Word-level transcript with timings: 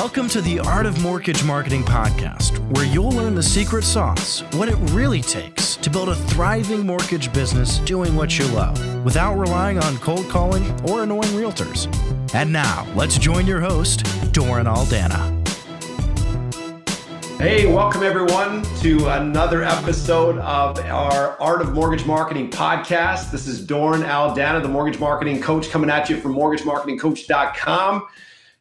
Welcome 0.00 0.28
to 0.28 0.40
the 0.40 0.60
Art 0.60 0.86
of 0.86 1.02
Mortgage 1.02 1.42
Marketing 1.42 1.82
podcast, 1.82 2.56
where 2.72 2.86
you'll 2.86 3.10
learn 3.10 3.34
the 3.34 3.42
secret 3.42 3.82
sauce, 3.82 4.42
what 4.52 4.68
it 4.68 4.76
really 4.92 5.20
takes 5.20 5.74
to 5.74 5.90
build 5.90 6.08
a 6.08 6.14
thriving 6.14 6.86
mortgage 6.86 7.32
business 7.32 7.80
doing 7.80 8.14
what 8.14 8.38
you 8.38 8.46
love 8.46 9.04
without 9.04 9.34
relying 9.34 9.76
on 9.80 9.98
cold 9.98 10.28
calling 10.28 10.70
or 10.88 11.02
annoying 11.02 11.32
realtors. 11.32 11.92
And 12.32 12.52
now, 12.52 12.86
let's 12.94 13.18
join 13.18 13.44
your 13.44 13.60
host, 13.60 14.06
Doran 14.32 14.66
Aldana. 14.66 15.34
Hey, 17.40 17.66
welcome 17.66 18.04
everyone 18.04 18.62
to 18.76 19.08
another 19.08 19.64
episode 19.64 20.38
of 20.38 20.78
our 20.78 21.36
Art 21.42 21.60
of 21.60 21.74
Mortgage 21.74 22.06
Marketing 22.06 22.48
podcast. 22.48 23.32
This 23.32 23.48
is 23.48 23.66
Doran 23.66 24.02
Aldana, 24.02 24.62
the 24.62 24.68
mortgage 24.68 25.00
marketing 25.00 25.40
coach, 25.40 25.70
coming 25.70 25.90
at 25.90 26.08
you 26.08 26.20
from 26.20 26.36
mortgagemarketingcoach.com. 26.36 28.06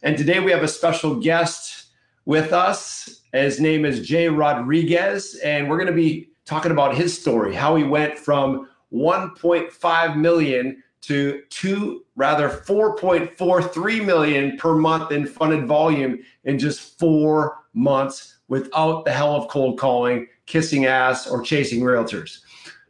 And 0.07 0.17
today 0.17 0.39
we 0.39 0.51
have 0.51 0.63
a 0.63 0.69
special 0.69 1.15
guest 1.15 1.87
with 2.23 2.53
us. 2.53 3.23
His 3.33 3.59
name 3.59 3.83
is 3.83 4.07
Jay 4.07 4.29
Rodriguez, 4.29 5.35
and 5.43 5.69
we're 5.69 5.75
going 5.75 5.87
to 5.87 5.93
be 5.93 6.29
talking 6.45 6.71
about 6.71 6.95
his 6.95 7.19
story, 7.19 7.53
how 7.53 7.75
he 7.75 7.83
went 7.83 8.17
from 8.17 8.69
1.5 8.93 10.15
million 10.15 10.81
to 11.01 11.41
two, 11.49 12.05
rather 12.15 12.47
4.43 12.47 14.05
million 14.05 14.55
per 14.55 14.75
month 14.75 15.11
in 15.11 15.27
funded 15.27 15.67
volume 15.67 16.19
in 16.45 16.57
just 16.57 16.97
four 16.97 17.65
months 17.73 18.37
without 18.47 19.03
the 19.03 19.11
hell 19.11 19.35
of 19.35 19.49
cold 19.49 19.77
calling, 19.77 20.25
kissing 20.45 20.85
ass, 20.85 21.27
or 21.27 21.41
chasing 21.41 21.81
realtors. 21.81 22.39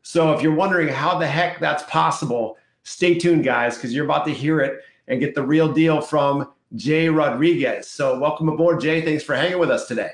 So 0.04 0.34
if 0.34 0.44
you're 0.44 0.54
wondering 0.54 0.90
how 0.90 1.18
the 1.18 1.26
heck 1.26 1.60
that's 1.60 1.82
possible, 1.86 2.58
stay 2.84 3.18
tuned, 3.18 3.44
guys, 3.44 3.76
because 3.76 3.92
you're 3.92 4.06
about 4.06 4.28
to 4.28 4.32
hear 4.32 4.60
it 4.60 4.82
and 5.08 5.20
get 5.20 5.34
the 5.34 5.42
real 5.42 5.74
deal 5.74 6.00
from 6.00 6.52
Jay 6.76 7.10
Rodriguez. 7.10 7.90
So, 7.90 8.20
welcome 8.20 8.50
aboard, 8.50 8.82
Jay. 8.82 9.02
Thanks 9.02 9.24
for 9.24 9.36
hanging 9.36 9.60
with 9.60 9.72
us 9.72 9.88
today. 9.88 10.12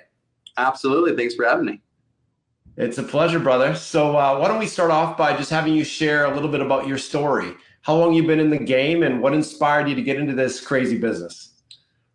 Absolutely. 0.58 1.16
Thanks 1.16 1.36
for 1.36 1.46
having 1.46 1.66
me. 1.66 1.82
It's 2.78 2.98
a 2.98 3.04
pleasure, 3.04 3.40
brother. 3.40 3.76
So, 3.76 4.16
uh, 4.16 4.38
why 4.38 4.48
don't 4.48 4.60
we 4.60 4.68
start 4.68 4.92
off 4.92 5.18
by 5.18 5.36
just 5.36 5.50
having 5.50 5.74
you 5.74 5.84
share 5.84 6.26
a 6.26 6.34
little 6.34 6.50
bit 6.50 6.62
about 6.62 6.88
your 6.88 6.98
story? 6.98 7.54
How 7.82 7.96
long 7.96 8.14
you've 8.14 8.28
been 8.28 8.40
in 8.40 8.50
the 8.50 8.58
game, 8.58 9.04
and 9.04 9.22
what 9.22 9.34
inspired 9.34 9.90
you 9.90 9.96
to 9.96 10.02
get 10.02 10.18
into 10.18 10.34
this 10.34 10.62
crazy 10.62 10.98
business? 10.98 11.54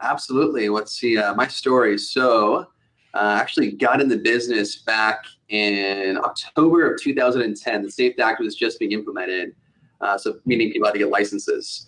Absolutely. 0.00 0.68
Let's 0.68 0.92
see 0.92 1.18
uh, 1.18 1.34
my 1.34 1.48
story. 1.48 1.98
So, 1.98 2.66
uh, 3.14 3.38
actually 3.40 3.72
got 3.72 4.00
in 4.00 4.08
the 4.08 4.18
business 4.18 4.76
back 4.76 5.24
in 5.48 6.16
October 6.18 6.92
of 6.92 7.00
2010. 7.00 7.82
The 7.82 7.90
SAFE 7.90 8.18
Act 8.20 8.40
was 8.40 8.54
just 8.54 8.78
being 8.78 8.92
implemented, 8.92 9.54
uh, 10.00 10.16
so 10.16 10.38
meaning 10.46 10.70
people 10.70 10.86
had 10.86 10.92
to 10.92 10.98
get 10.98 11.08
licenses 11.08 11.86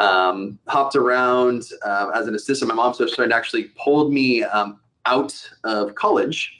um, 0.00 0.58
hopped 0.66 0.96
around 0.96 1.64
uh, 1.84 2.10
as 2.14 2.26
an 2.26 2.34
assistant. 2.34 2.68
My 2.68 2.74
mom's 2.74 2.98
best 2.98 3.18
actually 3.18 3.64
pulled 3.76 4.12
me 4.12 4.42
um, 4.42 4.80
out 5.06 5.34
of 5.64 5.94
college 5.94 6.58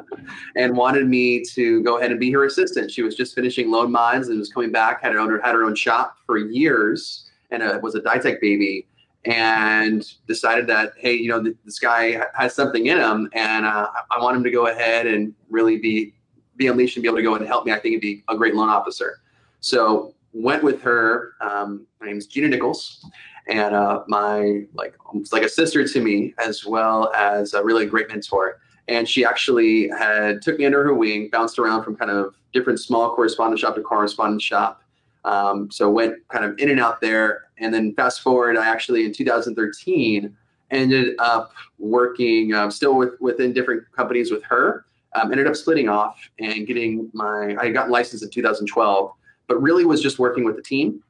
and 0.56 0.76
wanted 0.76 1.06
me 1.06 1.42
to 1.54 1.82
go 1.82 1.98
ahead 1.98 2.10
and 2.10 2.18
be 2.18 2.30
her 2.32 2.44
assistant. 2.44 2.90
She 2.90 3.02
was 3.02 3.14
just 3.14 3.34
finishing 3.34 3.70
loan 3.70 3.92
mods 3.92 4.28
and 4.28 4.38
was 4.38 4.52
coming 4.52 4.72
back, 4.72 5.02
had 5.02 5.12
her 5.12 5.18
own, 5.18 5.40
had 5.40 5.54
her 5.54 5.64
own 5.64 5.74
shop 5.74 6.16
for 6.26 6.36
years, 6.36 7.30
and 7.50 7.62
a, 7.62 7.78
was 7.82 7.94
a 7.94 8.00
Ditech 8.00 8.40
baby. 8.40 8.86
And 9.26 10.02
decided 10.26 10.66
that 10.68 10.94
hey, 10.96 11.12
you 11.12 11.28
know, 11.28 11.42
th- 11.42 11.56
this 11.66 11.78
guy 11.78 12.24
has 12.34 12.54
something 12.54 12.86
in 12.86 12.96
him, 12.96 13.28
and 13.34 13.66
uh, 13.66 13.86
I 14.10 14.18
want 14.18 14.34
him 14.34 14.42
to 14.44 14.50
go 14.50 14.68
ahead 14.68 15.06
and 15.06 15.34
really 15.50 15.76
be 15.76 16.14
be 16.56 16.68
unleashed 16.68 16.96
and 16.96 17.02
be 17.02 17.08
able 17.08 17.18
to 17.18 17.22
go 17.22 17.34
and 17.34 17.46
help 17.46 17.66
me. 17.66 17.72
I 17.72 17.78
think 17.78 17.92
he'd 17.92 18.00
be 18.00 18.24
a 18.30 18.36
great 18.36 18.54
loan 18.54 18.70
officer. 18.70 19.20
So 19.60 20.14
went 20.32 20.62
with 20.62 20.80
her. 20.82 21.34
Um, 21.40 21.86
my 22.00 22.06
name 22.06 22.18
is 22.18 22.26
Gina 22.26 22.48
Nichols, 22.48 23.04
and 23.48 23.74
uh, 23.74 24.04
my 24.08 24.62
like 24.74 24.94
like 25.32 25.42
a 25.42 25.48
sister 25.48 25.86
to 25.86 26.00
me, 26.00 26.34
as 26.38 26.64
well 26.64 27.12
as 27.14 27.54
a 27.54 27.62
really 27.62 27.86
great 27.86 28.08
mentor. 28.08 28.60
And 28.88 29.08
she 29.08 29.24
actually 29.24 29.88
had 29.88 30.42
took 30.42 30.58
me 30.58 30.66
under 30.66 30.82
her 30.82 30.94
wing, 30.94 31.28
bounced 31.30 31.58
around 31.58 31.84
from 31.84 31.96
kind 31.96 32.10
of 32.10 32.34
different 32.52 32.80
small 32.80 33.14
correspondent 33.14 33.60
shop 33.60 33.76
to 33.76 33.82
correspondent 33.82 34.42
shop. 34.42 34.82
Um, 35.24 35.70
so 35.70 35.90
went 35.90 36.16
kind 36.28 36.44
of 36.44 36.58
in 36.58 36.70
and 36.70 36.80
out 36.80 37.00
there. 37.00 37.44
And 37.58 37.72
then 37.72 37.94
fast 37.94 38.22
forward, 38.22 38.56
I 38.56 38.66
actually 38.66 39.04
in 39.04 39.12
2013 39.12 40.34
ended 40.70 41.14
up 41.18 41.52
working 41.78 42.54
um, 42.54 42.70
still 42.70 42.96
with 42.96 43.14
within 43.20 43.52
different 43.52 43.84
companies 43.92 44.30
with 44.30 44.42
her. 44.44 44.86
Um, 45.14 45.32
ended 45.32 45.48
up 45.48 45.56
splitting 45.56 45.88
off 45.88 46.20
and 46.38 46.66
getting 46.66 47.10
my 47.12 47.56
I 47.60 47.70
got 47.70 47.90
licensed 47.90 48.22
in 48.22 48.30
2012 48.30 49.12
but 49.50 49.60
really 49.60 49.84
was 49.84 50.00
just 50.00 50.20
working 50.20 50.44
with 50.44 50.54
the 50.54 50.62
team 50.62 51.02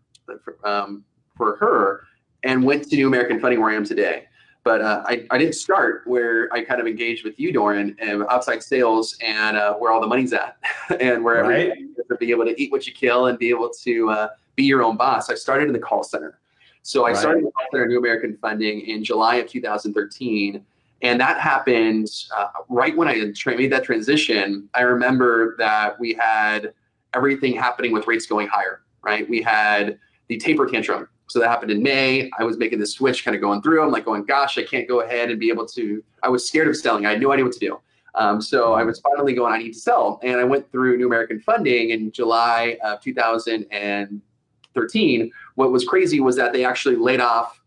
um, 0.65 1.05
for 1.37 1.56
her 1.56 2.06
and 2.43 2.65
went 2.65 2.89
to 2.89 2.97
New 2.97 3.06
American 3.06 3.39
Funding 3.39 3.61
where 3.61 3.71
I 3.71 3.75
am 3.75 3.84
today. 3.84 4.25
But 4.65 4.81
uh, 4.81 5.03
I, 5.06 5.27
I 5.31 5.37
didn't 5.37 5.56
start 5.56 6.05
where 6.06 6.51
I 6.51 6.65
kind 6.65 6.81
of 6.81 6.87
engaged 6.87 7.23
with 7.23 7.39
you, 7.39 7.53
Doran, 7.53 7.95
and 8.01 8.25
outside 8.31 8.62
sales 8.62 9.19
and 9.23 9.59
uh, 9.59 9.75
where 9.75 9.93
all 9.93 10.01
the 10.01 10.06
money's 10.06 10.33
at 10.33 10.56
and 11.01 11.23
where 11.23 11.45
right. 11.45 11.73
to 12.09 12.17
be 12.17 12.31
able 12.31 12.47
to 12.47 12.59
eat 12.61 12.73
what 12.73 12.87
you 12.87 12.95
kill 12.95 13.27
and 13.27 13.39
be 13.39 13.51
able 13.51 13.69
to 13.83 14.09
uh, 14.09 14.28
be 14.57 14.65
your 14.65 14.83
own 14.83 14.97
boss. 14.97 15.28
I 15.28 15.34
started 15.34 15.67
in 15.67 15.75
the 15.75 15.78
call 15.78 16.03
center. 16.03 16.41
So 16.81 17.05
I 17.05 17.09
right. 17.09 17.19
started 17.19 17.45
the 17.45 17.51
call 17.51 17.67
center 17.72 17.89
New 17.89 17.99
American 17.99 18.39
Funding 18.41 18.81
in 18.81 19.05
July 19.05 19.37
of 19.37 19.49
2013. 19.49 20.65
And 21.03 21.21
that 21.21 21.41
happened 21.41 22.09
uh, 22.34 22.49
right 22.71 22.97
when 22.97 23.07
I 23.07 23.33
made 23.47 23.72
that 23.72 23.84
transition. 23.84 24.71
I 24.72 24.81
remember 24.81 25.57
that 25.59 26.01
we 26.01 26.15
had 26.15 26.72
everything 27.15 27.54
happening 27.54 27.93
with 27.93 28.06
rates 28.06 28.26
going 28.26 28.48
higher, 28.48 28.82
right? 29.03 29.28
We 29.28 29.43
had 29.43 29.98
the 30.28 30.38
taper 30.38 30.66
tantrum. 30.66 31.09
So 31.28 31.38
that 31.38 31.48
happened 31.48 31.71
in 31.71 31.82
May. 31.82 32.31
I 32.38 32.44
was 32.44 32.59
making 32.59 32.81
the 32.81 32.87
switch 32.87 33.25
kind 33.25 33.34
of 33.34 33.41
going 33.41 33.62
through. 33.62 33.82
I'm 33.82 33.93
like 33.93 34.04
going, 34.04 34.25
gosh, 34.25 34.59
I 34.59 34.65
can't 34.65 34.88
go 34.88 35.00
ahead 35.00 35.31
and 35.31 35.38
be 35.38 35.48
able 35.48 35.66
to. 35.66 36.03
I 36.22 36.28
was 36.28 36.47
scared 36.47 36.69
of 36.69 36.76
selling. 36.76 37.06
I 37.06 37.10
had 37.10 37.21
no 37.21 37.32
idea 37.32 37.44
what 37.44 37.54
to 37.54 37.60
do. 37.60 37.81
Um, 38.16 38.41
so 38.41 38.72
I 38.72 38.82
was 38.82 38.98
finally 39.00 39.34
going, 39.34 39.53
I 39.53 39.59
need 39.59 39.72
to 39.72 39.78
sell. 39.78 40.19
And 40.22 40.41
I 40.41 40.44
went 40.44 40.71
through 40.72 40.97
New 40.97 41.06
American 41.06 41.38
Funding 41.41 41.91
in 41.91 42.10
July 42.10 42.76
of 42.82 43.00
2013. 43.00 45.32
What 45.54 45.71
was 45.71 45.84
crazy 45.84 46.19
was 46.21 46.34
that 46.37 46.53
they 46.53 46.65
actually 46.65 46.97
laid 46.97 47.21
off 47.21 47.62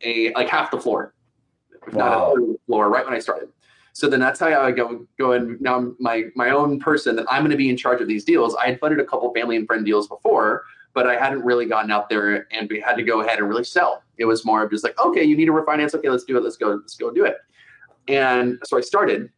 a 0.00 0.32
like 0.32 0.48
half 0.48 0.70
the 0.70 0.80
floor, 0.80 1.12
if 1.86 1.92
wow. 1.92 2.08
not 2.08 2.12
a 2.12 2.34
third 2.34 2.54
the 2.54 2.58
floor, 2.66 2.88
right 2.88 3.04
when 3.04 3.14
I 3.14 3.18
started. 3.18 3.50
So 3.92 4.08
then 4.08 4.20
that's 4.20 4.40
how 4.40 4.48
I 4.48 4.70
go 4.72 5.06
go 5.18 5.32
and 5.32 5.60
now 5.60 5.76
I'm 5.76 5.96
my 6.00 6.24
my 6.34 6.50
own 6.50 6.80
person 6.80 7.14
that 7.16 7.26
I'm 7.30 7.42
going 7.42 7.50
to 7.50 7.56
be 7.56 7.68
in 7.68 7.76
charge 7.76 8.00
of 8.00 8.08
these 8.08 8.24
deals. 8.24 8.54
I 8.54 8.66
had 8.66 8.80
funded 8.80 9.00
a 9.00 9.04
couple 9.04 9.32
family 9.34 9.56
and 9.56 9.66
friend 9.66 9.84
deals 9.84 10.08
before, 10.08 10.64
but 10.94 11.06
I 11.06 11.16
hadn't 11.16 11.42
really 11.44 11.66
gotten 11.66 11.90
out 11.90 12.08
there 12.08 12.46
and 12.52 12.70
we 12.70 12.80
had 12.80 12.96
to 12.96 13.02
go 13.02 13.20
ahead 13.20 13.38
and 13.38 13.48
really 13.48 13.64
sell. 13.64 14.02
It 14.16 14.24
was 14.24 14.44
more 14.44 14.62
of 14.62 14.70
just 14.70 14.82
like, 14.82 14.98
okay, 14.98 15.22
you 15.22 15.36
need 15.36 15.46
to 15.46 15.52
refinance. 15.52 15.94
Okay, 15.94 16.08
let's 16.08 16.24
do 16.24 16.38
it. 16.38 16.42
Let's 16.42 16.56
go. 16.56 16.68
Let's 16.68 16.96
go 16.96 17.10
do 17.10 17.26
it. 17.26 17.36
And 18.08 18.58
so 18.64 18.78
I 18.78 18.80
started, 18.80 19.30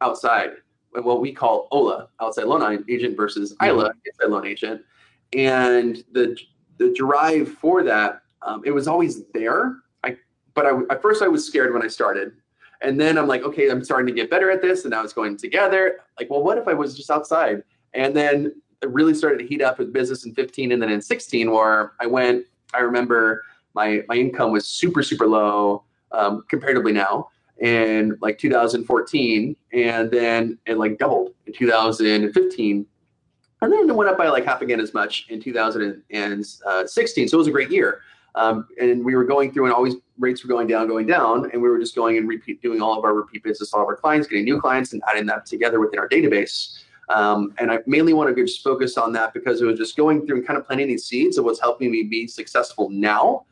outside 0.00 0.50
what 0.92 1.20
we 1.20 1.32
call 1.32 1.68
OLA, 1.70 2.08
outside 2.20 2.44
loan 2.44 2.84
agent 2.88 3.16
versus. 3.16 3.56
ILA, 3.62 3.92
inside 4.04 4.28
loan 4.28 4.46
agent. 4.46 4.82
And 5.32 6.04
the 6.12 6.36
the 6.78 6.92
drive 6.94 7.48
for 7.48 7.82
that, 7.84 8.22
um, 8.42 8.62
it 8.64 8.72
was 8.72 8.88
always 8.88 9.24
there. 9.32 9.76
I 10.04 10.16
but 10.54 10.66
I, 10.66 10.72
at 10.90 11.00
first 11.00 11.22
I 11.22 11.28
was 11.28 11.46
scared 11.46 11.72
when 11.72 11.82
I 11.82 11.88
started, 11.88 12.32
and 12.82 13.00
then 13.00 13.18
I'm 13.18 13.26
like, 13.26 13.42
okay, 13.42 13.70
I'm 13.70 13.84
starting 13.84 14.06
to 14.06 14.12
get 14.12 14.30
better 14.30 14.50
at 14.50 14.62
this, 14.62 14.84
and 14.84 14.90
now 14.90 15.02
it's 15.02 15.12
going 15.12 15.36
together. 15.36 16.00
Like, 16.18 16.30
well, 16.30 16.42
what 16.42 16.58
if 16.58 16.68
I 16.68 16.74
was 16.74 16.96
just 16.96 17.10
outside? 17.10 17.62
And 17.94 18.16
then 18.16 18.54
it 18.82 18.88
really 18.90 19.14
started 19.14 19.38
to 19.38 19.46
heat 19.46 19.62
up 19.62 19.78
with 19.78 19.92
business 19.92 20.24
in 20.24 20.34
15, 20.34 20.72
and 20.72 20.82
then 20.82 20.90
in 20.90 21.00
16, 21.00 21.50
where 21.50 21.92
I 22.00 22.06
went. 22.06 22.46
I 22.74 22.80
remember 22.80 23.44
my 23.74 24.02
my 24.08 24.16
income 24.16 24.52
was 24.52 24.66
super 24.66 25.02
super 25.02 25.26
low 25.26 25.84
um, 26.12 26.44
comparatively 26.48 26.92
now 26.92 27.28
in 27.60 28.16
like 28.20 28.38
2014 28.38 29.56
and 29.72 30.10
then 30.10 30.58
it 30.66 30.78
like 30.78 30.98
doubled 30.98 31.32
in 31.46 31.52
2015 31.52 32.86
and 33.60 33.72
then 33.72 33.88
it 33.88 33.94
went 33.94 34.10
up 34.10 34.18
by 34.18 34.28
like 34.28 34.44
half 34.44 34.62
again 34.62 34.80
as 34.80 34.92
much 34.94 35.26
in 35.28 35.40
2016 35.40 37.28
so 37.28 37.36
it 37.36 37.38
was 37.38 37.46
a 37.46 37.52
great 37.52 37.70
year 37.70 38.00
um, 38.34 38.66
and 38.80 39.04
we 39.04 39.14
were 39.14 39.24
going 39.24 39.52
through 39.52 39.66
and 39.66 39.74
always 39.74 39.94
rates 40.22 40.42
were 40.42 40.48
going 40.48 40.66
down 40.66 40.88
going 40.88 41.06
down 41.06 41.50
and 41.52 41.60
we 41.60 41.68
were 41.68 41.78
just 41.78 41.94
going 41.94 42.16
and 42.16 42.28
repeat 42.28 42.62
doing 42.62 42.80
all 42.80 42.98
of 42.98 43.04
our 43.04 43.14
repeat 43.14 43.42
business 43.42 43.74
all 43.74 43.82
of 43.82 43.88
our 43.88 43.96
clients 43.96 44.26
getting 44.26 44.44
new 44.44 44.60
clients 44.60 44.92
and 44.92 45.02
adding 45.08 45.26
that 45.26 45.44
together 45.44 45.80
within 45.80 45.98
our 45.98 46.08
database 46.08 46.82
um, 47.08 47.52
and 47.58 47.70
I 47.70 47.80
mainly 47.86 48.14
want 48.14 48.34
to 48.34 48.42
just 48.42 48.62
focus 48.62 48.96
on 48.96 49.12
that 49.12 49.34
because 49.34 49.60
it 49.60 49.66
was 49.66 49.78
just 49.78 49.96
going 49.96 50.26
through 50.26 50.38
and 50.38 50.46
kind 50.46 50.58
of 50.58 50.66
planting 50.66 50.88
these 50.88 51.04
seeds 51.04 51.36
of 51.36 51.44
what's 51.44 51.60
helping 51.60 51.90
me 51.90 52.04
be 52.04 52.26
successful 52.26 52.88
now 52.88 53.44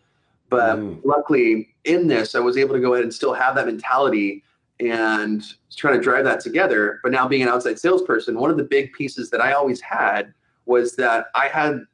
but 0.51 0.79
mm. 0.79 1.01
luckily, 1.05 1.69
in 1.85 2.09
this, 2.09 2.35
I 2.35 2.41
was 2.41 2.59
able 2.59 2.75
to 2.75 2.81
go 2.81 2.93
ahead 2.93 3.05
and 3.05 3.15
still 3.15 3.33
have 3.33 3.55
that 3.55 3.67
mentality 3.67 4.43
and 4.81 5.43
trying 5.75 5.95
to 5.95 6.03
drive 6.03 6.25
that 6.25 6.41
together. 6.41 6.99
But 7.03 7.13
now, 7.13 7.27
being 7.27 7.43
an 7.43 7.49
outside 7.49 7.79
salesperson, 7.79 8.39
one 8.39 8.51
of 8.51 8.57
the 8.57 8.65
big 8.65 8.93
pieces 8.93 9.31
that 9.31 9.41
I 9.41 9.53
always 9.53 9.81
had 9.81 10.35
was 10.67 10.97
that 10.97 11.27
I 11.35 11.47
had 11.47 11.85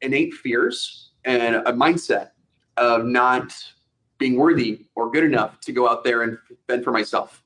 innate 0.00 0.32
fears 0.32 1.10
and 1.24 1.56
a 1.56 1.72
mindset 1.72 2.30
of 2.76 3.04
not 3.04 3.52
being 4.18 4.36
worthy 4.36 4.86
or 4.94 5.10
good 5.10 5.24
enough 5.24 5.60
to 5.60 5.72
go 5.72 5.88
out 5.88 6.04
there 6.04 6.22
and 6.22 6.38
fend 6.68 6.84
for 6.84 6.92
myself. 6.92 7.42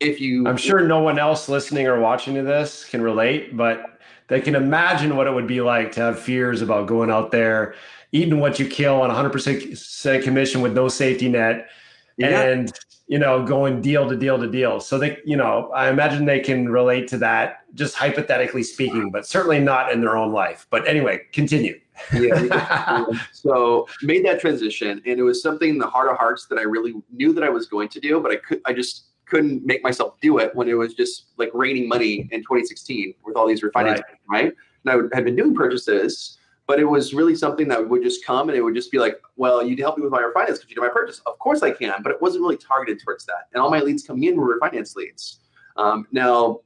If 0.00 0.20
you, 0.20 0.46
I'm 0.46 0.56
sure 0.56 0.80
no 0.80 1.00
one 1.00 1.18
else 1.18 1.48
listening 1.48 1.86
or 1.86 2.00
watching 2.00 2.34
to 2.34 2.42
this 2.42 2.84
can 2.84 3.02
relate, 3.02 3.56
but 3.56 3.98
they 4.28 4.40
can 4.40 4.54
imagine 4.54 5.16
what 5.16 5.26
it 5.26 5.34
would 5.34 5.46
be 5.46 5.60
like 5.60 5.92
to 5.92 6.00
have 6.00 6.18
fears 6.18 6.62
about 6.62 6.86
going 6.86 7.10
out 7.10 7.30
there 7.30 7.74
eating 8.12 8.40
what 8.40 8.58
you 8.58 8.66
kill 8.66 9.00
on 9.02 9.10
100% 9.10 10.22
commission 10.22 10.60
with 10.60 10.72
no 10.72 10.88
safety 10.88 11.28
net 11.28 11.68
yeah. 12.16 12.42
and 12.42 12.72
you 13.06 13.18
know 13.18 13.44
going 13.44 13.80
deal 13.80 14.08
to 14.08 14.16
deal 14.16 14.38
to 14.38 14.48
deal 14.48 14.80
so 14.80 14.98
they 14.98 15.18
you 15.24 15.36
know 15.36 15.70
i 15.74 15.88
imagine 15.88 16.24
they 16.24 16.40
can 16.40 16.68
relate 16.68 17.08
to 17.08 17.18
that 17.18 17.60
just 17.74 17.94
hypothetically 17.94 18.62
speaking 18.62 19.10
but 19.10 19.26
certainly 19.26 19.58
not 19.58 19.90
in 19.92 20.00
their 20.00 20.16
own 20.16 20.32
life 20.32 20.66
but 20.70 20.86
anyway 20.86 21.20
continue 21.32 21.78
yeah 22.12 23.06
so 23.32 23.86
made 24.02 24.24
that 24.24 24.40
transition 24.40 25.02
and 25.06 25.18
it 25.18 25.22
was 25.22 25.42
something 25.42 25.70
in 25.70 25.78
the 25.78 25.86
heart 25.86 26.10
of 26.10 26.16
hearts 26.16 26.46
that 26.46 26.58
i 26.58 26.62
really 26.62 26.94
knew 27.12 27.32
that 27.32 27.44
i 27.44 27.48
was 27.48 27.66
going 27.66 27.88
to 27.88 28.00
do 28.00 28.20
but 28.20 28.30
i 28.30 28.36
could 28.36 28.60
i 28.66 28.72
just 28.72 29.06
couldn't 29.26 29.64
make 29.64 29.82
myself 29.82 30.20
do 30.20 30.38
it 30.38 30.54
when 30.56 30.68
it 30.68 30.74
was 30.74 30.94
just 30.94 31.26
like 31.36 31.50
raining 31.54 31.88
money 31.88 32.28
in 32.32 32.40
2016 32.40 33.14
with 33.24 33.36
all 33.36 33.46
these 33.46 33.62
refinancing 33.62 34.02
right, 34.28 34.44
right? 34.44 34.52
and 34.84 35.12
i 35.12 35.16
had 35.16 35.24
been 35.24 35.36
doing 35.36 35.54
purchases 35.54 36.38
but 36.70 36.78
it 36.78 36.84
was 36.84 37.12
really 37.12 37.34
something 37.34 37.66
that 37.66 37.88
would 37.88 38.00
just 38.00 38.24
come 38.24 38.48
and 38.48 38.56
it 38.56 38.62
would 38.62 38.76
just 38.76 38.92
be 38.92 38.98
like, 39.00 39.20
well, 39.34 39.60
you 39.60 39.74
can 39.74 39.82
help 39.82 39.98
me 39.98 40.04
with 40.04 40.12
my 40.12 40.22
refinance 40.22 40.60
because 40.60 40.66
you 40.68 40.76
do 40.76 40.82
my 40.82 40.88
purchase. 40.88 41.20
Of 41.26 41.36
course 41.40 41.64
I 41.64 41.72
can, 41.72 42.00
but 42.00 42.12
it 42.12 42.22
wasn't 42.22 42.42
really 42.42 42.58
targeted 42.58 43.02
towards 43.02 43.26
that. 43.26 43.48
And 43.52 43.60
all 43.60 43.72
my 43.72 43.80
leads 43.80 44.04
coming 44.04 44.22
in 44.22 44.36
were 44.36 44.56
refinance 44.56 44.94
leads. 44.94 45.40
Um, 45.76 46.06
now, 46.12 46.60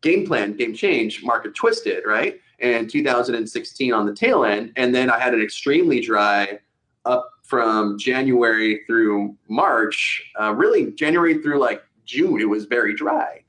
game 0.00 0.26
plan, 0.26 0.54
game 0.54 0.72
change, 0.72 1.22
market 1.22 1.54
twisted, 1.54 2.04
right? 2.06 2.40
And 2.60 2.90
2016 2.90 3.92
on 3.92 4.06
the 4.06 4.14
tail 4.14 4.44
end. 4.44 4.72
And 4.76 4.94
then 4.94 5.10
I 5.10 5.18
had 5.18 5.32
an 5.32 5.40
extremely 5.40 6.00
dry 6.00 6.58
up 7.04 7.30
from 7.42 7.98
January 7.98 8.82
through 8.86 9.36
March, 9.48 10.22
uh, 10.40 10.54
really 10.54 10.92
January 10.92 11.42
through 11.42 11.58
like 11.58 11.82
June, 12.04 12.40
it 12.40 12.48
was 12.48 12.64
very 12.64 12.94
dry. 12.94 13.42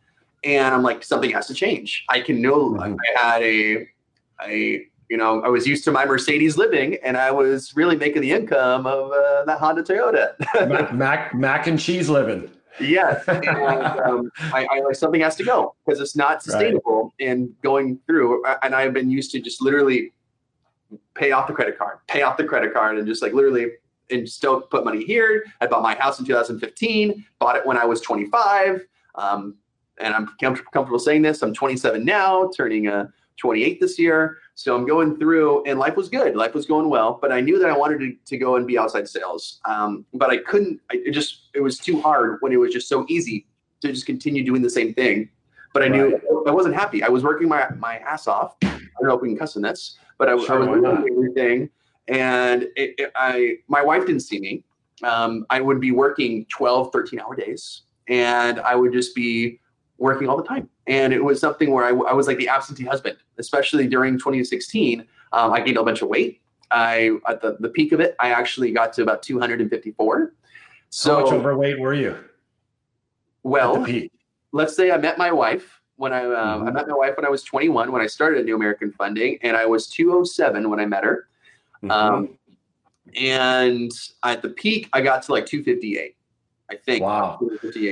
And 0.43 0.73
I'm 0.73 0.81
like, 0.81 1.03
something 1.03 1.29
has 1.31 1.47
to 1.47 1.53
change. 1.53 2.05
I 2.09 2.21
can 2.21 2.41
know 2.41 2.71
mm-hmm. 2.71 2.95
I 3.17 3.21
had 3.21 3.41
a, 3.43 3.87
a 4.43 4.85
you 5.09 5.17
know, 5.17 5.41
I 5.41 5.49
was 5.49 5.67
used 5.67 5.83
to 5.83 5.91
my 5.91 6.05
Mercedes 6.05 6.57
living, 6.57 6.97
and 7.03 7.17
I 7.17 7.31
was 7.31 7.75
really 7.75 7.97
making 7.97 8.21
the 8.21 8.31
income 8.31 8.87
of 8.87 9.11
uh, 9.11 9.43
that 9.45 9.59
Honda 9.59 9.83
Toyota. 9.83 10.33
mac, 10.69 10.93
mac, 10.93 11.35
mac 11.35 11.67
and 11.67 11.77
cheese 11.77 12.09
living. 12.09 12.49
Yes, 12.79 13.23
and, 13.27 13.47
um, 13.47 14.31
I, 14.53 14.65
I, 14.71 14.79
like 14.79 14.95
something 14.95 15.21
has 15.21 15.35
to 15.35 15.43
go 15.43 15.75
because 15.85 15.99
it's 15.99 16.15
not 16.15 16.41
sustainable. 16.41 17.13
Right. 17.19 17.29
And 17.29 17.61
going 17.61 17.99
through, 18.07 18.43
and 18.63 18.73
I've 18.73 18.93
been 18.93 19.09
used 19.09 19.31
to 19.31 19.41
just 19.41 19.61
literally 19.61 20.13
pay 21.15 21.31
off 21.31 21.47
the 21.47 21.53
credit 21.53 21.77
card, 21.77 21.99
pay 22.07 22.21
off 22.21 22.37
the 22.37 22.43
credit 22.43 22.73
card, 22.73 22.97
and 22.97 23.07
just 23.07 23.21
like 23.21 23.33
literally 23.33 23.71
and 24.09 24.27
still 24.29 24.61
put 24.61 24.85
money 24.85 25.03
here. 25.03 25.45
I 25.61 25.67
bought 25.67 25.83
my 25.83 25.95
house 25.95 26.19
in 26.19 26.25
2015, 26.25 27.25
bought 27.39 27.55
it 27.55 27.65
when 27.65 27.77
I 27.77 27.85
was 27.85 28.01
25. 28.01 28.85
Um, 29.15 29.55
and 29.99 30.13
I'm 30.13 30.27
comfortable 30.39 30.99
saying 30.99 31.21
this. 31.21 31.41
I'm 31.41 31.53
27 31.53 32.03
now, 32.03 32.49
turning 32.55 32.87
a 32.87 33.11
28 33.37 33.79
this 33.79 33.97
year. 33.97 34.37
So 34.61 34.75
I'm 34.75 34.85
going 34.85 35.17
through, 35.17 35.63
and 35.63 35.79
life 35.79 35.95
was 35.95 36.07
good. 36.07 36.35
Life 36.35 36.53
was 36.53 36.67
going 36.67 36.87
well, 36.87 37.17
but 37.19 37.31
I 37.31 37.41
knew 37.41 37.57
that 37.57 37.67
I 37.67 37.75
wanted 37.75 37.99
to, 38.01 38.15
to 38.27 38.37
go 38.37 38.57
and 38.57 38.67
be 38.67 38.77
outside 38.77 39.09
sales. 39.09 39.59
Um, 39.65 40.05
but 40.13 40.29
I 40.29 40.37
couldn't. 40.37 40.79
I, 40.91 40.97
it 41.03 41.13
just 41.13 41.47
it 41.55 41.61
was 41.61 41.79
too 41.79 41.99
hard 41.99 42.37
when 42.41 42.51
it 42.51 42.57
was 42.57 42.71
just 42.71 42.87
so 42.87 43.03
easy 43.09 43.47
to 43.81 43.91
just 43.91 44.05
continue 44.05 44.45
doing 44.45 44.61
the 44.61 44.69
same 44.69 44.93
thing. 44.93 45.29
But 45.73 45.81
I 45.81 45.87
right. 45.87 46.09
knew 46.11 46.43
I 46.45 46.51
wasn't 46.51 46.75
happy. 46.75 47.01
I 47.01 47.07
was 47.07 47.23
working 47.23 47.49
my 47.49 47.69
my 47.77 47.97
ass 47.99 48.27
off. 48.27 48.55
I 48.61 48.67
don't 48.67 49.07
know 49.07 49.15
if 49.15 49.21
we 49.21 49.29
can 49.29 49.37
cuss 49.37 49.55
in 49.55 49.63
this, 49.63 49.97
but 50.19 50.29
I, 50.29 50.37
sure, 50.37 50.61
I 50.61 50.69
was 50.69 50.81
doing 50.81 51.11
everything, 51.11 51.69
and 52.07 52.63
it, 52.75 52.93
it, 52.99 53.11
I 53.15 53.55
my 53.67 53.81
wife 53.81 54.05
didn't 54.05 54.21
see 54.21 54.39
me. 54.39 54.63
Um, 55.01 55.47
I 55.49 55.59
would 55.59 55.81
be 55.81 55.89
working 55.89 56.45
12, 56.49 56.91
13 56.93 57.19
hour 57.19 57.35
days, 57.35 57.81
and 58.07 58.59
I 58.59 58.75
would 58.75 58.93
just 58.93 59.15
be 59.15 59.59
working 60.01 60.27
all 60.27 60.35
the 60.35 60.43
time. 60.43 60.67
And 60.87 61.13
it 61.13 61.23
was 61.23 61.39
something 61.39 61.71
where 61.71 61.85
I, 61.85 61.89
I 61.89 62.13
was 62.13 62.27
like 62.27 62.37
the 62.37 62.49
absentee 62.49 62.83
husband, 62.83 63.17
especially 63.37 63.87
during 63.87 64.17
2016. 64.17 65.05
Um, 65.31 65.53
I 65.53 65.61
gained 65.61 65.77
a 65.77 65.83
bunch 65.83 66.01
of 66.01 66.09
weight. 66.09 66.41
I 66.71 67.17
at 67.27 67.41
the, 67.41 67.57
the 67.59 67.69
peak 67.69 67.91
of 67.91 67.99
it, 67.99 68.15
I 68.19 68.31
actually 68.31 68.71
got 68.71 68.93
to 68.93 69.03
about 69.03 69.21
254. 69.21 70.33
So 70.89 71.15
How 71.15 71.21
much 71.21 71.33
overweight 71.33 71.79
were 71.79 71.93
you? 71.93 72.17
Well, 73.43 73.85
let's 74.51 74.75
say 74.75 74.91
I 74.91 74.97
met 74.97 75.17
my 75.17 75.31
wife 75.31 75.81
when 75.97 76.13
I 76.13 76.25
um, 76.25 76.31
mm-hmm. 76.31 76.67
I 76.67 76.71
met 76.71 76.87
my 76.87 76.95
wife 76.95 77.15
when 77.17 77.25
I 77.25 77.29
was 77.29 77.43
21 77.43 77.91
when 77.91 78.01
I 78.01 78.07
started 78.07 78.45
New 78.45 78.55
American 78.55 78.91
Funding, 78.91 79.37
and 79.43 79.55
I 79.55 79.65
was 79.65 79.87
207 79.87 80.69
when 80.69 80.79
I 80.79 80.85
met 80.85 81.03
her. 81.03 81.27
Mm-hmm. 81.83 81.91
Um, 81.91 82.37
and 83.19 83.91
at 84.23 84.41
the 84.41 84.49
peak, 84.49 84.89
I 84.93 85.01
got 85.01 85.23
to 85.23 85.31
like 85.31 85.45
258. 85.45 86.15
I 86.71 86.77
think. 86.77 87.03
Wow. 87.03 87.39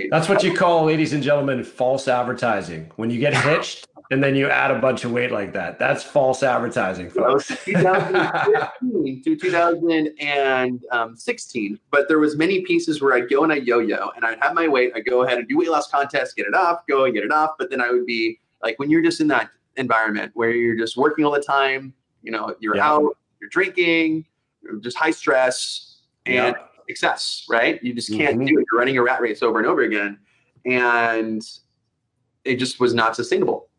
That's 0.09 0.29
what 0.29 0.41
you 0.41 0.53
call, 0.53 0.85
ladies 0.85 1.11
and 1.11 1.21
gentlemen, 1.21 1.65
false 1.65 2.07
advertising. 2.07 2.89
When 2.95 3.09
you 3.09 3.19
get 3.19 3.33
hitched 3.43 3.85
and 4.09 4.23
then 4.23 4.37
you 4.37 4.49
add 4.49 4.71
a 4.71 4.79
bunch 4.79 5.03
of 5.03 5.11
weight 5.11 5.31
like 5.31 5.51
that, 5.53 5.77
that's 5.77 6.01
false 6.01 6.43
advertising, 6.43 7.09
folks. 7.09 7.49
2015 7.65 9.23
to 9.23 9.35
2016, 9.35 11.71
um, 11.71 11.79
but 11.91 12.07
there 12.07 12.19
was 12.19 12.37
many 12.37 12.61
pieces 12.61 13.01
where 13.01 13.13
I'd 13.13 13.29
go 13.29 13.43
and 13.43 13.51
I 13.51 13.57
yo-yo 13.57 14.11
and 14.15 14.23
I'd 14.23 14.41
have 14.41 14.53
my 14.53 14.69
weight. 14.69 14.93
I'd 14.95 15.05
go 15.05 15.23
ahead 15.23 15.39
and 15.39 15.47
do 15.47 15.57
weight 15.57 15.69
loss 15.69 15.91
contests, 15.91 16.33
get 16.33 16.47
it 16.47 16.55
off, 16.55 16.87
go 16.87 17.03
and 17.03 17.13
get 17.13 17.25
it 17.25 17.33
off. 17.33 17.55
But 17.59 17.69
then 17.69 17.81
I 17.81 17.91
would 17.91 18.05
be 18.05 18.39
like, 18.63 18.79
when 18.79 18.89
you're 18.89 19.03
just 19.03 19.19
in 19.19 19.27
that 19.27 19.49
environment 19.75 20.31
where 20.35 20.51
you're 20.51 20.77
just 20.77 20.95
working 20.95 21.25
all 21.25 21.33
the 21.33 21.41
time, 21.41 21.93
you 22.23 22.31
know, 22.31 22.55
you're 22.61 22.77
yeah. 22.77 22.91
out, 22.91 23.17
you're 23.41 23.49
drinking, 23.49 24.25
you're 24.63 24.77
just 24.77 24.95
high 24.95 25.11
stress, 25.11 25.97
and 26.25 26.55
yeah 26.55 26.63
success, 26.89 27.45
right? 27.47 27.81
You 27.83 27.93
just 27.93 28.09
can't 28.09 28.37
mm-hmm. 28.37 28.45
do 28.45 28.59
it. 28.59 28.65
You're 28.71 28.79
running 28.79 28.97
a 28.97 29.03
rat 29.03 29.21
race 29.21 29.43
over 29.43 29.59
and 29.59 29.67
over 29.67 29.81
again. 29.81 30.17
And 30.65 31.41
it 32.43 32.55
just 32.55 32.79
was 32.79 32.93
not 32.93 33.15
sustainable. 33.15 33.69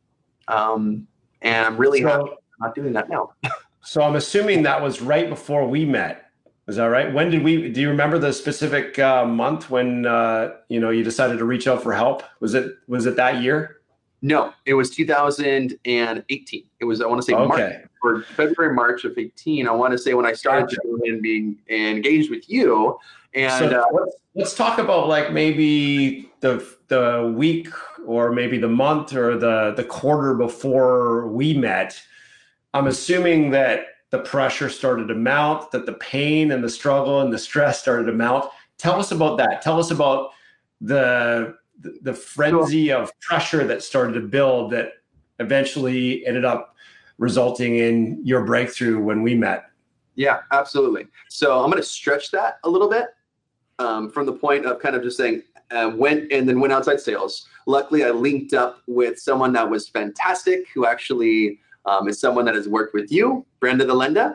Um, 0.49 1.07
and 1.43 1.67
I'm 1.67 1.77
really 1.77 2.03
so, 2.03 2.37
not 2.61 2.75
doing 2.75 2.93
that 2.93 3.09
now. 3.09 3.33
so 3.83 4.03
I'm 4.03 4.17
assuming 4.17 4.63
that 4.63 4.81
was 4.81 5.03
right 5.03 5.29
before 5.29 5.67
we 5.67 5.85
met. 5.85 6.27
Is 6.69 6.77
that 6.77 6.87
right? 6.87 7.13
When 7.13 7.31
did 7.31 7.43
we? 7.43 7.69
Do 7.71 7.81
you 7.81 7.89
remember 7.89 8.17
the 8.17 8.33
specific 8.33 8.97
uh, 9.01 9.25
month 9.25 9.71
when 9.71 10.07
uh, 10.07 10.53
you 10.69 10.79
know 10.79 10.91
you 10.91 11.03
decided 11.03 11.39
to 11.39 11.45
reach 11.45 11.67
out 11.67 11.83
for 11.83 11.93
help? 11.93 12.23
Was 12.39 12.55
it 12.55 12.75
was 12.87 13.07
it 13.07 13.17
that 13.17 13.43
year? 13.43 13.80
No, 14.23 14.53
it 14.67 14.75
was 14.75 14.91
2018. 14.91 16.65
It 16.81 16.85
was 16.85 17.01
I 17.01 17.07
want 17.07 17.21
to 17.21 17.25
say 17.25 17.35
Okay. 17.35 17.47
March 17.47 17.85
or 18.03 18.23
February, 18.23 18.75
March 18.75 19.05
of 19.05 19.17
18. 19.17 19.67
I 19.67 19.73
want 19.73 19.93
to 19.93 19.99
say 19.99 20.15
when 20.15 20.27
I 20.27 20.33
started 20.33 20.69
Gotcha. 20.69 20.81
and 21.05 21.23
being 21.23 21.57
engaged 21.69 22.31
with 22.31 22.49
you. 22.49 22.99
And 23.35 23.71
so 23.71 23.81
uh, 23.81 23.85
let's, 23.93 24.17
let's 24.35 24.55
talk 24.55 24.79
about 24.79 25.09
like 25.09 25.33
maybe 25.33 26.31
the 26.41 26.67
the 26.89 27.33
week 27.37 27.69
or 28.07 28.33
maybe 28.33 28.59
the 28.59 28.69
month 28.69 29.15
or 29.15 29.39
the 29.39 29.73
the 29.77 29.85
quarter 29.85 30.35
before 30.35 31.29
we 31.29 31.55
met. 31.55 32.01
I'm 32.75 32.87
assuming 32.87 33.51
that 33.51 33.87
the 34.11 34.19
pressure 34.19 34.69
started 34.69 35.07
to 35.09 35.15
mount, 35.15 35.71
that 35.71 35.87
the 35.87 35.93
pain 35.95 36.51
and 36.51 36.63
the 36.63 36.69
struggle 36.69 37.21
and 37.21 37.33
the 37.33 37.39
stress 37.39 37.81
started 37.81 38.05
to 38.05 38.13
mount. 38.13 38.47
Tell 38.77 38.99
us 38.99 39.13
about 39.13 39.39
that. 39.39 39.63
Tell 39.63 39.79
us 39.79 39.91
about 39.91 40.31
the 40.81 41.55
the 42.03 42.15
frenzy 42.15 42.93
of 42.93 43.11
pressure 43.21 43.67
that 43.67 43.83
started 43.83 44.13
to 44.15 44.21
build 44.21 44.73
that 44.73 44.93
eventually 45.39 46.25
ended 46.27 46.45
up 46.45 46.75
resulting 47.19 47.77
in 47.77 48.21
your 48.25 48.45
breakthrough 48.45 48.99
when 49.01 49.23
we 49.23 49.35
met. 49.35 49.65
Yeah, 50.15 50.41
absolutely. 50.53 51.07
So 51.29 51.63
I'm 51.63 51.71
going 51.71 51.83
to 51.83 51.89
stretch 51.89 52.31
that 52.33 52.59
a 52.65 52.69
little 52.69 52.89
bit 52.89 53.07
um, 53.79 54.11
from 54.11 54.27
the 54.27 54.33
point 54.33 54.67
of 54.67 54.81
kind 54.81 54.97
of 54.97 55.03
just 55.03 55.17
saying 55.17 55.43
uh, 55.71 55.93
went 55.95 56.31
and 56.33 56.49
then 56.49 56.61
went 56.61 56.73
outside 56.73 57.01
sales. 57.01 57.49
Luckily, 57.67 58.05
I 58.05 58.11
linked 58.11 58.53
up 58.53 58.83
with 58.87 59.19
someone 59.19 59.53
that 59.53 59.69
was 59.69 59.89
fantastic, 59.89 60.67
who 60.75 60.87
actually 60.87 61.61
um, 61.87 62.09
is 62.09 62.21
someone 62.21 62.45
that 62.45 62.55
has 62.55 62.69
worked 62.69 62.95
with 62.95 63.11
you, 63.11 63.47
Brenda 63.61 63.87
Delenda. 63.87 64.35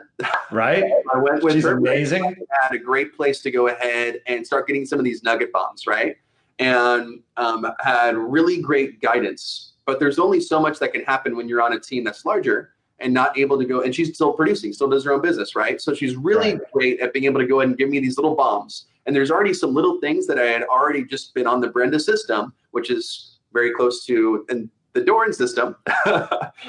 Right? 0.51 0.83
I 1.13 1.17
went 1.17 1.43
with 1.43 1.53
She's 1.53 1.63
her. 1.63 1.77
amazing. 1.77 2.23
Had 2.23 2.73
a 2.73 2.79
great 2.79 3.15
place 3.15 3.41
to 3.41 3.51
go 3.51 3.67
ahead 3.67 4.21
and 4.27 4.45
start 4.45 4.67
getting 4.67 4.85
some 4.85 4.99
of 4.99 5.05
these 5.05 5.23
nugget 5.23 5.51
bombs, 5.51 5.85
right? 5.85 6.15
And 6.59 7.19
um, 7.37 7.67
had 7.79 8.15
really 8.15 8.61
great 8.61 9.01
guidance. 9.01 9.73
But 9.85 9.99
there's 9.99 10.19
only 10.19 10.39
so 10.39 10.59
much 10.59 10.79
that 10.79 10.93
can 10.93 11.03
happen 11.03 11.35
when 11.35 11.47
you're 11.49 11.61
on 11.61 11.73
a 11.73 11.79
team 11.79 12.03
that's 12.03 12.25
larger 12.25 12.71
and 12.99 13.13
not 13.13 13.37
able 13.37 13.57
to 13.59 13.65
go. 13.65 13.81
And 13.81 13.93
she's 13.93 14.13
still 14.15 14.33
producing, 14.33 14.71
still 14.73 14.87
does 14.87 15.03
her 15.03 15.11
own 15.11 15.21
business, 15.21 15.55
right? 15.55 15.81
So 15.81 15.93
she's 15.93 16.15
really 16.15 16.53
Right. 16.53 16.61
great 16.71 16.99
at 17.01 17.13
being 17.13 17.25
able 17.25 17.41
to 17.41 17.45
go 17.45 17.59
ahead 17.59 17.69
and 17.69 17.77
give 17.77 17.89
me 17.89 17.99
these 17.99 18.17
little 18.17 18.35
bombs. 18.35 18.85
And 19.05 19.15
there's 19.15 19.29
already 19.29 19.53
some 19.53 19.73
little 19.73 19.99
things 19.99 20.25
that 20.27 20.39
I 20.39 20.45
had 20.45 20.63
already 20.63 21.03
just 21.03 21.33
been 21.33 21.45
on 21.45 21.59
the 21.61 21.67
Brenda 21.67 21.99
system, 21.99 22.53
which 22.71 22.89
is 22.89 23.37
very 23.53 23.73
close 23.73 24.05
to 24.05 24.45
and 24.49 24.69
the 24.93 25.01
Doran 25.01 25.33
system. 25.33 25.75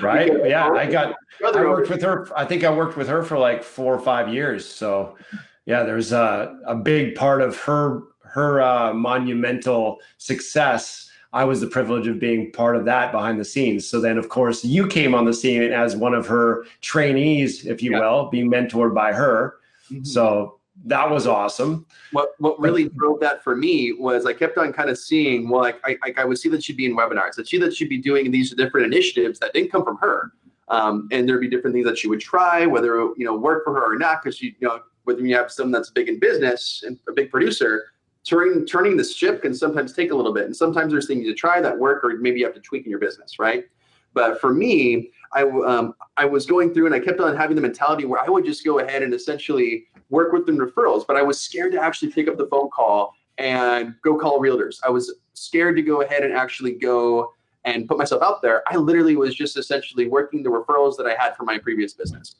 Right? 0.03 0.31
Yeah, 0.47 0.69
I 0.69 0.91
got 0.91 1.15
I 1.43 1.51
worked 1.65 1.89
with 1.89 2.03
her. 2.03 2.29
I 2.37 2.45
think 2.45 2.65
I 2.65 2.75
worked 2.75 2.97
with 2.97 3.09
her 3.09 3.23
for 3.23 3.39
like 3.39 3.63
four 3.63 3.95
or 3.95 3.99
five 4.01 4.29
years. 4.33 4.69
So, 4.69 5.17
yeah, 5.65 5.85
there's 5.85 6.13
a, 6.13 6.59
a 6.67 6.75
big 6.75 7.15
part 7.15 7.41
of 7.41 7.57
her 7.61 8.03
her 8.33 8.61
uh, 8.61 8.93
monumental 8.95 9.99
success. 10.19 11.11
I 11.33 11.45
was 11.45 11.61
the 11.61 11.67
privilege 11.67 12.07
of 12.07 12.19
being 12.19 12.51
part 12.53 12.77
of 12.77 12.85
that 12.87 13.13
behind 13.13 13.39
the 13.39 13.45
scenes. 13.45 13.87
So 13.89 14.01
then, 14.01 14.17
of 14.17 14.29
course, 14.29 14.65
you 14.65 14.87
came 14.87 15.15
on 15.15 15.25
the 15.25 15.35
scene 15.35 15.63
as 15.73 15.95
one 15.97 16.15
of 16.15 16.27
her 16.29 16.65
trainees, 16.81 17.67
if 17.67 17.83
you 17.83 17.93
Yeah. 17.93 18.01
will, 18.01 18.29
being 18.31 18.51
mentored 18.51 18.95
by 18.95 19.13
her. 19.13 19.57
Mhm. 19.91 20.07
So 20.07 20.59
that 20.85 21.09
was 21.11 21.27
awesome. 21.27 21.87
what 22.13 22.35
what 22.39 22.61
really 22.61 22.89
drove 22.91 23.19
that 23.21 23.43
for 23.43 23.57
me 23.57 23.93
was 23.93 24.27
I 24.27 24.35
kept 24.35 24.59
on 24.59 24.73
kind 24.75 24.91
of 24.91 24.99
seeing 24.99 25.49
well 25.49 25.63
like 25.63 25.81
I, 25.85 25.97
I, 26.05 26.15
I 26.19 26.25
would 26.25 26.39
see 26.39 26.51
that 26.51 26.63
she'd 26.63 26.77
be 26.77 26.85
in 26.85 26.95
webinars 26.95 27.39
I'd 27.39 27.47
see 27.49 27.57
that 27.59 27.75
she'd 27.75 27.89
be 27.89 27.97
doing 27.99 28.31
these 28.31 28.55
different 28.55 28.87
initiatives 28.93 29.39
that 29.41 29.55
didn't 29.55 29.73
come 29.73 29.83
from 29.85 29.97
her 29.99 30.33
um, 30.69 31.09
and 31.13 31.27
there'd 31.27 31.41
be 31.41 31.49
different 31.49 31.73
things 31.75 31.87
that 31.87 31.97
she 31.97 32.09
would 32.09 32.21
try 32.21 32.67
whether 32.67 33.01
it, 33.01 33.13
you 33.17 33.25
know 33.25 33.35
work 33.35 33.65
for 33.65 33.73
her 33.75 33.95
or 33.95 33.99
not 33.99 34.23
because 34.23 34.37
she 34.37 34.55
you 34.61 34.69
know 34.69 34.81
whether 35.05 35.21
you 35.23 35.35
have 35.35 35.51
someone 35.51 35.73
that's 35.73 35.91
big 35.91 36.09
in 36.11 36.19
business 36.21 36.85
and 36.87 36.99
a 37.09 37.13
big 37.13 37.31
producer 37.31 37.87
turning 38.29 38.67
turning 38.67 38.97
the 38.97 39.05
ship 39.05 39.43
can 39.43 39.55
sometimes 39.55 39.93
take 39.93 40.11
a 40.11 40.15
little 40.15 40.33
bit 40.33 40.45
and 40.45 40.57
sometimes 40.57 40.93
there's 40.93 41.07
things 41.07 41.25
you 41.25 41.35
try 41.35 41.61
that 41.61 41.77
work 41.79 42.03
or 42.05 42.17
maybe 42.19 42.41
you 42.41 42.45
have 42.45 42.55
to 42.55 42.61
tweak 42.61 42.85
in 42.85 42.91
your 42.91 43.01
business 43.01 43.39
right 43.39 43.67
but 44.15 44.41
for 44.41 44.53
me 44.53 45.11
I, 45.33 45.43
um, 45.43 45.95
I 46.17 46.25
was 46.25 46.47
going 46.47 46.73
through 46.73 46.87
and 46.87 46.95
I 46.95 47.01
kept 47.01 47.21
on 47.21 47.37
having 47.37 47.57
the 47.57 47.63
mentality 47.63 48.05
where 48.05 48.21
I 48.23 48.29
would 48.29 48.45
just 48.45 48.65
go 48.65 48.79
ahead 48.79 49.03
and 49.03 49.13
essentially 49.13 49.87
work 50.09 50.33
with 50.33 50.47
them 50.47 50.57
referrals, 50.57 51.07
but 51.07 51.17
I 51.17 51.23
was 51.23 51.41
scared 51.41 51.73
to 51.73 51.81
actually 51.81 52.11
pick 52.11 52.29
up 52.29 52.39
the 52.39 52.47
phone 52.47 52.71
call 52.71 53.15
and 53.39 53.95
go 54.03 54.17
call 54.17 54.41
realtors. 54.41 54.79
I 54.85 54.91
was 54.91 55.15
scared 55.35 55.77
to 55.77 55.83
go 55.83 56.03
ahead 56.03 56.23
and 56.23 56.33
actually 56.33 56.73
go 56.73 57.33
and 57.65 57.89
put 57.89 57.99
myself 57.99 58.23
out 58.23 58.41
there. 58.43 58.63
I 58.69 58.77
literally 58.77 59.17
was 59.17 59.35
just 59.35 59.57
essentially 59.57 60.09
working 60.09 60.43
the 60.43 60.51
referrals 60.51 60.97
that 60.97 61.07
I 61.07 61.15
had 61.21 61.37
from 61.37 61.47
my 61.47 61.59
previous 61.59 61.93
business. 61.93 62.37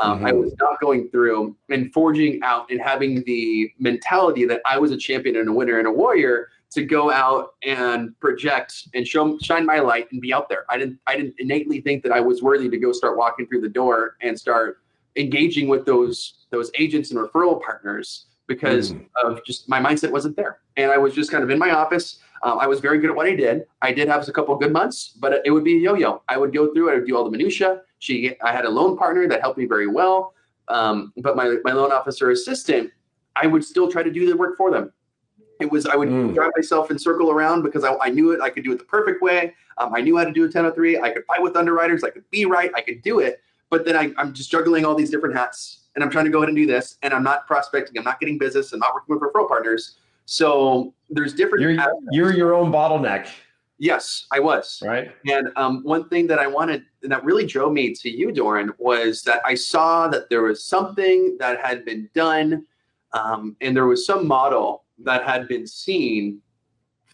Um, 0.00 0.24
I 0.24 0.30
Mhm. 0.30 0.40
was 0.40 0.54
not 0.60 0.80
going 0.80 1.08
through 1.10 1.56
and 1.70 1.92
forging 1.92 2.40
out 2.42 2.70
and 2.70 2.80
having 2.80 3.22
the 3.24 3.70
mentality 3.78 4.44
that 4.46 4.60
I 4.64 4.78
was 4.78 4.92
a 4.92 4.96
champion 4.96 5.36
and 5.36 5.48
a 5.48 5.52
winner 5.52 5.78
and 5.78 5.88
a 5.88 5.92
warrior 5.92 6.48
to 6.70 6.84
go 6.84 7.10
out 7.10 7.54
and 7.64 8.18
project 8.20 8.88
and 8.94 9.06
show 9.06 9.38
shine 9.38 9.66
my 9.66 9.80
light 9.80 10.10
and 10.12 10.20
be 10.20 10.32
out 10.32 10.48
there. 10.48 10.64
I 10.68 10.78
didn't 10.78 10.98
I 11.06 11.16
didn't 11.16 11.34
innately 11.38 11.80
think 11.80 12.02
that 12.04 12.12
I 12.12 12.20
was 12.20 12.42
worthy 12.42 12.68
to 12.68 12.78
go 12.78 12.92
start 12.92 13.16
walking 13.16 13.46
through 13.46 13.62
the 13.62 13.68
door 13.68 14.16
and 14.20 14.38
start 14.38 14.78
engaging 15.16 15.66
with 15.68 15.84
those 15.84 16.46
those 16.50 16.70
agents 16.78 17.10
and 17.10 17.18
referral 17.18 17.60
partners 17.60 18.26
because 18.46 18.92
Mm. 18.92 19.06
of 19.24 19.44
just 19.44 19.68
my 19.68 19.80
mindset 19.80 20.10
wasn't 20.12 20.36
there. 20.36 20.60
And 20.76 20.90
I 20.90 20.96
was 20.98 21.12
just 21.14 21.30
kind 21.30 21.42
of 21.42 21.50
in 21.50 21.58
my 21.58 21.70
office. 21.72 22.20
Um, 22.42 22.58
I 22.58 22.66
was 22.66 22.80
very 22.80 22.98
good 22.98 23.10
at 23.10 23.16
what 23.16 23.26
I 23.26 23.34
did. 23.34 23.64
I 23.82 23.92
did 23.92 24.08
have 24.08 24.26
a 24.28 24.32
couple 24.32 24.54
of 24.54 24.60
good 24.60 24.72
months, 24.72 25.14
but 25.20 25.42
it 25.44 25.50
would 25.50 25.64
be 25.64 25.76
a 25.76 25.80
yo-yo. 25.80 26.22
I 26.28 26.36
would 26.36 26.52
go 26.52 26.72
through. 26.72 26.90
I 26.90 26.94
would 26.94 27.06
do 27.06 27.16
all 27.16 27.24
the 27.24 27.30
minutia. 27.30 27.82
She, 27.98 28.34
I 28.42 28.52
had 28.52 28.64
a 28.64 28.70
loan 28.70 28.96
partner 28.96 29.26
that 29.28 29.40
helped 29.40 29.58
me 29.58 29.66
very 29.66 29.86
well. 29.88 30.34
Um, 30.68 31.12
but 31.16 31.34
my 31.36 31.56
my 31.64 31.72
loan 31.72 31.92
officer 31.92 32.30
assistant, 32.30 32.90
I 33.36 33.46
would 33.46 33.64
still 33.64 33.90
try 33.90 34.02
to 34.02 34.10
do 34.10 34.26
the 34.26 34.36
work 34.36 34.56
for 34.56 34.70
them. 34.70 34.92
It 35.60 35.70
was 35.72 35.86
I 35.86 35.96
would 35.96 36.08
Mm. 36.08 36.34
drive 36.34 36.50
myself 36.56 36.90
and 36.90 37.00
circle 37.00 37.30
around 37.30 37.62
because 37.62 37.82
I, 37.84 37.96
I 37.96 38.10
knew 38.10 38.30
it. 38.32 38.40
I 38.40 38.50
could 38.50 38.64
do 38.64 38.72
it 38.72 38.78
the 38.78 38.84
perfect 38.84 39.22
way. 39.22 39.54
Um, 39.78 39.94
I 39.94 40.00
knew 40.00 40.16
how 40.16 40.24
to 40.24 40.32
do 40.32 40.42
a 40.42 40.44
1003. 40.44 41.00
I 41.00 41.10
could 41.10 41.24
fight 41.26 41.42
with 41.42 41.56
underwriters. 41.56 42.04
I 42.04 42.10
could 42.10 42.28
be 42.30 42.44
right. 42.44 42.70
I 42.76 42.80
could 42.82 43.02
do 43.02 43.18
it. 43.20 43.40
But 43.70 43.84
then 43.84 43.96
I, 43.96 44.12
I'm 44.16 44.32
just 44.32 44.50
juggling 44.50 44.84
all 44.84 44.94
these 44.94 45.10
different 45.10 45.36
hats, 45.36 45.88
and 45.94 46.02
I'm 46.04 46.10
trying 46.10 46.24
to 46.26 46.30
go 46.30 46.38
ahead 46.38 46.48
and 46.48 46.56
do 46.56 46.66
this, 46.66 46.96
and 47.02 47.12
I'm 47.12 47.22
not 47.22 47.46
prospecting. 47.46 47.98
I'm 47.98 48.04
not 48.04 48.18
getting 48.20 48.38
business. 48.38 48.72
I'm 48.72 48.78
not 48.78 48.94
working 48.94 49.14
with 49.14 49.22
referral 49.22 49.48
partners. 49.48 49.98
So 50.30 50.92
there's 51.08 51.32
different. 51.32 51.62
You're 51.62 51.78
you're 52.12 52.34
your 52.34 52.52
own 52.52 52.70
bottleneck, 52.70 53.28
yes, 53.78 54.26
I 54.30 54.40
was. 54.40 54.82
right? 54.84 55.10
And 55.26 55.48
um, 55.56 55.82
one 55.84 56.06
thing 56.10 56.26
that 56.26 56.38
I 56.38 56.46
wanted 56.46 56.84
and 57.02 57.10
that 57.10 57.24
really 57.24 57.46
drove 57.46 57.72
me 57.72 57.94
to 57.94 58.10
you, 58.10 58.30
Doran, 58.30 58.74
was 58.76 59.22
that 59.22 59.40
I 59.46 59.54
saw 59.54 60.06
that 60.08 60.28
there 60.28 60.42
was 60.42 60.62
something 60.62 61.38
that 61.38 61.64
had 61.64 61.82
been 61.86 62.10
done, 62.14 62.66
um, 63.14 63.56
and 63.62 63.74
there 63.74 63.86
was 63.86 64.04
some 64.04 64.28
model 64.28 64.84
that 64.98 65.24
had 65.24 65.48
been 65.48 65.66
seen 65.66 66.42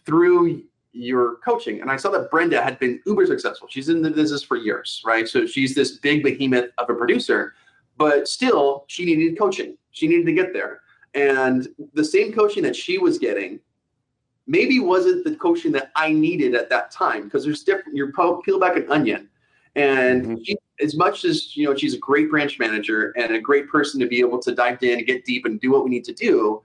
through 0.05 0.63
your 0.91 1.37
coaching. 1.37 1.79
And 1.79 1.89
I 1.89 1.95
saw 1.95 2.09
that 2.11 2.29
Brenda 2.29 2.61
had 2.61 2.77
been 2.79 3.01
uber 3.05 3.25
successful. 3.25 3.69
She's 3.71 3.87
in 3.87 4.01
the 4.01 4.11
business 4.11 4.43
for 4.43 4.57
years, 4.57 5.01
right? 5.05 5.25
So 5.25 5.45
she's 5.45 5.73
this 5.73 5.99
big 5.99 6.21
behemoth 6.21 6.71
of 6.79 6.89
a 6.89 6.93
producer, 6.93 7.53
but 7.97 8.27
still, 8.27 8.83
she 8.87 9.05
needed 9.05 9.39
coaching. 9.39 9.77
She 9.91 10.09
needed 10.09 10.25
to 10.25 10.33
get 10.33 10.51
there. 10.51 10.81
And 11.15 11.67
the 11.93 12.03
same 12.03 12.33
coaching 12.33 12.61
that 12.63 12.75
she 12.75 12.97
was 12.97 13.17
getting 13.17 13.59
maybe 14.47 14.79
wasn't 14.79 15.23
the 15.23 15.35
coaching 15.37 15.71
that 15.71 15.91
I 15.95 16.11
needed 16.11 16.53
at 16.53 16.69
that 16.69 16.91
time 16.91 17.23
because 17.23 17.43
there's 17.43 17.63
different. 17.63 17.95
You're 17.95 18.11
peel 18.11 18.59
back 18.59 18.75
an 18.75 18.91
onion, 18.91 19.29
and 19.75 20.25
Mhm. 20.25 20.45
she, 20.45 20.57
as 20.81 20.95
much 20.95 21.25
as 21.25 21.55
you 21.57 21.65
know, 21.65 21.73
she's 21.73 21.95
a 21.95 21.97
great 21.97 22.29
branch 22.29 22.59
manager 22.59 23.11
and 23.17 23.33
a 23.33 23.39
great 23.39 23.67
person 23.69 23.99
to 24.01 24.07
be 24.07 24.19
able 24.19 24.39
to 24.39 24.53
dive 24.53 24.83
in 24.83 24.99
and 24.99 25.07
get 25.07 25.25
deep 25.25 25.45
and 25.45 25.59
do 25.59 25.71
what 25.71 25.83
we 25.83 25.89
need 25.89 26.03
to 26.03 26.13
do. 26.13 26.61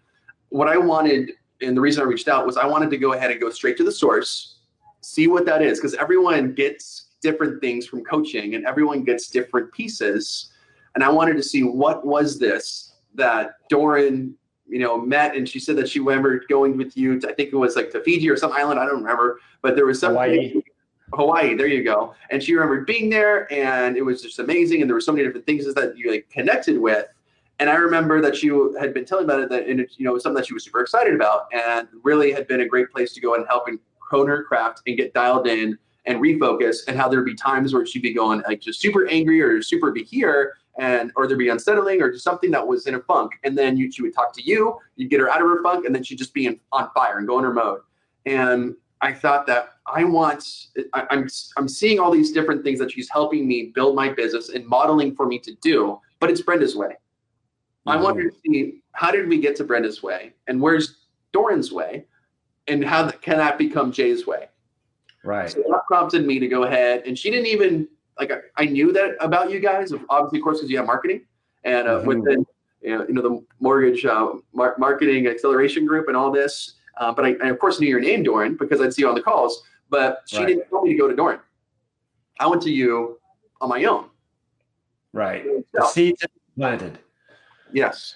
What 0.50 0.68
I 0.68 0.76
wanted, 0.76 1.32
and 1.62 1.76
the 1.76 1.80
reason 1.80 2.02
I 2.02 2.06
reached 2.06 2.28
out 2.28 2.44
was 2.44 2.56
I 2.56 2.66
wanted 2.66 2.90
to 2.90 2.98
go 2.98 3.12
ahead 3.12 3.30
and 3.30 3.40
go 3.40 3.50
straight 3.50 3.76
to 3.78 3.84
the 3.84 3.92
source, 3.92 4.56
see 5.00 5.28
what 5.28 5.46
that 5.46 5.62
is, 5.62 5.78
because 5.78 5.94
everyone 5.94 6.52
gets 6.54 7.12
different 7.22 7.60
things 7.60 7.86
from 7.86 8.02
coaching 8.02 8.56
and 8.56 8.66
everyone 8.66 9.04
gets 9.04 9.30
different 9.30 9.72
pieces, 9.72 10.52
and 10.94 11.04
I 11.04 11.08
wanted 11.08 11.36
to 11.36 11.42
see 11.42 11.62
what 11.62 12.04
was 12.04 12.38
this 12.38 12.94
that 13.14 13.54
Doran 13.68 14.36
you 14.70 14.78
know, 14.78 14.96
met 14.96 15.34
and 15.34 15.48
she 15.48 15.58
said 15.58 15.76
that 15.76 15.88
she 15.88 15.98
remembered 15.98 16.44
going 16.48 16.76
with 16.76 16.96
you 16.96 17.18
to, 17.20 17.28
I 17.28 17.34
think 17.34 17.52
it 17.52 17.56
was 17.56 17.76
like 17.76 17.90
to 17.90 18.02
Fiji 18.02 18.30
or 18.30 18.36
some 18.36 18.52
island, 18.52 18.78
I 18.78 18.86
don't 18.86 19.02
remember, 19.02 19.40
but 19.62 19.74
there 19.74 19.86
was 19.86 19.98
some 19.98 20.12
Hawaii. 20.12 20.54
Hawaii, 21.12 21.54
there 21.56 21.66
you 21.66 21.82
go. 21.82 22.14
And 22.30 22.40
she 22.40 22.54
remembered 22.54 22.86
being 22.86 23.10
there 23.10 23.52
and 23.52 23.96
it 23.96 24.02
was 24.02 24.22
just 24.22 24.38
amazing. 24.38 24.80
And 24.80 24.88
there 24.88 24.94
were 24.94 25.00
so 25.00 25.10
many 25.10 25.24
different 25.24 25.44
things 25.44 25.72
that 25.74 25.98
you 25.98 26.10
like 26.10 26.30
connected 26.30 26.78
with. 26.78 27.06
And 27.58 27.68
I 27.68 27.74
remember 27.74 28.20
that 28.22 28.36
she 28.36 28.48
had 28.78 28.94
been 28.94 29.04
telling 29.04 29.24
about 29.24 29.40
it 29.40 29.50
that, 29.50 29.66
and 29.66 29.80
it, 29.80 29.90
you 29.96 30.04
know, 30.04 30.12
it 30.12 30.14
was 30.14 30.22
something 30.22 30.36
that 30.36 30.46
she 30.46 30.54
was 30.54 30.64
super 30.64 30.80
excited 30.80 31.14
about 31.14 31.48
and 31.52 31.88
really 32.04 32.32
had 32.32 32.46
been 32.46 32.60
a 32.60 32.66
great 32.66 32.90
place 32.92 33.12
to 33.14 33.20
go 33.20 33.34
and 33.34 33.44
help 33.48 33.66
and 33.66 33.78
hone 33.98 34.28
her 34.28 34.44
craft 34.44 34.82
and 34.86 34.96
get 34.96 35.12
dialed 35.12 35.46
in 35.48 35.76
and 36.06 36.20
refocus 36.20 36.86
and 36.88 36.96
how 36.96 37.08
there'd 37.08 37.26
be 37.26 37.34
times 37.34 37.74
where 37.74 37.84
she'd 37.84 38.02
be 38.02 38.14
going 38.14 38.40
like 38.48 38.60
just 38.60 38.80
super 38.80 39.06
angry 39.08 39.40
or 39.42 39.60
super 39.62 39.90
be 39.90 40.04
here 40.04 40.54
and 40.78 41.10
or 41.16 41.26
there'd 41.26 41.38
be 41.38 41.48
unsettling 41.48 42.00
or 42.00 42.10
just 42.12 42.24
something 42.24 42.50
that 42.50 42.66
was 42.66 42.86
in 42.86 42.94
a 42.94 43.00
funk 43.00 43.32
and 43.44 43.56
then 43.58 43.76
you, 43.76 43.90
she 43.90 44.02
would 44.02 44.14
talk 44.14 44.32
to 44.32 44.42
you 44.42 44.78
you'd 44.96 45.10
get 45.10 45.20
her 45.20 45.28
out 45.28 45.40
of 45.40 45.48
her 45.48 45.62
funk 45.62 45.84
and 45.84 45.94
then 45.94 46.02
she'd 46.02 46.18
just 46.18 46.32
be 46.32 46.46
in, 46.46 46.58
on 46.72 46.88
fire 46.94 47.18
and 47.18 47.26
go 47.26 47.38
in 47.38 47.44
her 47.44 47.52
mode 47.52 47.80
and 48.26 48.74
i 49.00 49.12
thought 49.12 49.46
that 49.46 49.74
i 49.92 50.04
want 50.04 50.68
I, 50.94 51.06
i'm 51.10 51.26
i'm 51.56 51.68
seeing 51.68 51.98
all 51.98 52.10
these 52.10 52.30
different 52.32 52.62
things 52.62 52.78
that 52.78 52.92
she's 52.92 53.08
helping 53.10 53.48
me 53.48 53.72
build 53.74 53.96
my 53.96 54.10
business 54.10 54.50
and 54.50 54.64
modeling 54.66 55.14
for 55.16 55.26
me 55.26 55.38
to 55.40 55.54
do 55.60 55.98
but 56.20 56.30
it's 56.30 56.40
brenda's 56.40 56.76
way 56.76 56.96
i 57.86 57.96
Mhm. 57.96 58.02
wanted 58.02 58.30
to 58.30 58.36
see 58.46 58.82
how 58.92 59.10
did 59.10 59.28
we 59.28 59.38
get 59.40 59.56
to 59.56 59.64
brenda's 59.64 60.02
way 60.02 60.32
and 60.46 60.60
where's 60.60 60.98
doran's 61.32 61.72
way 61.72 62.06
and 62.68 62.84
how 62.84 63.10
can 63.10 63.38
that 63.38 63.58
become 63.58 63.90
jay's 63.92 64.26
way 64.26 64.46
Right. 65.22 65.50
So 65.50 65.62
that 65.68 65.82
prompted 65.86 66.24
me 66.26 66.38
to 66.38 66.48
go 66.48 66.62
ahead, 66.62 67.02
and 67.04 67.18
she 67.18 67.30
didn't 67.30 67.48
even 67.48 67.86
like. 68.20 68.32
I, 68.32 68.62
I 68.62 68.64
knew 68.66 68.92
that 68.92 69.16
about 69.20 69.50
you 69.50 69.60
guys, 69.60 69.92
obviously, 70.08 70.38
of 70.38 70.44
course, 70.44 70.58
because 70.58 70.70
you 70.70 70.76
have 70.76 70.86
marketing, 70.86 71.22
and 71.64 71.88
uh, 71.88 71.98
mm-hmm. 71.98 72.06
within 72.06 72.46
you 72.82 72.98
know, 72.98 73.06
you 73.06 73.14
know 73.14 73.22
the 73.22 73.44
mortgage 73.60 74.04
uh, 74.04 74.32
mar- 74.52 74.76
marketing 74.78 75.26
acceleration 75.26 75.86
group 75.86 76.08
and 76.08 76.16
all 76.16 76.30
this. 76.30 76.74
Uh, 76.98 77.12
but 77.12 77.24
I, 77.24 77.34
I, 77.42 77.48
of 77.48 77.58
course 77.58 77.80
knew 77.80 77.88
your 77.88 78.00
name, 78.00 78.22
Doran, 78.22 78.56
because 78.56 78.80
I'd 78.80 78.92
see 78.92 79.02
you 79.02 79.08
on 79.08 79.14
the 79.14 79.22
calls. 79.22 79.62
But 79.88 80.22
she 80.26 80.38
right. 80.38 80.46
didn't 80.46 80.68
tell 80.68 80.82
me 80.82 80.92
to 80.92 80.98
go 80.98 81.08
to 81.08 81.16
Doran. 81.16 81.40
I 82.38 82.46
went 82.46 82.62
to 82.62 82.70
you 82.70 83.18
on 83.60 83.68
my 83.68 83.84
own. 83.84 84.06
Right. 85.12 85.44
The 85.72 85.86
seeds 85.86 86.24
planted. 86.56 86.98
Yes. 87.72 88.14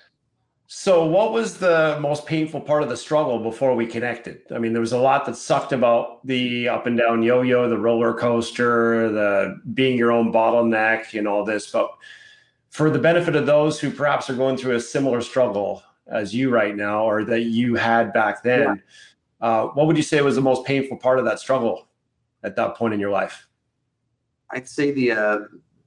So, 0.76 1.06
what 1.06 1.32
was 1.32 1.56
the 1.58 1.96
most 2.00 2.26
painful 2.26 2.60
part 2.60 2.82
of 2.82 2.88
the 2.88 2.96
struggle 2.96 3.38
before 3.38 3.76
we 3.76 3.86
connected? 3.86 4.42
I 4.52 4.58
mean, 4.58 4.72
there 4.72 4.80
was 4.80 4.92
a 4.92 4.98
lot 4.98 5.24
that 5.24 5.36
sucked 5.36 5.72
about 5.72 6.26
the 6.26 6.68
up 6.68 6.86
and 6.86 6.98
down 6.98 7.22
yo 7.22 7.42
yo, 7.42 7.68
the 7.68 7.78
roller 7.78 8.12
coaster, 8.12 9.08
the 9.08 9.60
being 9.72 9.96
your 9.96 10.10
own 10.10 10.32
bottleneck, 10.32 11.16
and 11.16 11.28
all 11.28 11.44
this. 11.44 11.70
But 11.70 11.90
for 12.70 12.90
the 12.90 12.98
benefit 12.98 13.36
of 13.36 13.46
those 13.46 13.78
who 13.78 13.88
perhaps 13.88 14.28
are 14.28 14.34
going 14.34 14.56
through 14.56 14.74
a 14.74 14.80
similar 14.80 15.20
struggle 15.20 15.84
as 16.08 16.34
you 16.34 16.50
right 16.50 16.74
now, 16.74 17.04
or 17.04 17.24
that 17.24 17.42
you 17.42 17.76
had 17.76 18.12
back 18.12 18.42
then, 18.42 18.82
yeah. 19.40 19.46
uh, 19.46 19.66
what 19.68 19.86
would 19.86 19.96
you 19.96 20.02
say 20.02 20.20
was 20.22 20.34
the 20.34 20.40
most 20.40 20.66
painful 20.66 20.96
part 20.96 21.20
of 21.20 21.24
that 21.24 21.38
struggle 21.38 21.86
at 22.42 22.56
that 22.56 22.74
point 22.74 22.92
in 22.92 22.98
your 22.98 23.10
life? 23.10 23.46
I'd 24.50 24.68
say 24.68 24.90
the 24.90 25.12
uh, 25.12 25.38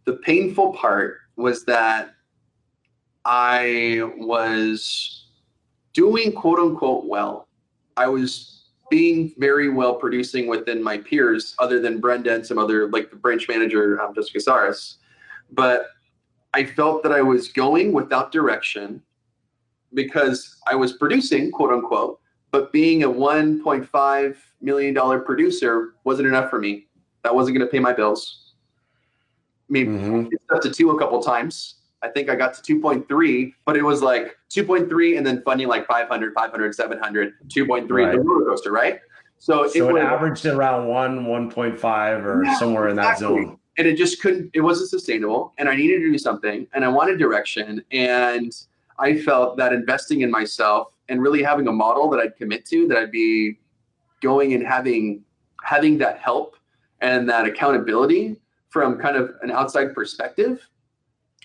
the 0.05 0.13
painful 0.13 0.71
part 0.75 1.17
was 1.35 1.65
that 1.65 2.15
I 3.27 4.09
was 4.15 5.25
doing 5.93 6.31
quote 6.31 6.59
unquote 6.59 7.05
well. 7.05 7.49
I 7.97 8.07
was 8.07 8.69
being 8.89 9.33
very 9.37 9.69
well 9.69 9.95
producing 9.95 10.47
within 10.47 10.81
my 10.81 10.97
peers, 10.99 11.53
other 11.59 11.81
than 11.81 11.99
Brenda 11.99 12.33
and 12.33 12.45
some 12.45 12.57
other 12.57 12.89
like 12.89 13.09
the 13.09 13.17
branch 13.17 13.49
manager, 13.49 14.01
um, 14.01 14.15
Jessica 14.15 14.39
Saris. 14.39 14.99
But 15.51 15.87
I 16.53 16.63
felt 16.63 17.03
that 17.03 17.11
I 17.11 17.21
was 17.21 17.49
going 17.49 17.91
without 17.91 18.31
direction 18.31 19.03
because 19.93 20.61
I 20.65 20.75
was 20.75 20.93
producing 20.93 21.51
quote 21.51 21.73
unquote, 21.73 22.21
but 22.51 22.71
being 22.71 23.03
a 23.03 23.09
$1.5 23.09 24.37
million 24.61 24.95
producer 25.25 25.95
wasn't 26.05 26.29
enough 26.29 26.49
for 26.49 26.59
me. 26.59 26.87
That 27.23 27.35
wasn't 27.35 27.57
going 27.57 27.67
to 27.67 27.71
pay 27.71 27.79
my 27.79 27.91
bills. 27.91 28.53
I 29.69 29.73
mean, 29.73 29.87
mm-hmm. 29.87 30.27
it's 30.31 30.43
up 30.49 30.61
to 30.61 30.71
two 30.71 30.91
a 30.91 30.97
couple 30.97 31.21
times 31.21 31.77
I 32.03 32.09
think 32.09 32.29
I 32.29 32.35
got 32.35 32.53
to 32.53 32.79
2.3, 32.79 33.53
but 33.65 33.75
it 33.75 33.81
was 33.81 34.01
like 34.01 34.37
2.3 34.51 35.17
and 35.17 35.25
then 35.25 35.41
funding 35.43 35.67
like 35.67 35.87
500, 35.87 36.33
500, 36.33 36.75
700, 36.75 37.33
2.3, 37.47 37.89
right. 37.89 38.11
the 38.11 38.19
roller 38.19 38.45
coaster, 38.45 38.71
right? 38.71 38.99
So, 39.39 39.67
so 39.67 39.89
it, 39.89 39.95
it 39.95 40.03
averaged 40.03 40.45
around 40.45 40.87
one, 40.87 41.25
1.5 41.25 42.25
or 42.25 42.43
yeah, 42.43 42.57
somewhere 42.57 42.89
in 42.89 42.97
exactly. 42.97 43.27
that 43.27 43.33
zone. 43.33 43.59
And 43.77 43.87
it 43.87 43.95
just 43.95 44.21
couldn't, 44.21 44.49
it 44.53 44.61
wasn't 44.61 44.89
sustainable. 44.89 45.53
And 45.57 45.69
I 45.69 45.75
needed 45.75 45.99
to 45.99 46.11
do 46.11 46.17
something 46.17 46.67
and 46.73 46.83
I 46.83 46.87
wanted 46.87 47.19
direction. 47.19 47.83
And 47.91 48.51
I 48.99 49.17
felt 49.17 49.57
that 49.57 49.73
investing 49.73 50.21
in 50.21 50.31
myself 50.31 50.89
and 51.09 51.21
really 51.21 51.43
having 51.43 51.67
a 51.67 51.71
model 51.71 52.09
that 52.09 52.19
I'd 52.19 52.35
commit 52.35 52.65
to, 52.67 52.87
that 52.87 52.97
I'd 52.97 53.11
be 53.11 53.59
going 54.21 54.53
and 54.53 54.65
having 54.65 55.23
having 55.63 55.97
that 55.97 56.19
help 56.19 56.55
and 57.01 57.29
that 57.29 57.45
accountability 57.45 58.37
from 58.69 58.97
kind 58.97 59.15
of 59.15 59.31
an 59.41 59.51
outside 59.51 59.93
perspective 59.93 60.67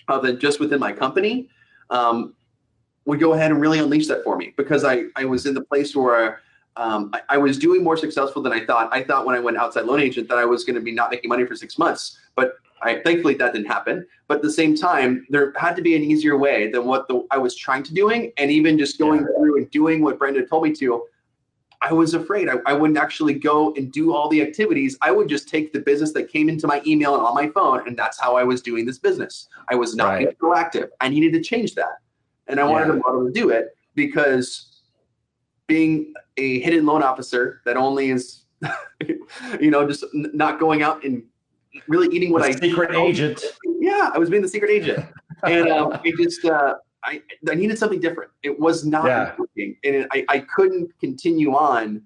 of 0.07 0.25
it 0.25 0.39
just 0.39 0.59
within 0.59 0.79
my 0.79 0.91
company 0.91 1.49
um, 1.89 2.33
would 3.05 3.19
go 3.19 3.33
ahead 3.33 3.51
and 3.51 3.59
really 3.59 3.79
unleash 3.79 4.07
that 4.07 4.23
for 4.23 4.37
me 4.37 4.53
because 4.57 4.83
I, 4.83 5.05
I 5.15 5.25
was 5.25 5.45
in 5.45 5.53
the 5.53 5.61
place 5.61 5.95
where 5.95 6.41
um, 6.75 7.11
I, 7.13 7.21
I, 7.29 7.37
was 7.37 7.59
doing 7.59 7.83
more 7.83 7.95
successful 7.95 8.41
than 8.41 8.51
I 8.51 8.65
thought. 8.65 8.89
I 8.91 9.03
thought 9.03 9.25
when 9.25 9.35
I 9.35 9.39
went 9.39 9.57
outside 9.57 9.85
loan 9.85 9.99
agent 9.99 10.27
that 10.29 10.39
I 10.39 10.45
was 10.45 10.63
going 10.63 10.75
to 10.75 10.81
be 10.81 10.91
not 10.91 11.11
making 11.11 11.29
money 11.29 11.45
for 11.45 11.55
six 11.55 11.77
months, 11.77 12.17
but 12.35 12.55
I 12.81 12.99
thankfully 12.99 13.35
that 13.35 13.53
didn't 13.53 13.67
happen. 13.67 14.05
But 14.27 14.37
at 14.37 14.43
the 14.43 14.51
same 14.51 14.75
time, 14.75 15.25
there 15.29 15.53
had 15.55 15.75
to 15.75 15.81
be 15.81 15.95
an 15.95 16.03
easier 16.03 16.37
way 16.37 16.71
than 16.71 16.85
what 16.85 17.07
the, 17.07 17.25
I 17.31 17.37
was 17.37 17.55
trying 17.55 17.83
to 17.83 17.93
doing, 17.93 18.31
and 18.37 18.49
even 18.49 18.77
just 18.77 18.97
going 18.97 19.21
yeah. 19.21 19.27
through 19.37 19.57
and 19.57 19.69
doing 19.71 20.01
what 20.01 20.17
Brenda 20.17 20.45
told 20.45 20.63
me 20.63 20.73
to. 20.73 21.03
I 21.83 21.91
was 21.91 22.13
afraid 22.13 22.47
I, 22.47 22.55
I, 22.65 22.71
wouldn't 22.73 22.97
actually 22.97 23.33
go 23.33 23.73
and 23.75 23.91
do 23.91 24.15
all 24.15 24.29
the 24.29 24.41
activities. 24.41 24.97
I 25.01 25.11
would 25.11 25.27
just 25.27 25.49
take 25.49 25.73
the 25.73 25.79
business 25.79 26.13
that 26.13 26.29
came 26.29 26.47
into 26.47 26.65
my 26.65 26.81
email 26.87 27.13
and 27.15 27.23
on 27.23 27.35
my 27.35 27.49
phone, 27.49 27.85
and 27.85 27.97
that's 27.97 28.17
how 28.19 28.37
I 28.37 28.43
was 28.43 28.61
doing 28.61 28.85
this 28.85 28.97
business. 28.97 29.49
I 29.69 29.75
was 29.75 29.93
not 29.93 30.13
right. 30.13 30.39
proactive. 30.39 30.87
I 31.01 31.09
needed 31.09 31.33
to 31.33 31.41
change 31.41 31.75
that, 31.75 31.99
and 32.47 32.57
I 32.59 32.63
wanted 32.63 32.89
a 32.89 32.93
model 32.93 33.25
to 33.25 33.31
do 33.31 33.49
it 33.49 33.75
because 33.95 34.79
being 35.67 36.13
a 36.37 36.61
hidden 36.61 36.85
loan 36.85 37.03
officer 37.03 37.61
that 37.65 37.75
only 37.75 38.11
is, 38.11 38.43
you 39.59 39.69
know, 39.69 39.85
just 39.85 40.05
not 40.13 40.61
going 40.61 40.83
out 40.83 41.03
and 41.03 41.21
really 41.89 42.15
eating 42.15 42.31
what 42.31 42.43
the 42.43 42.49
I 42.49 42.51
secret 42.53 42.95
agent. 42.95 43.43
Yeah, 43.65 44.09
I 44.13 44.17
was 44.17 44.29
being 44.29 44.41
the 44.41 44.47
secret 44.47 44.71
agent, 44.71 45.05
and 45.43 45.69
um, 45.69 45.91
I 45.91 46.13
just. 46.17 46.45
Uh, 46.45 46.75
I, 47.03 47.21
I 47.49 47.55
needed 47.55 47.77
something 47.77 47.99
different. 47.99 48.31
It 48.43 48.59
was 48.59 48.85
not 48.85 49.05
yeah. 49.05 49.33
working. 49.37 49.75
And 49.83 49.95
it, 49.95 50.07
I, 50.11 50.25
I 50.29 50.39
couldn't 50.39 50.97
continue 50.99 51.53
on 51.53 52.03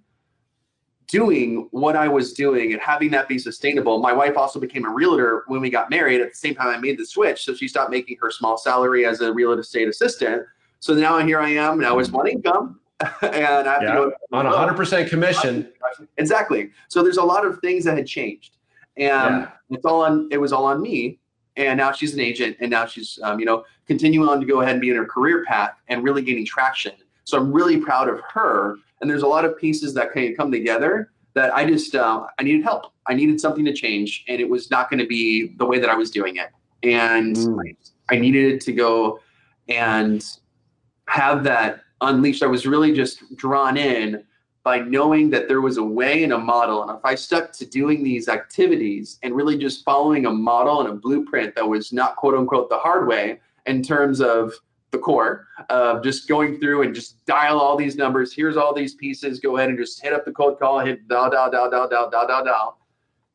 doing 1.08 1.68
what 1.72 1.96
I 1.96 2.08
was 2.08 2.34
doing 2.34 2.74
and 2.74 2.82
having 2.82 3.12
that 3.12 3.28
be 3.28 3.40
sustainable. 3.40 4.00
My 4.00 4.12
wife 4.12 4.36
also 4.36 4.60
became 4.60 4.86
a 4.86 4.90
realtor 4.90 5.44
when 5.48 5.62
we 5.62 5.70
got 5.70 5.90
married. 5.90 6.20
At 6.22 6.32
the 6.32 6.36
same 6.36 6.56
time, 6.56 6.68
I 6.68 6.78
made 6.78 6.98
the 6.98 7.06
switch. 7.06 7.46
So 7.46 7.54
she 7.54 7.68
stopped 7.68 7.92
making 7.92 8.18
her 8.22 8.30
small 8.30 8.58
salary 8.58 9.06
as 9.06 9.22
a 9.22 9.32
real 9.32 9.54
estate 9.54 9.88
assistant. 9.88 10.44
So 10.80 10.94
now 10.94 11.18
here 11.20 11.40
I 11.40 11.50
am. 11.50 11.80
Now 11.80 11.98
it's 12.00 12.10
mm. 12.10 12.14
one 12.14 12.28
income. 12.28 12.80
and 13.00 13.68
I 13.68 13.74
have 13.74 13.84
yeah, 13.84 13.94
to 13.94 13.94
go 13.94 14.12
on 14.34 14.46
100% 14.46 15.08
commission. 15.08 15.72
Exactly. 16.18 16.72
So 16.88 17.04
there's 17.04 17.18
a 17.18 17.24
lot 17.24 17.46
of 17.46 17.60
things 17.60 17.86
that 17.86 17.96
had 17.96 18.08
changed. 18.08 18.58
And 18.98 19.42
yeah. 19.42 19.52
it's 19.70 19.86
all 19.86 20.02
on, 20.02 20.28
it 20.32 20.38
was 20.38 20.52
all 20.52 20.66
on 20.66 20.82
me 20.82 21.20
and 21.58 21.78
now 21.78 21.92
she's 21.92 22.14
an 22.14 22.20
agent 22.20 22.56
and 22.60 22.72
now 22.72 22.86
she's 22.86 23.20
um, 23.24 23.40
you 23.40 23.46
know 23.46 23.66
continuing 23.88 24.30
on 24.30 24.40
to 24.40 24.46
go 24.46 24.62
ahead 24.62 24.74
and 24.74 24.82
be 24.82 24.90
in 24.90 24.96
her 24.96 25.06
career 25.06 25.44
path 25.46 25.74
and 25.90 26.04
really 26.04 26.22
gaining 26.22 26.46
traction. 26.46 26.94
So 27.26 27.38
i'm 27.38 27.52
really 27.52 27.78
proud 27.78 28.08
of 28.08 28.22
her 28.34 28.78
and 29.02 29.10
there's 29.10 29.24
a 29.24 29.28
lot 29.28 29.44
of 29.44 29.58
pieces 29.58 29.94
that 29.96 30.14
can 30.14 30.36
come 30.36 30.52
together 30.52 31.12
that 31.34 31.54
i 31.54 31.66
just 31.66 31.96
uh, 31.96 32.26
i 32.40 32.44
needed 32.44 32.64
help. 32.64 32.94
I 33.08 33.14
needed 33.14 33.40
something 33.42 33.66
to 33.66 33.74
change 33.74 34.24
and 34.28 34.40
it 34.40 34.50
was 34.50 34.70
not 34.72 34.90
going 34.90 35.00
to 35.00 35.08
be 35.08 35.54
the 35.58 35.66
way 35.66 35.80
that 35.80 35.90
i 35.90 35.96
was 35.96 36.12
doing 36.12 36.38
it. 36.38 36.50
And 36.84 37.36
mm. 37.36 37.76
i 38.10 38.16
needed 38.16 38.62
to 38.62 38.72
go 38.72 39.20
and 39.68 40.24
have 41.08 41.44
that 41.44 41.82
unleashed. 42.02 42.44
I 42.44 42.48
was 42.48 42.68
really 42.68 42.94
just 42.94 43.24
drawn 43.36 43.78
in 43.78 44.24
by 44.68 44.80
knowing 44.80 45.30
that 45.30 45.48
there 45.48 45.62
was 45.62 45.78
a 45.78 45.84
way 45.84 46.26
and 46.26 46.34
a 46.34 46.38
model. 46.38 46.84
And 46.84 46.92
if 46.92 47.06
I 47.06 47.16
stuck 47.16 47.54
to 47.54 47.66
doing 47.66 48.04
these 48.04 48.28
activities 48.28 49.18
and 49.24 49.34
really 49.34 49.58
just 49.58 49.86
following 49.86 50.26
a 50.26 50.30
model 50.30 50.82
and 50.82 50.90
a 50.90 50.94
blueprint 50.94 51.56
that 51.56 51.66
was 51.66 51.94
not 51.94 52.18
quote 52.18 52.36
unquote 52.36 52.68
the 52.68 52.78
hard 52.78 53.08
way 53.08 53.40
in 53.66 53.82
terms 53.82 54.20
of 54.20 54.52
the 54.92 54.98
core 54.98 55.48
of 55.70 56.04
just 56.04 56.28
going 56.28 56.60
through 56.60 56.82
and 56.82 56.94
just 56.94 57.26
dial 57.26 57.62
all 57.62 57.78
these 57.78 57.96
numbers. 57.96 58.34
Here's 58.34 58.58
all 58.58 58.74
these 58.74 58.96
pieces. 58.96 59.40
Go 59.40 59.56
ahead 59.56 59.70
and 59.70 59.78
just 59.78 60.04
hit 60.04 60.12
up 60.12 60.26
the 60.26 60.34
cold 60.34 60.60
call, 60.60 60.80
hit 60.80 61.08
dial, 61.08 61.32
dial, 61.32 61.50
dial, 61.50 61.70
dial, 61.70 61.88
dial, 61.90 62.10
dial, 62.10 62.28
dial, 62.28 62.78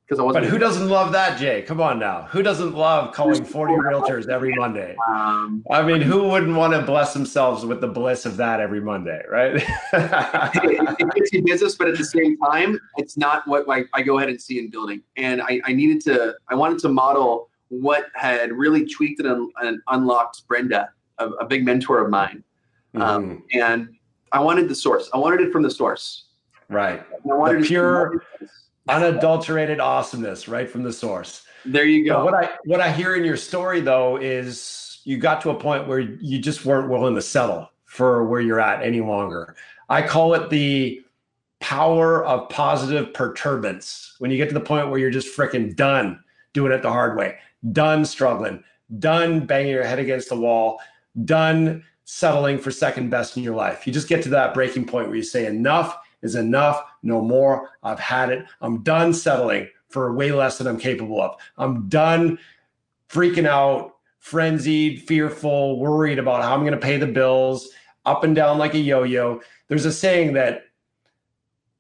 because 0.06 0.20
I 0.20 0.22
wasn't. 0.22 0.44
But 0.44 0.50
who 0.50 0.58
doesn't 0.58 0.88
love 0.88 1.12
that, 1.12 1.38
Jay? 1.38 1.62
Come 1.62 1.80
on 1.80 1.98
now. 1.98 2.22
Who 2.30 2.42
doesn't 2.42 2.74
love 2.74 3.14
calling 3.14 3.44
40 3.44 3.74
realtors 3.74 4.28
every 4.28 4.54
Monday? 4.54 4.96
Um, 5.08 5.64
I 5.70 5.82
mean, 5.82 6.00
who 6.00 6.28
wouldn't 6.28 6.56
want 6.56 6.74
to 6.74 6.82
bless 6.82 7.14
themselves 7.14 7.64
with 7.64 7.80
the 7.80 7.88
bliss 7.88 8.26
of 8.26 8.36
that 8.36 8.60
every 8.60 8.80
Monday, 8.80 9.22
right? 9.30 9.54
it, 9.92 10.96
it 11.00 11.14
gets 11.14 11.32
you 11.32 11.42
business, 11.42 11.76
but 11.76 11.88
at 11.88 11.96
the 11.96 12.04
same 12.04 12.36
time, 12.38 12.78
it's 12.96 13.16
not 13.16 13.46
what 13.46 13.64
I, 13.68 13.84
I 13.94 14.02
go 14.02 14.18
ahead 14.18 14.28
and 14.28 14.40
see 14.40 14.58
in 14.58 14.70
building. 14.70 15.02
And 15.16 15.40
I, 15.40 15.60
I, 15.64 15.72
needed 15.72 16.02
to, 16.02 16.34
I 16.48 16.54
wanted 16.54 16.78
to 16.80 16.88
model 16.88 17.48
what 17.68 18.06
had 18.14 18.52
really 18.52 18.86
tweaked 18.86 19.20
and, 19.20 19.50
and 19.62 19.80
unlocked 19.88 20.46
Brenda, 20.46 20.90
a, 21.18 21.28
a, 21.28 21.46
big 21.46 21.64
mentor 21.64 22.04
of 22.04 22.10
mine. 22.10 22.44
Mm-hmm. 22.94 23.02
Um, 23.02 23.44
and 23.54 23.88
I 24.32 24.40
wanted 24.40 24.68
the 24.68 24.74
source. 24.74 25.08
I 25.14 25.16
wanted 25.16 25.40
it 25.40 25.52
from 25.52 25.62
the 25.62 25.70
source. 25.70 26.26
Right. 26.68 27.00
I 27.00 27.34
wanted 27.34 27.62
the 27.62 27.66
pure 27.66 28.22
unadulterated 28.88 29.80
awesomeness 29.80 30.48
right 30.48 30.68
from 30.68 30.82
the 30.82 30.92
source. 30.92 31.44
There 31.64 31.84
you 31.84 32.04
go. 32.04 32.24
What 32.24 32.34
I 32.34 32.50
what 32.64 32.80
I 32.80 32.90
hear 32.90 33.14
in 33.14 33.24
your 33.24 33.36
story 33.36 33.80
though 33.80 34.16
is 34.16 35.00
you 35.04 35.16
got 35.16 35.40
to 35.42 35.50
a 35.50 35.54
point 35.54 35.86
where 35.86 36.00
you 36.00 36.38
just 36.38 36.64
weren't 36.64 36.90
willing 36.90 37.14
to 37.14 37.22
settle 37.22 37.70
for 37.84 38.24
where 38.24 38.40
you're 38.40 38.60
at 38.60 38.82
any 38.82 39.00
longer. 39.00 39.54
I 39.88 40.02
call 40.02 40.34
it 40.34 40.50
the 40.50 41.02
power 41.60 42.24
of 42.24 42.48
positive 42.48 43.12
perturbance. 43.14 44.16
When 44.18 44.30
you 44.30 44.36
get 44.36 44.48
to 44.48 44.54
the 44.54 44.60
point 44.60 44.90
where 44.90 44.98
you're 44.98 45.10
just 45.10 45.36
freaking 45.36 45.76
done 45.76 46.22
doing 46.52 46.72
it 46.72 46.82
the 46.82 46.90
hard 46.90 47.16
way, 47.16 47.38
done 47.72 48.04
struggling, 48.04 48.62
done 48.98 49.46
banging 49.46 49.72
your 49.72 49.84
head 49.84 49.98
against 49.98 50.28
the 50.28 50.36
wall, 50.36 50.80
done 51.24 51.84
settling 52.04 52.58
for 52.58 52.70
second 52.70 53.10
best 53.10 53.36
in 53.36 53.42
your 53.42 53.54
life. 53.54 53.86
You 53.86 53.92
just 53.92 54.08
get 54.08 54.22
to 54.24 54.28
that 54.30 54.54
breaking 54.54 54.86
point 54.86 55.08
where 55.08 55.16
you 55.16 55.22
say 55.22 55.46
enough 55.46 55.96
is 56.22 56.34
enough. 56.34 56.82
No 57.02 57.20
more. 57.20 57.70
I've 57.82 58.00
had 58.00 58.30
it. 58.30 58.46
I'm 58.60 58.82
done 58.82 59.12
settling 59.12 59.68
for 59.88 60.14
way 60.14 60.32
less 60.32 60.58
than 60.58 60.66
I'm 60.66 60.78
capable 60.78 61.20
of. 61.20 61.36
I'm 61.58 61.88
done 61.88 62.38
freaking 63.08 63.46
out, 63.46 63.96
frenzied, 64.18 65.02
fearful, 65.02 65.78
worried 65.78 66.18
about 66.18 66.42
how 66.42 66.54
I'm 66.54 66.60
going 66.60 66.72
to 66.72 66.78
pay 66.78 66.96
the 66.96 67.06
bills, 67.06 67.68
up 68.06 68.24
and 68.24 68.34
down 68.34 68.56
like 68.58 68.74
a 68.74 68.78
yo 68.78 69.02
yo. 69.02 69.40
There's 69.68 69.84
a 69.84 69.92
saying 69.92 70.32
that 70.34 70.64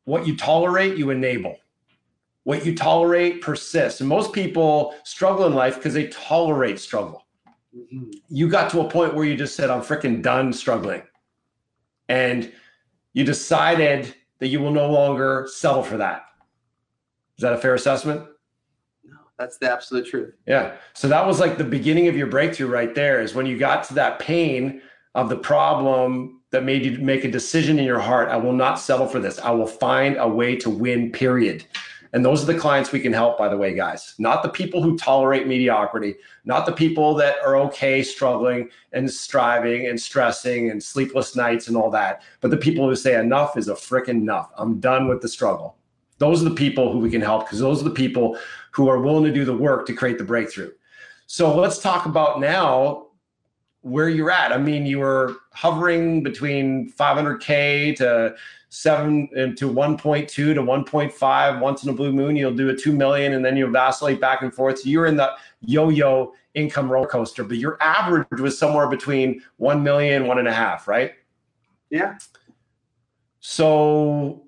what 0.04 0.26
you 0.26 0.36
tolerate, 0.36 0.96
you 0.96 1.10
enable. 1.10 1.56
what 2.44 2.66
you 2.66 2.74
tolerate 2.74 3.40
persists. 3.40 4.00
And 4.00 4.08
most 4.08 4.32
people 4.32 4.94
struggle 5.04 5.46
in 5.46 5.54
life 5.54 5.76
because 5.76 5.94
they 5.94 6.08
tolerate 6.08 6.80
struggle. 6.80 7.24
Mm-hmm. 7.76 8.10
You 8.28 8.48
got 8.48 8.70
to 8.70 8.80
a 8.80 8.90
point 8.90 9.14
where 9.14 9.24
you 9.24 9.36
just 9.36 9.54
said, 9.54 9.70
I'm 9.70 9.82
freaking 9.82 10.22
done 10.22 10.52
struggling. 10.52 11.02
And 12.08 12.52
you 13.12 13.24
decided 13.24 14.14
that 14.42 14.48
you 14.48 14.58
will 14.58 14.72
no 14.72 14.90
longer 14.90 15.46
settle 15.48 15.84
for 15.84 15.98
that. 15.98 16.24
Is 17.36 17.42
that 17.42 17.52
a 17.52 17.56
fair 17.56 17.74
assessment? 17.74 18.26
No, 19.04 19.16
that's 19.38 19.56
the 19.58 19.70
absolute 19.70 20.04
truth. 20.04 20.34
Yeah. 20.48 20.74
So 20.94 21.06
that 21.06 21.24
was 21.24 21.38
like 21.38 21.58
the 21.58 21.64
beginning 21.64 22.08
of 22.08 22.16
your 22.16 22.26
breakthrough 22.26 22.66
right 22.66 22.92
there 22.92 23.22
is 23.22 23.36
when 23.36 23.46
you 23.46 23.56
got 23.56 23.84
to 23.84 23.94
that 23.94 24.18
pain 24.18 24.82
of 25.14 25.28
the 25.28 25.36
problem 25.36 26.40
that 26.50 26.64
made 26.64 26.84
you 26.84 26.98
make 26.98 27.22
a 27.22 27.30
decision 27.30 27.78
in 27.78 27.84
your 27.84 28.00
heart. 28.00 28.30
I 28.30 28.36
will 28.36 28.52
not 28.52 28.80
settle 28.80 29.06
for 29.06 29.20
this. 29.20 29.38
I 29.38 29.52
will 29.52 29.68
find 29.68 30.16
a 30.16 30.26
way 30.26 30.56
to 30.56 30.70
win, 30.70 31.12
period. 31.12 31.64
And 32.14 32.24
those 32.24 32.42
are 32.42 32.52
the 32.52 32.58
clients 32.58 32.92
we 32.92 33.00
can 33.00 33.12
help, 33.12 33.38
by 33.38 33.48
the 33.48 33.56
way, 33.56 33.74
guys. 33.74 34.14
Not 34.18 34.42
the 34.42 34.50
people 34.50 34.82
who 34.82 34.98
tolerate 34.98 35.46
mediocrity, 35.46 36.16
not 36.44 36.66
the 36.66 36.72
people 36.72 37.14
that 37.14 37.36
are 37.42 37.56
okay 37.56 38.02
struggling 38.02 38.68
and 38.92 39.10
striving 39.10 39.86
and 39.86 39.98
stressing 39.98 40.70
and 40.70 40.82
sleepless 40.82 41.34
nights 41.34 41.68
and 41.68 41.76
all 41.76 41.90
that, 41.90 42.22
but 42.40 42.50
the 42.50 42.56
people 42.56 42.86
who 42.86 42.94
say 42.94 43.18
enough 43.18 43.56
is 43.56 43.68
a 43.68 43.74
freaking 43.74 44.20
enough. 44.20 44.52
I'm 44.58 44.78
done 44.78 45.08
with 45.08 45.22
the 45.22 45.28
struggle. 45.28 45.76
Those 46.18 46.42
are 46.42 46.48
the 46.48 46.54
people 46.54 46.92
who 46.92 46.98
we 46.98 47.10
can 47.10 47.22
help 47.22 47.46
because 47.46 47.60
those 47.60 47.80
are 47.80 47.84
the 47.84 47.90
people 47.90 48.38
who 48.72 48.88
are 48.88 49.00
willing 49.00 49.24
to 49.24 49.32
do 49.32 49.44
the 49.44 49.56
work 49.56 49.86
to 49.86 49.94
create 49.94 50.18
the 50.18 50.24
breakthrough. 50.24 50.70
So 51.26 51.56
let's 51.56 51.78
talk 51.78 52.04
about 52.04 52.40
now 52.40 53.01
where 53.82 54.08
you're 54.08 54.30
at. 54.30 54.52
I 54.52 54.58
mean, 54.58 54.86
you 54.86 55.00
were 55.00 55.36
hovering 55.52 56.22
between 56.22 56.92
500K 56.92 57.96
to 57.96 58.34
seven 58.68 59.28
uh, 59.32 59.54
to 59.56 59.70
1.2 59.70 60.28
to 60.28 60.54
1.5 60.54 61.60
once 61.60 61.84
in 61.84 61.90
a 61.90 61.92
blue 61.92 62.12
moon. 62.12 62.36
You'll 62.36 62.54
do 62.54 62.70
a 62.70 62.76
2 62.76 62.92
million 62.92 63.34
and 63.34 63.44
then 63.44 63.56
you 63.56 63.66
vacillate 63.66 64.20
back 64.20 64.42
and 64.42 64.54
forth. 64.54 64.80
So 64.80 64.88
you're 64.88 65.06
in 65.06 65.16
the 65.16 65.32
yo-yo 65.60 66.32
income 66.54 66.90
roller 66.90 67.06
coaster 67.06 67.44
but 67.44 67.56
your 67.56 67.78
average 67.80 68.38
was 68.38 68.58
somewhere 68.58 68.86
between 68.86 69.42
1 69.56 69.82
million 69.82 70.26
one 70.26 70.38
and 70.38 70.46
a 70.46 70.52
half 70.52 70.86
right? 70.86 71.12
Yeah. 71.88 72.18
So 73.40 74.42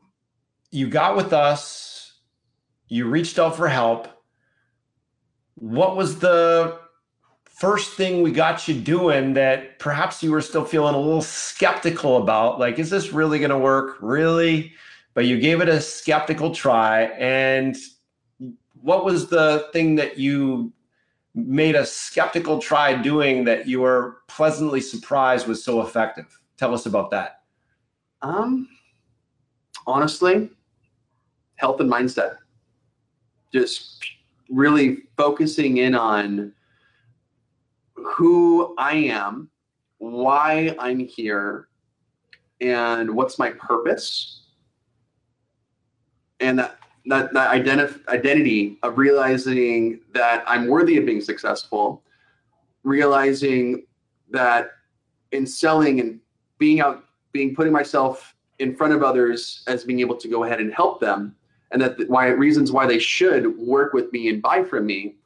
you 0.70 0.88
got 0.88 1.16
with 1.16 1.32
us 1.32 1.94
you 2.88 3.08
reached 3.08 3.38
out 3.38 3.56
for 3.56 3.68
help. 3.68 4.08
What 5.56 5.96
was 5.96 6.18
the 6.18 6.78
first 7.54 7.94
thing 7.94 8.20
we 8.20 8.32
got 8.32 8.66
you 8.66 8.74
doing 8.74 9.32
that 9.34 9.78
perhaps 9.78 10.22
you 10.22 10.32
were 10.32 10.40
still 10.40 10.64
feeling 10.64 10.94
a 10.94 10.98
little 10.98 11.22
skeptical 11.22 12.20
about 12.20 12.58
like 12.58 12.80
is 12.80 12.90
this 12.90 13.12
really 13.12 13.38
going 13.38 13.50
to 13.50 13.58
work? 13.58 13.96
Really? 14.00 14.72
But 15.14 15.26
you 15.26 15.38
gave 15.38 15.60
it 15.60 15.68
a 15.68 15.80
skeptical 15.80 16.52
try 16.52 17.04
and 17.18 17.76
what 18.82 19.04
was 19.04 19.28
the 19.28 19.68
thing 19.72 19.94
that 19.94 20.18
you 20.18 20.72
made 21.36 21.76
a 21.76 21.86
skeptical 21.86 22.58
try 22.58 22.92
doing 22.92 23.44
that 23.44 23.68
you 23.68 23.80
were 23.80 24.18
pleasantly 24.26 24.80
surprised 24.80 25.46
was 25.46 25.62
so 25.62 25.80
effective? 25.80 26.26
Tell 26.56 26.74
us 26.74 26.86
about 26.86 27.10
that. 27.12 27.42
Um 28.22 28.68
honestly 29.86 30.50
health 31.54 31.78
and 31.78 31.90
mindset. 31.90 32.38
Just 33.52 34.04
really 34.50 35.04
focusing 35.16 35.76
in 35.76 35.94
on 35.94 36.52
who 38.04 38.74
I 38.78 38.94
am, 38.94 39.48
why 39.98 40.76
I'm 40.78 41.00
here, 41.00 41.68
and 42.60 43.14
what's 43.14 43.38
my 43.38 43.50
purpose. 43.50 44.42
And 46.40 46.58
that 46.58 46.78
that, 47.06 47.32
that 47.34 47.50
identif- 47.50 48.06
identity 48.08 48.78
of 48.82 48.96
realizing 48.96 50.00
that 50.12 50.42
I'm 50.46 50.68
worthy 50.68 50.96
of 50.96 51.04
being 51.04 51.20
successful, 51.20 52.02
realizing 52.82 53.86
that 54.30 54.70
in 55.32 55.46
selling 55.46 56.00
and 56.00 56.20
being 56.58 56.80
out, 56.80 57.04
being 57.32 57.54
putting 57.54 57.72
myself 57.72 58.34
in 58.58 58.74
front 58.74 58.94
of 58.94 59.02
others 59.02 59.64
as 59.66 59.84
being 59.84 60.00
able 60.00 60.16
to 60.16 60.28
go 60.28 60.44
ahead 60.44 60.60
and 60.60 60.72
help 60.72 61.00
them, 61.00 61.34
and 61.72 61.82
that 61.82 62.08
why 62.08 62.28
reasons 62.28 62.72
why 62.72 62.86
they 62.86 62.98
should 62.98 63.58
work 63.58 63.92
with 63.92 64.10
me 64.12 64.28
and 64.28 64.40
buy 64.40 64.62
from 64.62 64.86
me 64.86 65.16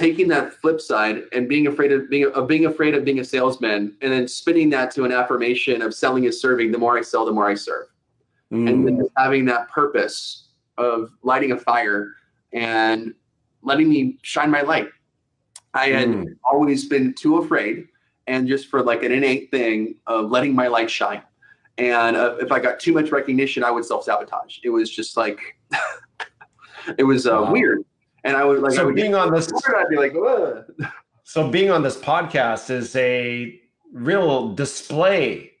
taking 0.00 0.28
that 0.28 0.54
flip 0.54 0.80
side 0.80 1.24
and 1.32 1.46
being 1.46 1.66
afraid 1.66 1.92
of 1.92 2.08
being 2.08 2.24
of 2.32 2.48
being 2.48 2.64
afraid 2.64 2.94
of 2.94 3.04
being 3.04 3.18
a 3.18 3.24
salesman 3.24 3.94
and 4.00 4.10
then 4.10 4.26
spinning 4.26 4.70
that 4.70 4.90
to 4.90 5.04
an 5.04 5.12
affirmation 5.12 5.82
of 5.82 5.92
selling 5.92 6.24
is 6.24 6.40
serving 6.40 6.72
the 6.72 6.78
more 6.78 6.96
i 6.96 7.02
sell 7.02 7.26
the 7.26 7.30
more 7.30 7.46
i 7.46 7.54
serve 7.54 7.86
mm. 8.50 8.66
and 8.66 8.88
then 8.88 9.06
having 9.18 9.44
that 9.44 9.68
purpose 9.68 10.48
of 10.78 11.10
lighting 11.22 11.52
a 11.52 11.56
fire 11.56 12.14
and 12.54 13.12
letting 13.60 13.90
me 13.90 14.18
shine 14.22 14.50
my 14.50 14.62
light 14.62 14.88
i 15.74 15.88
had 15.88 16.08
mm. 16.08 16.34
always 16.50 16.86
been 16.86 17.12
too 17.12 17.36
afraid 17.36 17.86
and 18.26 18.48
just 18.48 18.68
for 18.68 18.82
like 18.82 19.02
an 19.02 19.12
innate 19.12 19.50
thing 19.50 19.94
of 20.06 20.30
letting 20.30 20.54
my 20.54 20.66
light 20.66 20.90
shine 20.90 21.22
and 21.76 22.16
uh, 22.16 22.36
if 22.40 22.50
i 22.50 22.58
got 22.58 22.80
too 22.80 22.94
much 22.94 23.12
recognition 23.12 23.62
i 23.62 23.70
would 23.70 23.84
self-sabotage 23.84 24.60
it 24.64 24.70
was 24.70 24.88
just 24.88 25.18
like 25.18 25.58
it 26.96 27.04
was 27.04 27.26
uh, 27.26 27.32
wow. 27.32 27.52
weird 27.52 27.84
and 28.24 28.36
I 28.36 28.44
would 28.44 28.60
like 28.60 28.72
so 28.72 28.86
would 28.86 28.94
being 28.94 29.14
on 29.14 29.32
this. 29.32 29.50
I'd 29.76 29.88
be 29.88 29.96
like, 29.96 30.14
Ugh. 30.14 30.64
so 31.24 31.50
being 31.50 31.70
on 31.70 31.82
this 31.82 31.96
podcast 31.96 32.70
is 32.70 32.94
a 32.96 33.60
real 33.92 34.54
display 34.54 35.52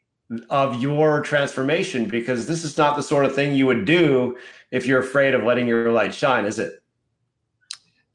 of 0.48 0.80
your 0.80 1.20
transformation 1.20 2.04
because 2.04 2.46
this 2.46 2.64
is 2.64 2.78
not 2.78 2.96
the 2.96 3.02
sort 3.02 3.24
of 3.24 3.34
thing 3.34 3.54
you 3.54 3.66
would 3.66 3.84
do 3.84 4.36
if 4.70 4.86
you're 4.86 5.00
afraid 5.00 5.34
of 5.34 5.42
letting 5.42 5.66
your 5.66 5.90
light 5.90 6.14
shine, 6.14 6.44
is 6.44 6.58
it? 6.58 6.82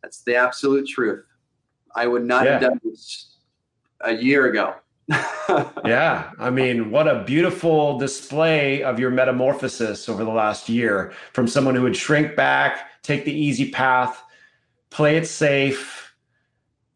That's 0.01 0.21
the 0.21 0.35
absolute 0.35 0.87
truth. 0.87 1.25
I 1.95 2.07
would 2.07 2.23
not 2.23 2.45
yeah. 2.45 2.51
have 2.53 2.61
done 2.61 2.81
this 2.83 3.37
a 4.01 4.13
year 4.13 4.47
ago. 4.47 4.75
yeah. 5.85 6.31
I 6.39 6.49
mean, 6.49 6.91
what 6.91 7.07
a 7.07 7.23
beautiful 7.23 7.97
display 7.97 8.83
of 8.83 8.99
your 8.99 9.11
metamorphosis 9.11 10.09
over 10.09 10.23
the 10.23 10.31
last 10.31 10.69
year 10.69 11.13
from 11.33 11.47
someone 11.47 11.75
who 11.75 11.83
would 11.83 11.95
shrink 11.95 12.35
back, 12.35 13.01
take 13.03 13.25
the 13.25 13.33
easy 13.33 13.71
path, 13.71 14.23
play 14.95 15.17
it 15.17 15.27
safe, 15.27 16.15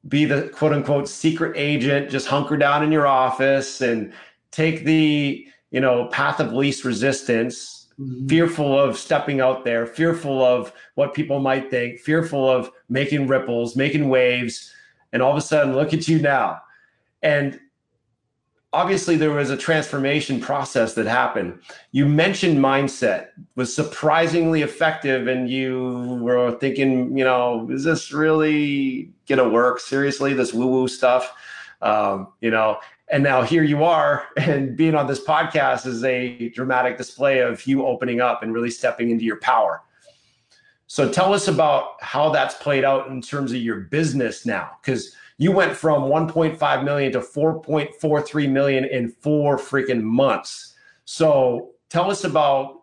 be 0.07 0.23
the 0.23 0.47
quote 0.49 0.71
unquote 0.71 1.09
secret 1.09 1.57
agent, 1.57 2.09
just 2.09 2.27
hunker 2.27 2.55
down 2.55 2.81
in 2.81 2.93
your 2.93 3.05
office 3.05 3.81
and 3.81 4.13
take 4.51 4.85
the, 4.85 5.45
you 5.71 5.81
know, 5.81 6.05
path 6.05 6.39
of 6.39 6.53
least 6.53 6.85
resistance, 6.85 7.89
mm-hmm. 7.99 8.25
fearful 8.27 8.79
of 8.79 8.97
stepping 8.97 9.41
out 9.41 9.65
there, 9.65 9.85
fearful 9.85 10.41
of 10.41 10.71
what 10.95 11.13
people 11.13 11.41
might 11.41 11.69
think, 11.69 11.99
fearful 11.99 12.49
of 12.49 12.71
making 12.88 13.27
ripples, 13.27 13.75
making 13.75 14.07
waves. 14.07 14.73
And 15.12 15.21
all 15.21 15.31
of 15.31 15.38
a 15.38 15.41
sudden, 15.41 15.75
look 15.75 15.93
at 15.93 16.07
you 16.07 16.21
now. 16.21 16.62
And 17.21 17.59
obviously 18.71 19.15
there 19.15 19.32
was 19.32 19.49
a 19.49 19.58
transformation 19.58 20.39
process 20.39 20.93
that 20.93 21.05
happened. 21.05 21.60
You 21.91 22.05
mentioned 22.05 22.60
mindset 22.60 23.29
was 23.55 23.73
surprisingly 23.73 24.62
effective 24.62 25.27
and 25.27 25.49
you 25.49 26.19
were 26.21 26.51
thinking 26.60 27.17
you 27.17 27.23
know 27.23 27.67
is 27.71 27.84
this 27.84 28.12
really 28.12 29.12
gonna 29.27 29.49
work? 29.49 29.79
Seriously 29.79 30.34
this 30.34 30.53
woo 30.53 30.67
woo 30.67 30.88
stuff? 30.88 31.34
Um, 31.82 32.27
you 32.41 32.51
know 32.51 32.79
and 33.12 33.23
now 33.23 33.41
here 33.41 33.63
you 33.63 33.84
are 33.84 34.27
and 34.38 34.75
being 34.75 34.95
on 34.95 35.08
this 35.08 35.23
podcast 35.23 35.86
is 35.86 36.03
a 36.03 36.49
dramatic 36.49 36.97
display 36.97 37.39
of 37.39 37.65
you 37.65 37.86
opening 37.86 38.21
up 38.21 38.43
and 38.43 38.53
really 38.53 38.69
stepping 38.69 39.10
into 39.10 39.25
your 39.25 39.39
power. 39.39 39.82
So 40.88 41.12
tell 41.12 41.34
us 41.34 41.47
about 41.47 42.01
how 42.01 42.29
that's 42.32 42.55
played 42.55 42.84
out 42.84 43.08
in 43.10 43.21
terms 43.21 43.51
of 43.51 43.58
your 43.60 43.82
business 43.82 44.45
now 44.45 44.71
because 44.82 45.15
you 45.39 45.54
went 45.54 45.75
from 45.75 46.04
1.5 46.04 46.84
million 46.84 47.13
to 47.13 47.21
4.43 47.21 48.52
million 48.52 48.84
in 48.84 49.08
four 49.08 49.58
freaking 49.58 50.02
months. 50.02 50.75
So 51.06 51.71
tell 51.88 52.12
us 52.12 52.25
about 52.25 52.82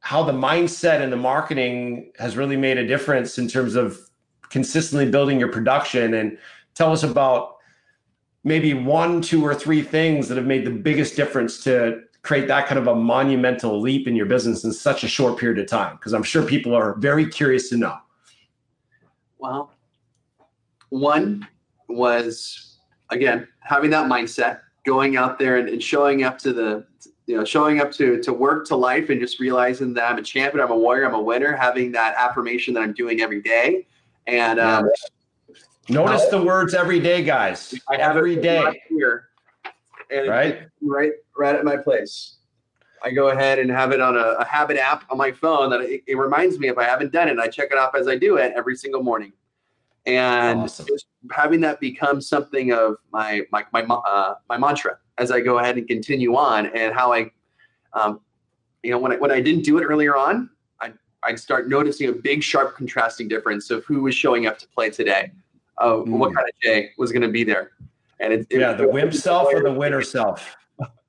how 0.00 0.24
the 0.24 0.32
mindset 0.32 1.00
and 1.00 1.12
the 1.12 1.16
marketing 1.16 2.10
has 2.18 2.36
really 2.36 2.56
made 2.56 2.78
a 2.78 2.86
difference 2.86 3.38
in 3.38 3.46
terms 3.46 3.76
of 3.76 3.96
consistently 4.50 5.08
building 5.08 5.38
your 5.38 5.52
production 5.52 6.14
and 6.14 6.36
tell 6.74 6.90
us 6.90 7.04
about 7.04 7.58
maybe 8.42 8.74
one, 8.74 9.22
two, 9.22 9.44
or 9.44 9.54
three 9.54 9.82
things 9.82 10.26
that 10.28 10.36
have 10.36 10.46
made 10.46 10.64
the 10.64 10.70
biggest 10.70 11.14
difference 11.14 11.62
to 11.62 12.00
create 12.22 12.48
that 12.48 12.66
kind 12.66 12.78
of 12.80 12.88
a 12.88 12.94
monumental 12.94 13.80
leap 13.80 14.08
in 14.08 14.16
your 14.16 14.26
business 14.26 14.64
in 14.64 14.72
such 14.72 15.04
a 15.04 15.08
short 15.08 15.38
period 15.38 15.60
of 15.60 15.68
time? 15.68 15.94
Because 15.94 16.12
I'm 16.12 16.24
sure 16.24 16.42
people 16.44 16.74
are 16.74 16.96
very 16.96 17.24
curious 17.24 17.68
to 17.68 17.76
know. 17.76 17.96
Well, 19.38 19.72
one 20.88 21.48
was 21.96 22.78
again 23.10 23.48
having 23.60 23.90
that 23.90 24.10
mindset, 24.10 24.60
going 24.84 25.16
out 25.16 25.38
there 25.38 25.58
and, 25.58 25.68
and 25.68 25.82
showing 25.82 26.24
up 26.24 26.38
to 26.38 26.52
the 26.52 26.84
you 27.26 27.36
know 27.36 27.44
showing 27.44 27.80
up 27.80 27.92
to 27.92 28.20
to 28.22 28.32
work 28.32 28.66
to 28.66 28.76
life 28.76 29.10
and 29.10 29.20
just 29.20 29.40
realizing 29.40 29.94
that 29.94 30.10
I'm 30.10 30.18
a 30.18 30.22
champion, 30.22 30.64
I'm 30.64 30.70
a 30.70 30.76
warrior, 30.76 31.06
I'm 31.06 31.14
a 31.14 31.22
winner, 31.22 31.54
having 31.54 31.92
that 31.92 32.14
affirmation 32.16 32.74
that 32.74 32.82
I'm 32.82 32.92
doing 32.92 33.20
every 33.20 33.40
day. 33.40 33.86
And 34.26 34.60
um, 34.60 34.88
notice 35.88 36.26
the 36.26 36.42
words 36.42 36.74
every 36.74 37.00
day, 37.00 37.22
guys. 37.22 37.74
I 37.88 37.96
have 37.96 38.16
every 38.16 38.36
day 38.36 38.82
here, 38.88 39.28
and 40.10 40.28
right, 40.28 40.68
right, 40.80 41.12
right 41.36 41.54
at 41.54 41.64
my 41.64 41.76
place. 41.76 42.36
I 43.04 43.10
go 43.10 43.30
ahead 43.30 43.58
and 43.58 43.68
have 43.68 43.90
it 43.90 44.00
on 44.00 44.16
a, 44.16 44.36
a 44.38 44.44
habit 44.44 44.76
app 44.76 45.10
on 45.10 45.18
my 45.18 45.32
phone 45.32 45.70
that 45.70 45.80
it, 45.80 46.04
it, 46.06 46.16
reminds 46.16 46.60
me 46.60 46.68
if 46.68 46.78
I 46.78 46.84
haven't 46.84 47.10
done 47.10 47.28
it. 47.28 47.36
I 47.40 47.48
check 47.48 47.72
it 47.72 47.78
off 47.78 47.96
as 47.96 48.06
I 48.06 48.16
do 48.16 48.36
it 48.36 48.52
every 48.54 48.76
single 48.76 49.02
morning, 49.02 49.32
and 50.06 50.60
awesome. 50.60 50.86
Having 51.30 51.60
that 51.60 51.80
become 51.80 52.20
something 52.20 52.72
of 52.72 52.96
my 53.12 53.42
my 53.52 53.64
my 53.72 53.82
uh, 53.82 54.34
my 54.48 54.58
mantra 54.58 54.98
as 55.18 55.30
I 55.30 55.40
go 55.40 55.58
ahead 55.58 55.76
and 55.76 55.86
continue 55.86 56.36
on, 56.36 56.66
and 56.66 56.94
how 56.94 57.12
I, 57.12 57.30
um, 57.92 58.20
you 58.82 58.90
know, 58.90 58.98
when 58.98 59.12
I 59.12 59.16
when 59.16 59.30
I 59.30 59.40
didn't 59.40 59.62
do 59.62 59.78
it 59.78 59.84
earlier 59.84 60.16
on, 60.16 60.50
I 60.80 60.92
I'd 61.22 61.38
start 61.38 61.68
noticing 61.68 62.08
a 62.08 62.12
big, 62.12 62.42
sharp, 62.42 62.76
contrasting 62.76 63.28
difference 63.28 63.70
of 63.70 63.84
who 63.84 64.02
was 64.02 64.14
showing 64.14 64.46
up 64.46 64.58
to 64.58 64.68
play 64.68 64.90
today, 64.90 65.30
uh, 65.78 65.92
mm. 65.92 66.08
what 66.08 66.34
kind 66.34 66.48
of 66.48 66.54
Jay 66.62 66.90
was 66.98 67.12
going 67.12 67.22
to 67.22 67.28
be 67.28 67.44
there, 67.44 67.72
and 68.20 68.32
it, 68.32 68.46
yeah, 68.50 68.72
it, 68.72 68.78
the 68.78 68.88
wimp 68.88 69.14
self 69.28 69.48
or 69.52 69.62
the 69.62 69.72
winner 69.72 70.02
self, 70.02 70.56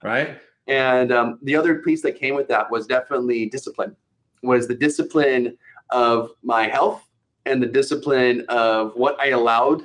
right? 0.03 0.37
And 0.67 1.11
um, 1.11 1.39
the 1.41 1.55
other 1.55 1.79
piece 1.79 2.01
that 2.03 2.13
came 2.13 2.35
with 2.35 2.47
that 2.47 2.71
was 2.71 2.87
definitely 2.87 3.47
discipline, 3.47 3.95
was 4.43 4.67
the 4.67 4.75
discipline 4.75 5.57
of 5.89 6.31
my 6.41 6.67
health 6.67 7.05
and 7.45 7.61
the 7.61 7.67
discipline 7.67 8.45
of 8.47 8.93
what 8.95 9.19
I 9.19 9.29
allowed 9.29 9.83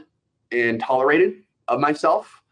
and 0.53 0.81
tolerated 0.81 1.43
of 1.69 1.81
myself. 1.81 2.43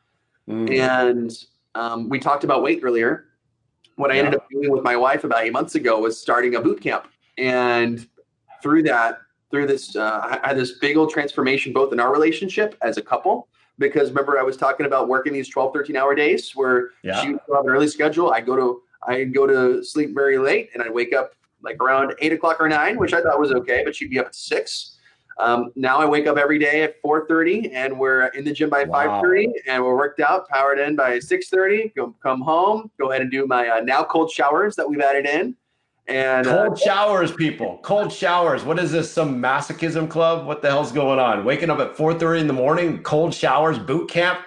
Mm. 0.49 0.79
And 0.79 1.45
um, 1.75 2.09
we 2.09 2.19
talked 2.19 2.45
about 2.45 2.63
weight 2.63 2.81
earlier. 2.83 3.27
What 3.97 4.11
I 4.11 4.19
ended 4.19 4.35
up 4.35 4.49
doing 4.51 4.71
with 4.71 4.85
my 4.85 4.97
wife 4.97 5.25
about 5.25 5.45
eight 5.45 5.53
months 5.53 5.75
ago 5.75 5.99
was 6.01 6.21
starting 6.21 6.55
a 6.57 6.61
boot 6.61 6.81
camp. 6.81 7.09
And 7.39 8.07
through 8.63 8.83
that, 8.85 9.21
through 9.51 9.67
this, 9.67 9.97
uh, 9.97 10.39
I 10.43 10.49
had 10.49 10.57
this 10.57 10.73
big 10.73 10.97
old 10.97 11.11
transformation 11.11 11.73
both 11.73 11.93
in 11.93 12.01
our 12.01 12.13
relationship 12.13 12.77
as 12.83 12.99
a 12.99 13.03
couple 13.03 13.49
because 13.79 14.09
remember 14.11 14.39
I 14.39 14.43
was 14.43 14.57
talking 14.57 14.87
about 14.87 15.09
working 15.09 15.33
these 15.33 15.49
12, 15.49 15.73
13 15.73 15.97
hour 15.97 16.15
days 16.15 16.53
where 16.55 16.91
yeah. 17.03 17.21
she 17.23 17.33
would 17.33 17.41
have 17.55 17.65
an 17.65 17.71
early 17.71 17.89
schedule. 17.89 18.31
I 18.31 18.41
go 18.41 18.57
to 18.57 18.83
I 19.07 19.25
go 19.25 19.47
to 19.47 19.85
sleep 19.85 20.15
very 20.15 20.39
late 20.39 20.71
and 20.75 20.83
I 20.83 20.91
wake 20.91 21.15
up 21.15 21.33
like 21.63 21.83
around 21.83 22.15
eight 22.21 22.33
o'clock 22.33 22.61
or 22.61 22.69
nine, 22.69 22.99
which 22.99 23.13
I 23.13 23.23
thought 23.23 23.39
was 23.39 23.53
okay, 23.53 23.83
but 23.85 23.95
she'd 23.95 24.11
be 24.11 24.19
up 24.19 24.27
at 24.27 24.35
six. 24.35 24.96
Um, 25.39 25.71
now 25.77 25.99
I 25.99 26.07
wake 26.07 26.27
up 26.27 26.39
every 26.39 26.59
day 26.59 26.83
at 26.83 27.01
4:30, 27.03 27.71
and 27.73 27.99
we're 27.99 28.27
in 28.29 28.45
the 28.45 28.53
gym 28.53 28.71
by 28.71 28.85
wow. 28.85 29.21
5:30, 29.23 29.53
and 29.67 29.85
we're 29.85 29.97
worked 29.97 30.21
out, 30.21 30.49
powered 30.49 30.79
in 30.79 30.97
by 30.97 31.19
6:30. 31.19 31.95
Go 31.95 32.15
come 32.23 32.41
home, 32.41 32.91
go 32.99 33.11
ahead 33.11 33.23
and 33.23 33.31
do 33.31 33.47
my 33.47 33.69
uh, 33.69 33.81
now 33.81 34.03
cold 34.03 34.31
showers 34.31 34.77
that 34.77 34.89
we've 34.89 35.01
added 35.01 35.27
in, 35.27 35.55
and 36.09 36.47
uh, 36.47 36.65
cold 36.65 36.73
uh, 36.73 36.85
showers, 36.85 37.33
people. 37.33 37.79
Cold 37.83 38.11
showers. 38.11 38.65
What 38.65 38.79
is 38.79 38.93
this? 38.93 39.13
Some 39.13 39.41
masochism 39.41 40.09
club? 40.09 40.47
What 40.47 40.63
the 40.63 40.69
hell's 40.69 40.93
going 40.93 41.19
on? 41.19 41.45
Waking 41.45 41.69
up 41.69 41.81
at 41.81 41.97
4:30 41.97 42.41
in 42.41 42.47
the 42.47 42.55
morning, 42.55 43.03
cold 43.03 43.35
showers, 43.35 43.79
boot 43.79 44.09
camp. 44.09 44.41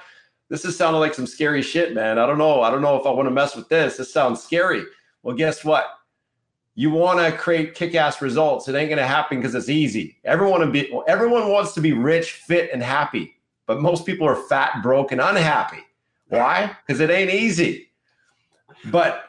This 0.50 0.66
is 0.66 0.76
sounding 0.76 1.00
like 1.00 1.14
some 1.14 1.28
scary 1.28 1.62
shit, 1.62 1.94
man. 1.94 2.18
I 2.18 2.26
don't 2.26 2.40
know. 2.40 2.64
I 2.64 2.72
don't 2.72 2.82
know 2.82 3.00
if 3.00 3.06
I 3.06 3.12
want 3.12 3.28
to 3.28 3.34
mess 3.34 3.56
with 3.56 3.70
this. 3.70 3.98
This 3.98 4.12
sounds 4.12 4.42
scary. 4.42 4.84
Well, 5.22 5.36
guess 5.36 5.64
what? 5.64 5.86
You 6.80 6.92
want 6.92 7.20
to 7.20 7.38
create 7.38 7.76
kick-ass 7.76 8.22
results. 8.22 8.70
It 8.70 8.76
ain't 8.76 8.90
gonna 8.90 9.06
happen 9.06 9.40
because 9.40 9.54
it's 9.54 9.68
easy. 9.68 10.16
Everyone 10.24 10.72
be 10.72 10.90
everyone 11.10 11.50
wants 11.50 11.74
to 11.74 11.82
be 11.82 11.92
rich, 11.92 12.32
fit, 12.32 12.70
and 12.72 12.82
happy, 12.82 13.36
but 13.66 13.82
most 13.82 14.06
people 14.06 14.26
are 14.26 14.38
fat, 14.38 14.82
broke, 14.82 15.12
and 15.12 15.20
unhappy. 15.20 15.84
Why? 16.30 16.74
Because 16.88 17.02
it 17.02 17.10
ain't 17.10 17.32
easy. 17.32 17.90
But 18.86 19.26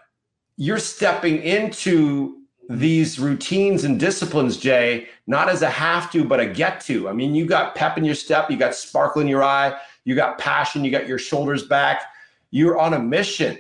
you're 0.59 0.79
stepping 0.79 1.43
into 1.43 2.37
these 2.69 3.19
routines 3.19 3.83
and 3.83 3.99
disciplines, 3.99 4.57
Jay, 4.57 5.09
not 5.27 5.49
as 5.49 5.63
a 5.63 5.71
have 5.71 6.09
to, 6.13 6.25
but 6.25 6.39
a 6.39 6.47
get 6.47 6.81
to. 6.83 7.09
I 7.09 7.13
mean, 7.13 7.35
you 7.35 7.47
got 7.47 7.75
pep 7.75 7.99
in 7.99 8.05
your 8.05 8.15
step, 8.15 8.49
you 8.49 8.59
got 8.59 8.77
sparkle 8.77 9.23
in 9.23 9.27
your 9.27 9.43
eye, 9.43 9.77
you 10.05 10.15
got 10.15 10.39
passion, 10.39 10.85
you 10.85 10.93
got 10.93 11.09
your 11.09 11.19
shoulders 11.19 11.65
back. 11.65 12.05
You're 12.53 12.79
on 12.79 12.95
a 12.95 13.01
mission. 13.01 13.59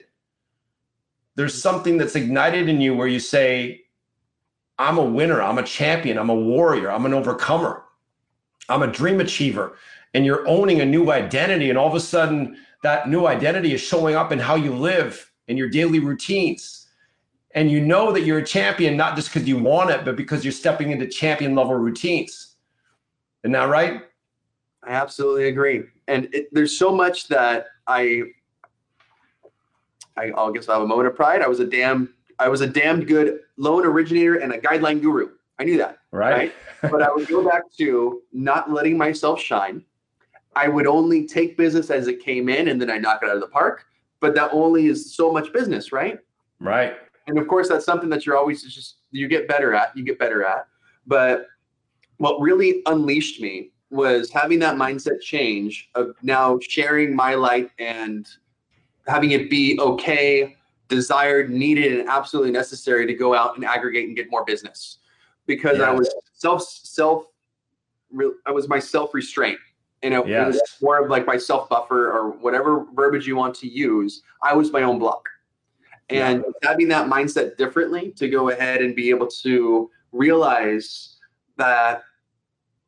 There's 1.40 1.58
something 1.58 1.96
that's 1.96 2.16
ignited 2.16 2.68
in 2.68 2.82
you 2.82 2.94
where 2.94 3.08
you 3.08 3.18
say, 3.18 3.80
I'm 4.78 4.98
a 4.98 5.02
winner, 5.02 5.40
I'm 5.40 5.56
a 5.56 5.62
champion, 5.62 6.18
I'm 6.18 6.28
a 6.28 6.34
warrior, 6.34 6.90
I'm 6.90 7.06
an 7.06 7.14
overcomer, 7.14 7.82
I'm 8.68 8.82
a 8.82 8.86
dream 8.86 9.20
achiever. 9.20 9.78
And 10.12 10.26
you're 10.26 10.46
owning 10.46 10.82
a 10.82 10.84
new 10.84 11.10
identity. 11.10 11.70
And 11.70 11.78
all 11.78 11.88
of 11.88 11.94
a 11.94 12.00
sudden, 12.00 12.58
that 12.82 13.08
new 13.08 13.24
identity 13.24 13.72
is 13.72 13.80
showing 13.80 14.16
up 14.16 14.32
in 14.32 14.38
how 14.38 14.54
you 14.54 14.74
live 14.74 15.32
in 15.48 15.56
your 15.56 15.70
daily 15.70 15.98
routines 15.98 16.88
and 17.52 17.70
you 17.70 17.80
know 17.80 18.12
that 18.12 18.24
you're 18.24 18.40
a 18.40 18.44
champion 18.44 18.98
not 18.98 19.16
just 19.16 19.32
because 19.32 19.48
you 19.48 19.56
want 19.56 19.88
it, 19.88 20.04
but 20.04 20.16
because 20.16 20.44
you're 20.44 20.52
stepping 20.52 20.90
into 20.90 21.06
champion 21.06 21.54
level 21.54 21.72
routines. 21.72 22.56
Isn't 23.44 23.52
that 23.52 23.70
right? 23.70 24.02
I 24.82 24.90
absolutely 24.90 25.48
agree. 25.48 25.84
And 26.06 26.28
it, 26.34 26.52
there's 26.52 26.78
so 26.78 26.94
much 26.94 27.28
that 27.28 27.68
I, 27.86 28.24
I, 30.20 30.32
I 30.36 30.52
guess 30.52 30.68
I 30.68 30.74
have 30.74 30.82
a 30.82 30.86
moment 30.86 31.08
of 31.08 31.16
pride. 31.16 31.42
I 31.42 31.48
was 31.48 31.60
a 31.60 31.64
damn, 31.64 32.14
I 32.38 32.48
was 32.48 32.60
a 32.60 32.66
damned 32.66 33.06
good 33.06 33.40
loan 33.56 33.84
originator 33.84 34.36
and 34.36 34.52
a 34.52 34.58
guideline 34.58 35.00
guru. 35.00 35.30
I 35.58 35.64
knew 35.64 35.78
that. 35.78 35.98
Right. 36.10 36.32
right? 36.32 36.54
but 36.90 37.02
I 37.02 37.10
would 37.10 37.28
go 37.28 37.48
back 37.48 37.62
to 37.78 38.22
not 38.32 38.70
letting 38.70 38.96
myself 38.96 39.40
shine. 39.40 39.84
I 40.56 40.68
would 40.68 40.86
only 40.86 41.26
take 41.26 41.56
business 41.56 41.90
as 41.90 42.08
it 42.08 42.20
came 42.22 42.48
in 42.48 42.68
and 42.68 42.80
then 42.80 42.90
I 42.90 42.98
knock 42.98 43.20
it 43.22 43.28
out 43.28 43.36
of 43.36 43.40
the 43.40 43.48
park. 43.48 43.84
But 44.20 44.34
that 44.34 44.50
only 44.52 44.86
is 44.86 45.14
so 45.14 45.32
much 45.32 45.52
business, 45.52 45.92
right? 45.92 46.18
Right 46.58 46.94
and 47.30 47.38
of 47.38 47.48
course 47.48 47.68
that's 47.68 47.84
something 47.84 48.10
that 48.10 48.26
you're 48.26 48.36
always 48.36 48.62
just 48.62 48.96
you 49.10 49.28
get 49.28 49.48
better 49.48 49.72
at 49.74 49.96
you 49.96 50.04
get 50.04 50.18
better 50.18 50.44
at 50.44 50.66
but 51.06 51.46
what 52.18 52.40
really 52.40 52.82
unleashed 52.86 53.40
me 53.40 53.70
was 53.90 54.30
having 54.30 54.58
that 54.58 54.76
mindset 54.76 55.20
change 55.20 55.88
of 55.94 56.14
now 56.22 56.58
sharing 56.60 57.14
my 57.14 57.34
light 57.34 57.70
and 57.78 58.28
having 59.10 59.32
it 59.32 59.50
be 59.50 59.78
okay 59.80 60.56
desired 60.88 61.50
needed 61.50 61.98
and 61.98 62.08
absolutely 62.08 62.50
necessary 62.50 63.06
to 63.06 63.14
go 63.14 63.34
out 63.34 63.56
and 63.56 63.64
aggregate 63.64 64.06
and 64.06 64.16
get 64.16 64.30
more 64.30 64.44
business 64.44 64.98
because 65.46 65.80
i 65.80 65.90
was 65.90 66.12
self 66.32 66.62
self 66.62 67.26
i 68.46 68.50
was 68.50 68.68
my 68.68 68.78
self 68.78 69.14
restraint 69.14 69.58
and 70.02 70.14
it, 70.14 70.26
yes. 70.26 70.42
it 70.42 70.46
was 70.48 70.62
more 70.82 71.02
of 71.02 71.10
like 71.10 71.26
my 71.26 71.36
self 71.36 71.68
buffer 71.68 72.10
or 72.12 72.30
whatever 72.30 72.86
verbiage 72.94 73.26
you 73.26 73.36
want 73.36 73.54
to 73.54 73.68
use 73.68 74.22
i 74.42 74.54
was 74.54 74.72
my 74.72 74.82
own 74.82 74.98
block 74.98 75.28
and 76.08 76.44
yeah. 76.44 76.68
having 76.68 76.88
that 76.88 77.08
mindset 77.08 77.56
differently 77.56 78.10
to 78.12 78.28
go 78.28 78.50
ahead 78.50 78.80
and 78.80 78.96
be 78.96 79.10
able 79.10 79.28
to 79.28 79.90
realize 80.12 81.16
that 81.56 82.02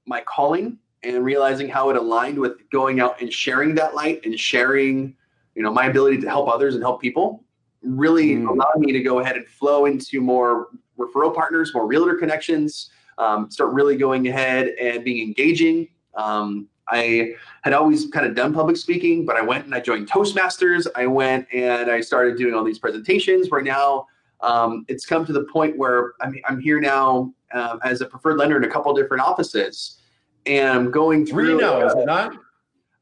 my 0.06 0.20
calling 0.22 0.78
and 1.04 1.24
realizing 1.24 1.68
how 1.68 1.90
it 1.90 1.96
aligned 1.96 2.38
with 2.38 2.68
going 2.70 3.00
out 3.00 3.20
and 3.20 3.32
sharing 3.32 3.74
that 3.74 3.94
light 3.94 4.24
and 4.24 4.38
sharing 4.38 5.16
you 5.54 5.62
know 5.62 5.72
my 5.72 5.86
ability 5.86 6.18
to 6.18 6.28
help 6.28 6.48
others 6.48 6.74
and 6.74 6.82
help 6.82 7.00
people 7.00 7.44
really 7.82 8.36
mm. 8.36 8.48
allowed 8.48 8.78
me 8.78 8.92
to 8.92 9.02
go 9.02 9.20
ahead 9.20 9.36
and 9.36 9.46
flow 9.46 9.86
into 9.86 10.20
more 10.20 10.68
referral 10.98 11.34
partners 11.34 11.72
more 11.74 11.86
realtor 11.86 12.14
connections 12.14 12.90
um, 13.18 13.50
start 13.50 13.72
really 13.72 13.96
going 13.96 14.28
ahead 14.28 14.68
and 14.80 15.04
being 15.04 15.26
engaging 15.26 15.88
um, 16.14 16.68
I 16.88 17.34
had 17.62 17.72
always 17.72 18.08
kind 18.10 18.26
of 18.26 18.34
done 18.34 18.52
public 18.52 18.76
speaking, 18.76 19.24
but 19.24 19.36
I 19.36 19.42
went 19.42 19.64
and 19.64 19.74
I 19.74 19.80
joined 19.80 20.10
Toastmasters. 20.10 20.86
I 20.94 21.06
went 21.06 21.46
and 21.52 21.90
I 21.90 22.00
started 22.00 22.36
doing 22.36 22.54
all 22.54 22.64
these 22.64 22.78
presentations. 22.78 23.50
Where 23.50 23.62
now 23.62 24.06
um, 24.40 24.84
it's 24.88 25.06
come 25.06 25.24
to 25.26 25.32
the 25.32 25.44
point 25.44 25.78
where 25.78 26.12
I'm, 26.20 26.34
I'm 26.48 26.60
here 26.60 26.80
now 26.80 27.32
uh, 27.52 27.78
as 27.84 28.00
a 28.00 28.06
preferred 28.06 28.38
lender 28.38 28.56
in 28.56 28.64
a 28.64 28.68
couple 28.68 28.92
different 28.94 29.22
offices, 29.22 30.00
and 30.46 30.68
I'm 30.68 30.90
going 30.90 31.24
through. 31.24 31.58
Three 31.58 31.66
now, 31.66 31.80
uh, 31.80 31.86
is 31.86 31.94
it 31.94 32.06
not? 32.06 32.36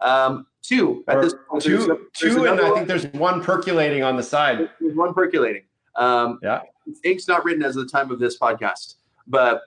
Um, 0.01 0.47
two 0.63 1.05
at 1.09 1.21
this 1.21 1.35
point. 1.49 1.63
Two, 1.63 1.77
there's, 1.77 1.87
there's 1.87 2.35
two, 2.35 2.47
and 2.47 2.61
I 2.61 2.75
think 2.75 2.89
there's 2.89 3.07
one 3.09 3.43
percolating 3.43 4.03
on 4.03 4.17
the 4.17 4.23
side. 4.23 4.71
There's 4.81 4.97
one 4.97 5.15
percolating. 5.15 5.63
Um, 5.97 6.39
yeah, 6.43 6.63
ink's 7.05 7.29
not 7.29 7.45
written 7.45 7.63
as 7.63 7.77
of 7.77 7.85
the 7.85 7.91
time 7.91 8.11
of 8.11 8.19
this 8.19 8.39
podcast, 8.39 8.97
but 9.27 9.63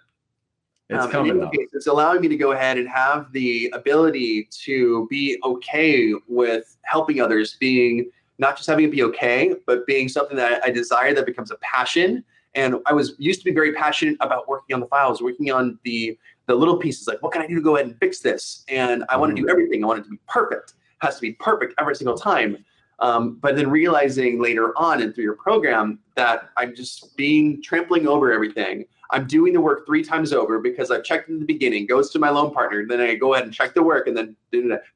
it's 0.90 1.06
um, 1.06 1.12
coming 1.12 1.40
case, 1.52 1.70
it's 1.74 1.88
allowing 1.88 2.22
me 2.22 2.28
to 2.28 2.36
go 2.36 2.52
ahead 2.52 2.78
and 2.78 2.88
have 2.88 3.32
the 3.32 3.72
ability 3.74 4.48
to 4.64 5.08
be 5.10 5.40
okay 5.44 6.14
with 6.28 6.78
helping 6.84 7.22
others, 7.22 7.56
being 7.60 8.10
not 8.38 8.58
just 8.58 8.68
having 8.68 8.86
it 8.86 8.92
be 8.92 9.04
okay, 9.04 9.56
but 9.66 9.86
being 9.86 10.10
something 10.10 10.36
that 10.38 10.64
I 10.64 10.70
desire 10.70 11.14
that 11.14 11.26
becomes 11.26 11.52
a 11.52 11.56
passion. 11.58 12.24
And 12.56 12.76
I 12.86 12.94
was 12.94 13.16
used 13.18 13.40
to 13.40 13.46
be 13.46 13.54
very 13.54 13.74
passionate 13.74 14.18
about 14.20 14.48
working 14.48 14.74
on 14.74 14.80
the 14.80 14.88
files, 14.88 15.22
working 15.22 15.52
on 15.52 15.80
the 15.84 16.18
the 16.46 16.54
little 16.54 16.78
pieces, 16.78 17.08
like 17.08 17.24
what 17.24 17.32
can 17.32 17.42
I 17.42 17.48
do 17.48 17.56
to 17.56 17.62
go 17.62 17.78
ahead 17.78 17.88
and 17.88 17.98
fix 18.00 18.20
this? 18.20 18.66
And 18.68 19.06
I 19.10 19.16
mm 19.16 19.20
want 19.20 19.36
to 19.36 19.42
do 19.42 19.50
everything. 19.50 19.84
I 19.84 19.88
want 19.88 20.00
it 20.00 20.04
to 20.04 20.10
be 20.10 20.20
perfect. 20.28 20.74
Has 21.04 21.16
to 21.16 21.22
be 21.22 21.34
perfect 21.34 21.76
every 21.80 21.96
single 21.96 22.18
time. 22.18 22.63
Um, 23.00 23.38
but 23.42 23.56
then 23.56 23.70
realizing 23.70 24.42
later 24.42 24.78
on 24.78 25.02
and 25.02 25.13
through 25.13 25.26
your 25.26 25.36
program 25.36 26.00
that 26.16 26.50
I'm 26.58 26.76
just 26.76 27.18
being 27.18 27.62
trampling 27.62 28.08
over 28.08 28.32
everything 28.32 28.86
I'm 29.13 29.28
doing 29.28 29.54
the 29.54 29.62
work 29.62 29.86
three 29.86 30.04
times 30.04 30.34
over 30.34 30.60
because 30.60 30.89
I've 30.89 31.04
checked 31.04 31.30
in 31.30 31.39
the 31.39 31.46
beginning, 31.46 31.86
goes 31.86 32.10
to 32.12 32.20
my 32.20 32.30
loan 32.30 32.52
partner, 32.52 32.84
then 32.88 33.00
I 33.00 33.13
go 33.13 33.36
ahead 33.36 33.46
and 33.46 33.54
check 33.54 33.76
the 33.76 33.84
work, 33.84 34.08
and 34.08 34.18
then 34.18 34.36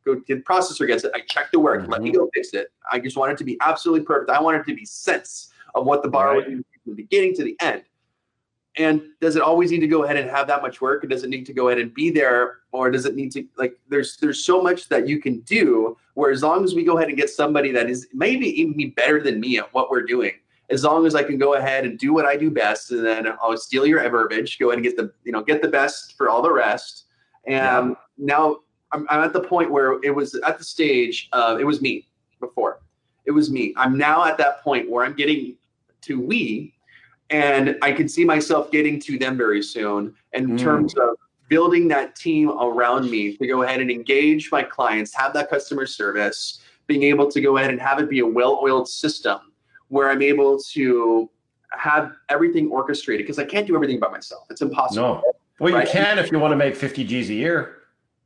go 0.03 0.15
the 0.27 0.41
processor 0.41 0.87
gets 0.87 1.03
it. 1.03 1.11
I 1.13 1.21
check 1.21 1.51
the 1.51 1.59
work, 1.59 1.83
mm-hmm. 1.83 1.91
let 1.91 2.01
me 2.01 2.09
mm-hmm. 2.09 2.21
go 2.21 2.29
fix 2.33 2.53
it. 2.53 2.69
I 2.91 2.99
just 2.99 3.15
want 3.15 3.31
it 3.31 3.37
to 3.37 3.43
be 3.43 3.57
absolutely 3.61 4.05
perfect. 4.05 4.31
I 4.31 4.41
want 4.41 4.57
it 4.57 4.65
to 4.65 4.75
be 4.75 4.85
sense 4.85 5.51
of 5.75 5.85
what 5.85 6.01
the 6.01 6.09
borrower 6.09 6.39
right. 6.39 6.45
from 6.45 6.65
the 6.87 6.93
beginning 6.93 7.35
to 7.35 7.43
the 7.43 7.55
end. 7.61 7.83
And 8.77 9.01
does 9.19 9.35
it 9.35 9.41
always 9.41 9.71
need 9.71 9.79
to 9.79 9.87
go 9.87 10.03
ahead 10.03 10.17
and 10.17 10.29
have 10.29 10.47
that 10.47 10.61
much 10.61 10.81
work? 10.81 11.03
Or 11.03 11.07
does 11.07 11.23
it 11.23 11.29
need 11.29 11.45
to 11.47 11.53
go 11.53 11.69
ahead 11.69 11.81
and 11.81 11.93
be 11.93 12.11
there? 12.11 12.59
Or 12.71 12.91
does 12.91 13.05
it 13.05 13.15
need 13.15 13.31
to 13.31 13.45
like 13.57 13.75
there's 13.89 14.17
there's 14.17 14.45
so 14.45 14.61
much 14.61 14.87
that 14.89 15.07
you 15.07 15.19
can 15.19 15.39
do 15.41 15.97
where 16.13 16.31
as 16.31 16.43
long 16.43 16.63
as 16.63 16.75
we 16.75 16.83
go 16.83 16.97
ahead 16.97 17.09
and 17.09 17.17
get 17.17 17.29
somebody 17.29 17.71
that 17.71 17.89
is 17.89 18.07
maybe 18.13 18.47
even 18.59 18.77
be 18.77 18.87
better 18.87 19.21
than 19.21 19.39
me 19.39 19.57
at 19.57 19.73
what 19.73 19.89
we're 19.89 20.03
doing, 20.03 20.33
as 20.69 20.83
long 20.83 21.05
as 21.05 21.15
I 21.15 21.23
can 21.23 21.37
go 21.37 21.55
ahead 21.55 21.85
and 21.85 21.97
do 21.97 22.13
what 22.13 22.25
I 22.25 22.37
do 22.37 22.51
best, 22.51 22.91
and 22.91 23.05
then 23.05 23.27
I'll 23.41 23.57
steal 23.57 23.85
your 23.85 24.07
verbiage, 24.09 24.59
go 24.59 24.69
ahead 24.69 24.77
and 24.77 24.83
get 24.83 24.95
the 24.95 25.11
you 25.23 25.31
know 25.31 25.41
get 25.41 25.61
the 25.61 25.69
best 25.69 26.15
for 26.15 26.29
all 26.29 26.41
the 26.41 26.53
rest. 26.53 27.05
And 27.45 27.89
yeah. 27.89 27.93
now 28.17 28.57
I'm, 28.91 29.07
I'm, 29.09 29.23
at 29.23 29.33
the 29.33 29.41
point 29.41 29.71
where 29.71 29.99
it 30.03 30.13
was 30.13 30.35
at 30.35 30.57
the 30.57 30.63
stage 30.63 31.29
of 31.33 31.59
it 31.59 31.65
was 31.65 31.81
me 31.81 32.07
before. 32.39 32.81
It 33.25 33.31
was 33.31 33.49
me. 33.49 33.73
I'm 33.75 33.97
now 33.97 34.25
at 34.25 34.37
that 34.37 34.61
point 34.61 34.89
where 34.89 35.05
I'm 35.05 35.13
getting 35.13 35.55
to 36.01 36.19
we, 36.19 36.73
and 37.29 37.77
I 37.81 37.91
can 37.91 38.07
see 38.07 38.23
myself 38.23 38.71
getting 38.71 38.99
to 39.01 39.17
them 39.17 39.37
very 39.37 39.61
soon 39.61 40.15
in 40.33 40.47
mm. 40.47 40.59
terms 40.59 40.93
of 40.95 41.15
building 41.49 41.87
that 41.89 42.15
team 42.15 42.49
around 42.49 43.09
me 43.09 43.35
to 43.37 43.47
go 43.47 43.63
ahead 43.63 43.81
and 43.81 43.89
engage 43.89 44.51
my 44.51 44.63
clients, 44.63 45.13
have 45.13 45.33
that 45.33 45.49
customer 45.49 45.85
service, 45.85 46.59
being 46.87 47.03
able 47.03 47.29
to 47.29 47.41
go 47.41 47.57
ahead 47.57 47.69
and 47.69 47.81
have 47.81 47.99
it 47.99 48.09
be 48.09 48.19
a 48.19 48.25
well-oiled 48.25 48.87
system 48.87 49.39
where 49.89 50.09
I'm 50.09 50.21
able 50.21 50.59
to 50.59 51.29
have 51.71 52.13
everything 52.29 52.69
orchestrated 52.69 53.25
because 53.25 53.39
I 53.39 53.45
can't 53.45 53.67
do 53.67 53.75
everything 53.75 53.99
by 53.99 54.09
myself. 54.09 54.45
It's 54.49 54.61
impossible. 54.61 55.21
No. 55.23 55.33
Well, 55.59 55.73
right? 55.73 55.85
you 55.85 55.91
can 55.91 56.19
if 56.19 56.31
you 56.31 56.39
want 56.39 56.51
to 56.51 56.55
make 56.55 56.75
50 56.75 57.03
G's 57.03 57.29
a 57.29 57.33
year, 57.33 57.76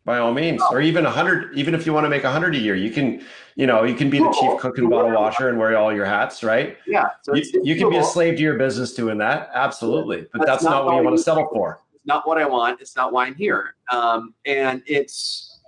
by 0.03 0.17
all 0.17 0.33
means, 0.33 0.61
or 0.71 0.81
even 0.81 1.05
a 1.05 1.09
100. 1.09 1.57
Even 1.57 1.75
if 1.75 1.85
you 1.85 1.93
want 1.93 2.05
to 2.05 2.09
make 2.09 2.23
a 2.23 2.27
100 2.27 2.55
a 2.55 2.57
year, 2.57 2.75
you 2.75 2.91
can, 2.91 3.23
you 3.55 3.67
know, 3.67 3.83
you 3.83 3.95
can 3.95 4.09
be 4.09 4.19
the 4.19 4.31
chief 4.39 4.59
cook 4.59 4.77
and 4.77 4.89
bottle 4.89 5.11
washer 5.11 5.49
and 5.49 5.59
wear 5.59 5.77
all 5.77 5.93
your 5.93 6.05
hats, 6.05 6.43
right? 6.43 6.77
Yeah. 6.87 7.09
So 7.21 7.35
you, 7.35 7.43
you 7.63 7.75
can 7.75 7.89
be 7.89 7.97
a 7.97 8.03
slave 8.03 8.37
to 8.37 8.41
your 8.41 8.57
business 8.57 8.93
doing 8.93 9.17
that, 9.19 9.51
absolutely. 9.53 10.27
But 10.31 10.39
that's, 10.39 10.49
that's 10.49 10.63
not, 10.63 10.69
not 10.71 10.85
what 10.85 10.95
you 10.95 11.03
want 11.03 11.17
to 11.17 11.23
settle 11.23 11.47
for. 11.51 11.81
It's 11.93 12.05
not 12.07 12.27
what 12.27 12.39
I 12.39 12.45
want. 12.47 12.81
It's 12.81 12.95
not 12.95 13.13
why 13.13 13.27
I'm 13.27 13.35
here. 13.35 13.75
Um, 13.91 14.33
and 14.45 14.81
it's 14.87 15.59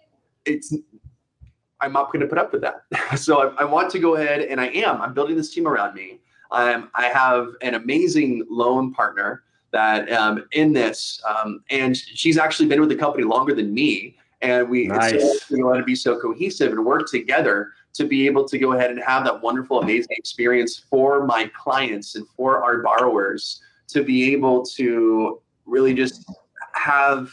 it's 0.46 0.76
I'm 1.80 1.93
not 1.93 2.12
going 2.12 2.22
to 2.22 2.28
put 2.28 2.38
up 2.38 2.54
with 2.54 2.62
that. 2.62 2.86
so 3.17 3.54
I, 3.58 3.62
I, 3.62 3.63
want 3.65 3.91
to 3.91 4.00
go 4.00 4.15
ahead 4.15 4.41
and 4.41 4.60
I 4.60 4.67
am. 4.67 5.02
I'm 5.02 5.13
building 5.13 5.36
this 5.36 5.54
team 5.54 5.67
around 5.67 5.93
me. 5.93 6.19
Um, 6.52 6.89
I 6.96 7.06
have 7.06 7.50
an 7.62 7.76
amazing 7.76 8.46
loan 8.50 8.93
partner 8.93 9.43
that 9.72 10.12
um, 10.12 10.46
in 10.54 10.72
this, 10.72 11.22
um, 11.28 11.63
and 11.69 11.98
she's 11.98 12.38
actually 12.38 12.69
been 12.69 12.80
with 12.80 12.89
the 12.89 12.96
company 12.96 13.24
longer 13.24 13.54
than 13.54 13.74
me. 13.74 14.17
And 14.43 14.69
we 14.69 14.88
nice. 14.88 15.49
want 15.49 15.79
to 15.79 15.84
be 15.84 15.95
so 15.95 16.19
cohesive 16.19 16.71
and 16.71 16.86
work 16.86 17.10
together 17.10 17.71
to 17.93 18.06
be 18.06 18.25
able 18.27 18.47
to 18.47 18.58
go 18.58 18.73
ahead 18.73 18.91
and 18.91 19.01
have 19.01 19.23
that 19.23 19.41
wonderful, 19.41 19.79
amazing 19.79 20.15
experience 20.17 20.77
for 20.77 21.25
my 21.25 21.49
clients 21.58 22.15
and 22.15 22.27
for 22.36 22.63
our 22.63 22.82
borrowers 22.82 23.62
to 23.88 24.03
be 24.03 24.32
able 24.34 24.63
to 24.65 25.41
really 25.65 25.93
just 25.93 26.29
have 26.73 27.32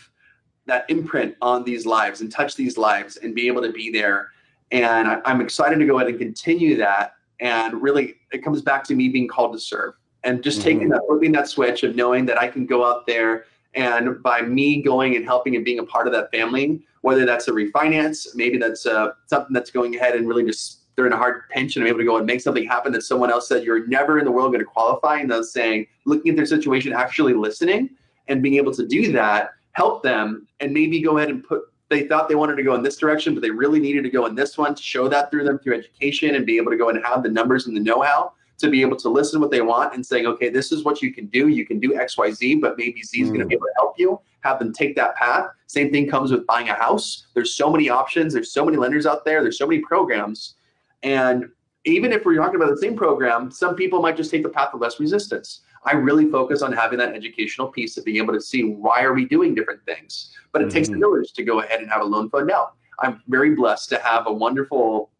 that 0.66 0.84
imprint 0.88 1.34
on 1.42 1.64
these 1.64 1.84
lives 1.84 2.20
and 2.20 2.30
touch 2.30 2.54
these 2.54 2.78
lives 2.78 3.16
and 3.16 3.34
be 3.34 3.46
able 3.48 3.62
to 3.62 3.72
be 3.72 3.90
there 3.90 4.28
and 4.72 5.08
I, 5.08 5.30
am 5.30 5.40
excited 5.40 5.78
to 5.78 5.86
go 5.86 5.96
ahead 5.96 6.08
and 6.08 6.18
continue 6.18 6.76
that. 6.76 7.14
And 7.40 7.82
really, 7.82 8.16
it 8.32 8.44
comes 8.44 8.62
back 8.62 8.84
to 8.84 8.94
me 8.94 9.08
being 9.08 9.28
called 9.28 9.52
to 9.52 9.58
serve 9.58 9.94
and 10.24 10.42
just 10.42 10.58
mm-hmm. 10.58 10.68
taking 10.68 10.88
that, 10.90 11.02
flipping 11.08 11.32
that 11.32 11.48
switch 11.48 11.82
of 11.82 11.96
knowing 11.96 12.26
that 12.26 12.38
I 12.38 12.48
can 12.48 12.66
go 12.66 12.84
out 12.84 13.06
there 13.06 13.46
and 13.74 14.22
by 14.22 14.42
me 14.42 14.82
going 14.82 15.16
and 15.16 15.24
helping 15.24 15.56
and 15.56 15.64
being 15.64 15.78
a 15.78 15.84
part 15.84 16.06
of 16.06 16.12
that 16.12 16.30
family, 16.30 16.82
whether 17.02 17.24
that's 17.24 17.48
a 17.48 17.50
refinance, 17.50 18.28
maybe 18.34 18.58
that's 18.58 18.86
uh, 18.86 19.10
something 19.26 19.52
that's 19.52 19.70
going 19.70 19.96
ahead 19.96 20.14
and 20.14 20.28
really 20.28 20.44
just 20.44 20.80
they're 20.96 21.06
in 21.06 21.12
a 21.12 21.16
hard 21.16 21.48
pinch 21.50 21.76
and 21.76 21.82
I'm 21.82 21.88
able 21.88 22.00
to 22.00 22.04
go 22.04 22.16
and 22.18 22.26
make 22.26 22.40
something 22.40 22.66
happen 22.66 22.92
that 22.92 23.02
someone 23.02 23.30
else 23.30 23.48
said 23.48 23.64
you're 23.64 23.86
never 23.86 24.18
in 24.18 24.24
the 24.24 24.30
world 24.30 24.52
going 24.52 24.64
to 24.64 24.70
qualify. 24.70 25.18
And 25.18 25.30
they're 25.30 25.42
saying, 25.42 25.86
looking 26.04 26.30
at 26.30 26.36
their 26.36 26.46
situation, 26.46 26.92
actually 26.92 27.32
listening 27.32 27.90
and 28.28 28.42
being 28.42 28.56
able 28.56 28.74
to 28.74 28.86
do 28.86 29.12
that, 29.12 29.50
help 29.72 30.02
them 30.02 30.46
and 30.58 30.72
maybe 30.72 31.00
go 31.00 31.16
ahead 31.16 31.30
and 31.30 31.42
put 31.44 31.62
they 31.90 32.06
thought 32.06 32.28
they 32.28 32.36
wanted 32.36 32.54
to 32.54 32.62
go 32.62 32.74
in 32.76 32.82
this 32.84 32.96
direction, 32.96 33.34
but 33.34 33.42
they 33.42 33.50
really 33.50 33.80
needed 33.80 34.04
to 34.04 34.10
go 34.10 34.26
in 34.26 34.34
this 34.36 34.56
one 34.56 34.76
to 34.76 34.82
show 34.82 35.08
that 35.08 35.28
through 35.30 35.42
them 35.42 35.58
through 35.58 35.76
education 35.76 36.36
and 36.36 36.46
be 36.46 36.56
able 36.56 36.70
to 36.70 36.76
go 36.76 36.88
and 36.88 37.04
have 37.04 37.24
the 37.24 37.28
numbers 37.28 37.66
and 37.66 37.76
the 37.76 37.80
know-how 37.80 38.32
to 38.58 38.70
be 38.70 38.80
able 38.80 38.96
to 38.96 39.08
listen 39.08 39.40
to 39.40 39.40
what 39.40 39.50
they 39.50 39.60
want 39.60 39.92
and 39.94 40.06
saying, 40.06 40.24
okay, 40.26 40.50
this 40.50 40.70
is 40.70 40.84
what 40.84 41.02
you 41.02 41.12
can 41.12 41.26
do. 41.26 41.48
You 41.48 41.66
can 41.66 41.80
do 41.80 41.98
X, 41.98 42.16
Y, 42.16 42.30
Z, 42.30 42.54
but 42.56 42.78
maybe 42.78 43.02
Z 43.02 43.20
is 43.20 43.28
mm. 43.28 43.30
going 43.30 43.40
to 43.40 43.46
be 43.46 43.54
able 43.54 43.66
to 43.66 43.72
help 43.76 43.94
you. 43.98 44.20
Have 44.42 44.58
them 44.58 44.72
take 44.72 44.96
that 44.96 45.16
path. 45.16 45.46
Same 45.66 45.90
thing 45.90 46.08
comes 46.08 46.32
with 46.32 46.46
buying 46.46 46.68
a 46.68 46.74
house. 46.74 47.26
There's 47.34 47.54
so 47.54 47.70
many 47.70 47.88
options. 47.88 48.32
There's 48.32 48.52
so 48.52 48.64
many 48.64 48.76
lenders 48.76 49.06
out 49.06 49.24
there. 49.24 49.42
There's 49.42 49.58
so 49.58 49.66
many 49.66 49.80
programs. 49.82 50.54
And 51.02 51.46
even 51.84 52.12
if 52.12 52.24
we're 52.24 52.36
talking 52.36 52.56
about 52.56 52.70
the 52.70 52.76
same 52.76 52.96
program, 52.96 53.50
some 53.50 53.74
people 53.74 54.02
might 54.02 54.16
just 54.16 54.30
take 54.30 54.42
the 54.42 54.48
path 54.48 54.74
of 54.74 54.80
less 54.80 55.00
resistance. 55.00 55.60
I 55.84 55.92
really 55.92 56.30
focus 56.30 56.60
on 56.60 56.72
having 56.72 56.98
that 56.98 57.14
educational 57.14 57.68
piece 57.68 57.96
of 57.96 58.04
being 58.04 58.18
able 58.18 58.34
to 58.34 58.40
see 58.40 58.64
why 58.64 59.02
are 59.02 59.14
we 59.14 59.24
doing 59.24 59.54
different 59.54 59.84
things. 59.86 60.34
But 60.52 60.62
it 60.62 60.66
mm-hmm. 60.66 60.74
takes 60.74 60.88
a 60.90 60.96
village 60.96 61.32
to 61.32 61.42
go 61.42 61.60
ahead 61.60 61.80
and 61.80 61.90
have 61.90 62.02
a 62.02 62.04
loan 62.04 62.28
fund 62.28 62.46
now. 62.46 62.72
I'm 62.98 63.22
very 63.28 63.54
blessed 63.54 63.88
to 63.90 63.98
have 63.98 64.26
a 64.26 64.32
wonderful 64.32 65.10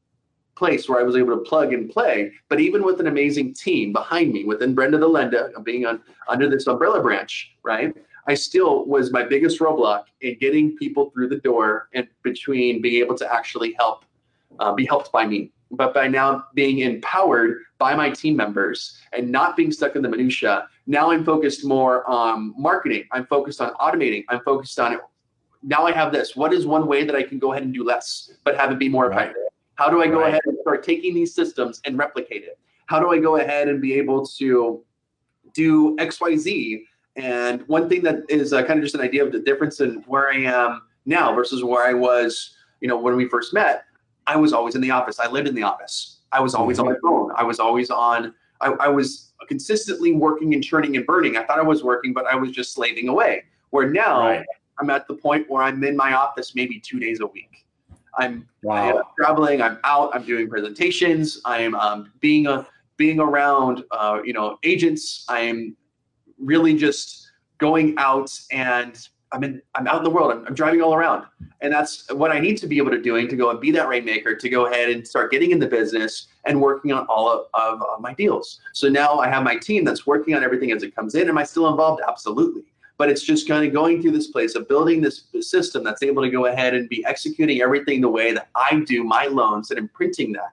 place 0.61 0.88
where 0.88 1.00
I 1.00 1.02
was 1.02 1.16
able 1.16 1.35
to 1.37 1.42
plug 1.42 1.72
and 1.72 1.88
play, 1.88 2.33
but 2.50 2.61
even 2.61 2.85
with 2.85 3.00
an 3.00 3.06
amazing 3.06 3.54
team 3.54 3.94
behind 3.94 4.30
me, 4.30 4.44
within 4.44 4.74
Brenda 4.74 4.98
the 4.98 5.09
Lenda, 5.09 5.50
being 5.64 5.87
on 5.87 6.02
under 6.28 6.50
this 6.50 6.66
umbrella 6.66 7.00
branch, 7.02 7.52
right? 7.62 7.96
I 8.26 8.35
still 8.35 8.87
was 8.87 9.12
my 9.12 9.22
biggest 9.22 9.61
roadblock 9.61 10.04
in 10.20 10.38
getting 10.38 10.76
people 10.76 11.11
through 11.11 11.28
the 11.28 11.38
door 11.38 11.88
and 11.94 12.06
between 12.22 12.80
being 12.83 13.02
able 13.02 13.16
to 13.16 13.33
actually 13.33 13.74
help, 13.78 14.04
uh, 14.59 14.72
be 14.72 14.85
helped 14.85 15.11
by 15.12 15.26
me. 15.26 15.52
But 15.70 15.94
by 15.94 16.09
now 16.09 16.44
being 16.54 16.80
empowered 16.80 17.62
by 17.78 17.94
my 17.94 18.11
team 18.11 18.37
members 18.37 18.98
and 19.12 19.30
not 19.30 19.56
being 19.56 19.72
stuck 19.72 19.96
in 19.96 20.02
the 20.02 20.09
minutia 20.09 20.68
now 20.87 21.12
i'm 21.12 21.24
focused 21.24 21.64
more 21.64 22.04
on 22.11 22.52
marketing. 22.59 23.04
I'm 23.12 23.26
focused 23.26 23.61
on 23.61 23.72
automating. 23.74 24.24
I'm 24.28 24.40
focused 24.40 24.78
on 24.80 24.92
it 24.92 25.00
now 25.62 25.87
i 25.87 25.92
have 25.92 26.12
this. 26.12 26.35
What 26.35 26.52
is 26.52 26.66
one 26.66 26.87
way 26.87 27.04
that 27.04 27.14
i 27.14 27.22
can 27.22 27.38
go 27.38 27.52
ahead 27.52 27.62
and 27.62 27.72
do 27.72 27.85
less 27.85 28.33
but 28.44 28.56
have 28.56 28.70
it 28.72 28.78
be 28.78 28.88
more 28.88 29.09
right. 29.09 29.30
effective? 29.30 29.42
How 29.76 29.88
do 29.88 30.02
i 30.02 30.06
go 30.06 30.20
right. 30.20 30.28
ahead 30.28 30.40
and 30.46 30.56
start 30.62 30.83
taking 30.83 31.14
these 31.14 31.35
systems 31.35 31.80
and 31.85 31.96
replicate 31.96 32.42
it? 32.42 32.59
How 32.87 32.98
do 32.98 33.11
i 33.11 33.18
go 33.18 33.37
ahead 33.37 33.68
and 33.68 33.80
be 33.80 33.94
able 33.94 34.26
to 34.26 34.85
do 35.54 35.96
xyz 35.96 36.83
and 37.16 37.66
one 37.68 37.88
thing 37.88 38.03
that 38.03 38.23
is 38.29 38.53
uh, 38.53 38.62
kind 38.62 38.79
of 38.79 38.85
just 38.85 38.94
an 38.94 39.01
idea 39.01 39.25
of 39.25 39.33
the 39.33 39.40
difference 39.40 39.81
in 39.81 39.96
where 40.07 40.31
i 40.31 40.37
am 40.37 40.83
now 41.07 41.35
versus 41.35 41.64
where 41.64 41.87
i 41.87 41.92
was 41.92 42.57
you 42.81 42.88
know 42.88 42.99
when 42.99 43.16
we 43.16 43.29
first 43.29 43.53
met 43.53 43.85
I 44.31 44.37
was 44.37 44.53
always 44.53 44.77
in 44.77 44.81
the 44.81 44.92
office. 44.92 45.18
I 45.18 45.29
lived 45.29 45.49
in 45.49 45.57
the 45.57 45.64
office. 45.64 46.20
I 46.31 46.40
was 46.40 46.55
always 46.55 46.79
on 46.79 46.87
my 46.87 46.94
phone. 47.03 47.33
I 47.37 47.42
was 47.42 47.59
always 47.59 47.90
on. 47.90 48.33
I, 48.61 48.68
I 48.79 48.88
was 48.88 49.33
consistently 49.49 50.12
working 50.12 50.55
and 50.55 50.62
churning 50.62 50.96
and 50.96 51.05
burning. 51.05 51.37
I 51.37 51.44
thought 51.44 51.59
I 51.59 51.62
was 51.62 51.83
working, 51.83 52.12
but 52.12 52.27
I 52.27 52.37
was 52.37 52.53
just 52.53 52.73
slaving 52.73 53.09
away. 53.09 53.44
Where 53.70 53.90
now 53.90 54.20
right. 54.20 54.46
I'm 54.79 54.88
at 54.90 55.09
the 55.09 55.14
point 55.14 55.51
where 55.51 55.64
I'm 55.64 55.83
in 55.83 55.96
my 55.96 56.12
office 56.12 56.55
maybe 56.55 56.79
two 56.79 57.01
days 57.01 57.18
a 57.20 57.27
week. 57.27 57.66
I'm, 58.16 58.49
wow. 58.62 58.99
I'm 58.99 59.03
traveling. 59.18 59.62
I'm 59.62 59.79
out. 59.83 60.14
I'm 60.14 60.25
doing 60.25 60.49
presentations. 60.49 61.40
I'm 61.44 61.75
um, 61.75 62.12
being 62.20 62.46
a 62.46 62.66
being 62.96 63.18
around 63.18 63.83
uh, 63.90 64.20
you 64.25 64.33
know 64.33 64.59
agents. 64.62 65.25
I'm 65.29 65.77
really 66.40 66.76
just 66.76 67.31
going 67.59 67.94
out 67.98 68.31
and 68.50 69.09
I'm 69.33 69.44
in, 69.44 69.62
I'm 69.74 69.87
out 69.87 69.98
in 69.98 70.05
the 70.05 70.11
world. 70.11 70.33
I'm, 70.33 70.44
I'm, 70.46 70.55
driving 70.55 70.83
all 70.83 70.92
around, 70.92 71.24
and 71.61 71.72
that's 71.72 72.11
what 72.12 72.33
I 72.33 72.40
need 72.40 72.57
to 72.59 72.66
be 72.66 72.79
able 72.79 72.90
to 72.90 73.00
doing 73.00 73.29
to 73.29 73.37
go 73.37 73.50
and 73.50 73.61
be 73.61 73.70
that 73.70 73.88
rainmaker 73.88 74.35
to 74.35 74.48
go 74.48 74.66
ahead 74.66 74.90
and 74.90 75.07
start 75.07 75.31
getting 75.31 75.53
in 75.53 75.61
the 75.61 75.68
business 75.68 76.26
and 76.46 76.61
working 76.61 76.92
on 76.92 77.07
all 77.07 77.31
of, 77.31 77.46
of, 77.55 77.81
of 77.83 78.00
my 78.00 78.12
deals. 78.12 78.61
So 78.72 78.88
now 78.88 79.20
I 79.20 79.29
have 79.29 79.44
my 79.44 79.57
team 79.57 79.85
that's 79.85 80.07
working 80.07 80.35
on 80.35 80.42
everything 80.42 80.72
as 80.72 80.83
it 80.83 80.96
comes 80.96 81.14
in. 81.14 81.29
Am 81.29 81.38
I 81.38 81.44
still 81.44 81.68
involved? 81.68 82.03
Absolutely. 82.09 82.62
But 82.98 83.09
it's 83.09 83.22
just 83.22 83.48
kind 83.48 83.64
of 83.64 83.72
going 83.72 84.03
through 84.03 84.12
this 84.12 84.26
place 84.26 84.57
of 84.57 84.68
building 84.68 85.00
this 85.00 85.24
system 85.40 85.85
that's 85.85 86.03
able 86.03 86.22
to 86.22 86.31
go 86.31 86.46
ahead 86.46 86.74
and 86.74 86.88
be 86.88 87.05
executing 87.07 87.62
everything 87.62 88.00
the 88.00 88.09
way 88.09 88.33
that 88.33 88.48
I 88.55 88.83
do 88.87 89.05
my 89.05 89.26
loans 89.26 89.70
and 89.70 89.79
imprinting 89.79 90.33
that 90.33 90.53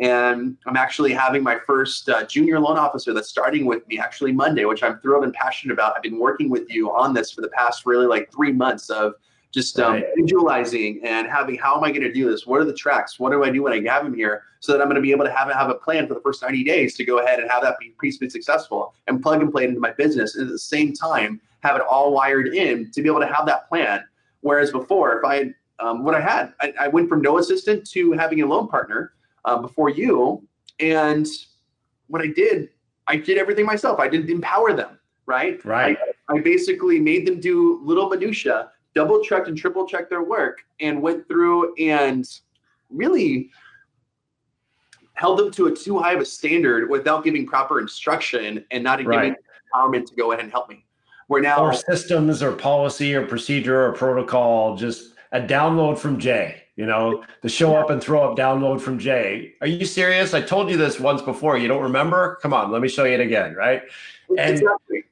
and 0.00 0.56
I'm 0.66 0.76
actually 0.76 1.12
having 1.12 1.42
my 1.42 1.58
first 1.66 2.08
uh, 2.08 2.24
junior 2.24 2.60
loan 2.60 2.78
officer 2.78 3.12
that's 3.12 3.28
starting 3.28 3.66
with 3.66 3.86
me 3.88 3.98
actually 3.98 4.32
Monday, 4.32 4.64
which 4.64 4.82
I'm 4.82 5.00
thrilled 5.00 5.24
and 5.24 5.32
passionate 5.32 5.72
about. 5.72 5.96
I've 5.96 6.02
been 6.02 6.18
working 6.20 6.50
with 6.50 6.70
you 6.70 6.94
on 6.94 7.14
this 7.14 7.32
for 7.32 7.40
the 7.40 7.48
past 7.48 7.84
really 7.84 8.06
like 8.06 8.30
three 8.32 8.52
months 8.52 8.90
of 8.90 9.14
just 9.50 9.80
um, 9.80 9.94
right. 9.94 10.04
visualizing 10.16 11.00
and 11.02 11.26
having 11.26 11.56
how 11.56 11.76
am 11.76 11.82
I 11.82 11.90
going 11.90 12.02
to 12.02 12.12
do 12.12 12.30
this? 12.30 12.46
What 12.46 12.60
are 12.60 12.64
the 12.64 12.74
tracks? 12.74 13.18
What 13.18 13.32
do 13.32 13.42
I 13.42 13.50
do 13.50 13.62
when 13.62 13.72
I 13.72 13.92
have 13.92 14.04
him 14.04 14.14
here 14.14 14.42
so 14.60 14.72
that 14.72 14.80
I'm 14.80 14.88
going 14.88 14.96
to 14.96 15.02
be 15.02 15.10
able 15.10 15.24
to 15.24 15.32
have 15.32 15.50
have 15.50 15.70
a 15.70 15.74
plan 15.74 16.06
for 16.06 16.14
the 16.14 16.20
first 16.20 16.42
90 16.42 16.62
days 16.64 16.94
to 16.96 17.04
go 17.04 17.18
ahead 17.20 17.40
and 17.40 17.50
have 17.50 17.62
that 17.62 17.76
piece 18.00 18.18
be 18.18 18.28
successful 18.28 18.94
and 19.06 19.22
plug 19.22 19.40
and 19.40 19.50
play 19.50 19.64
it 19.64 19.68
into 19.68 19.80
my 19.80 19.92
business 19.92 20.36
and 20.36 20.46
at 20.46 20.52
the 20.52 20.58
same 20.58 20.92
time 20.92 21.40
have 21.60 21.76
it 21.76 21.82
all 21.82 22.12
wired 22.12 22.48
in 22.48 22.90
to 22.92 23.02
be 23.02 23.08
able 23.08 23.20
to 23.20 23.26
have 23.26 23.46
that 23.46 23.68
plan. 23.68 24.04
Whereas 24.42 24.70
before, 24.70 25.18
if 25.18 25.24
I 25.24 25.36
had 25.36 25.54
um, 25.80 26.04
what 26.04 26.14
I 26.14 26.20
had, 26.20 26.52
I, 26.60 26.72
I 26.80 26.88
went 26.88 27.08
from 27.08 27.22
no 27.22 27.38
assistant 27.38 27.88
to 27.90 28.12
having 28.12 28.42
a 28.42 28.46
loan 28.46 28.68
partner 28.68 29.12
uh, 29.44 29.58
before 29.58 29.90
you. 29.90 30.46
And 30.80 31.26
what 32.06 32.22
I 32.22 32.28
did, 32.28 32.70
I 33.06 33.16
did 33.16 33.38
everything 33.38 33.66
myself. 33.66 33.98
I 33.98 34.08
didn't 34.08 34.30
empower 34.30 34.72
them, 34.72 34.98
right? 35.26 35.64
Right. 35.64 35.96
I, 36.28 36.36
I 36.36 36.40
basically 36.40 37.00
made 37.00 37.26
them 37.26 37.40
do 37.40 37.80
little 37.84 38.08
minutia, 38.08 38.70
double 38.94 39.22
checked 39.22 39.48
and 39.48 39.56
triple 39.56 39.86
checked 39.86 40.10
their 40.10 40.22
work, 40.22 40.58
and 40.80 41.00
went 41.00 41.26
through 41.26 41.74
and 41.76 42.24
really 42.90 43.50
held 45.14 45.38
them 45.38 45.50
to 45.50 45.66
a 45.66 45.74
too 45.74 45.98
high 45.98 46.12
of 46.12 46.20
a 46.20 46.24
standard 46.24 46.88
without 46.88 47.24
giving 47.24 47.44
proper 47.46 47.80
instruction 47.80 48.64
and 48.70 48.84
not 48.84 49.04
right. 49.04 49.22
giving 49.22 49.36
empowerment 49.74 50.06
to 50.06 50.14
go 50.14 50.32
ahead 50.32 50.44
and 50.44 50.52
help 50.52 50.68
me. 50.68 50.84
Where 51.26 51.42
now 51.42 51.58
or 51.58 51.74
systems 51.74 52.42
or 52.42 52.52
policy 52.52 53.14
or 53.14 53.26
procedure 53.26 53.84
or 53.84 53.92
protocol 53.92 54.76
just 54.76 55.14
a 55.32 55.40
download 55.40 55.98
from 55.98 56.18
Jay. 56.18 56.62
You 56.76 56.86
know, 56.86 57.24
the 57.42 57.48
show 57.48 57.74
up 57.74 57.90
and 57.90 58.00
throw 58.00 58.30
up 58.30 58.38
download 58.38 58.80
from 58.80 59.00
Jay. 59.00 59.54
Are 59.60 59.66
you 59.66 59.84
serious? 59.84 60.32
I 60.32 60.40
told 60.40 60.70
you 60.70 60.76
this 60.76 61.00
once 61.00 61.20
before. 61.20 61.58
You 61.58 61.66
don't 61.66 61.82
remember? 61.82 62.38
Come 62.40 62.54
on, 62.54 62.70
let 62.70 62.80
me 62.80 62.88
show 62.88 63.04
you 63.04 63.14
it 63.14 63.20
again, 63.20 63.54
right? 63.54 63.82
And 64.38 64.58
exactly. 64.58 65.04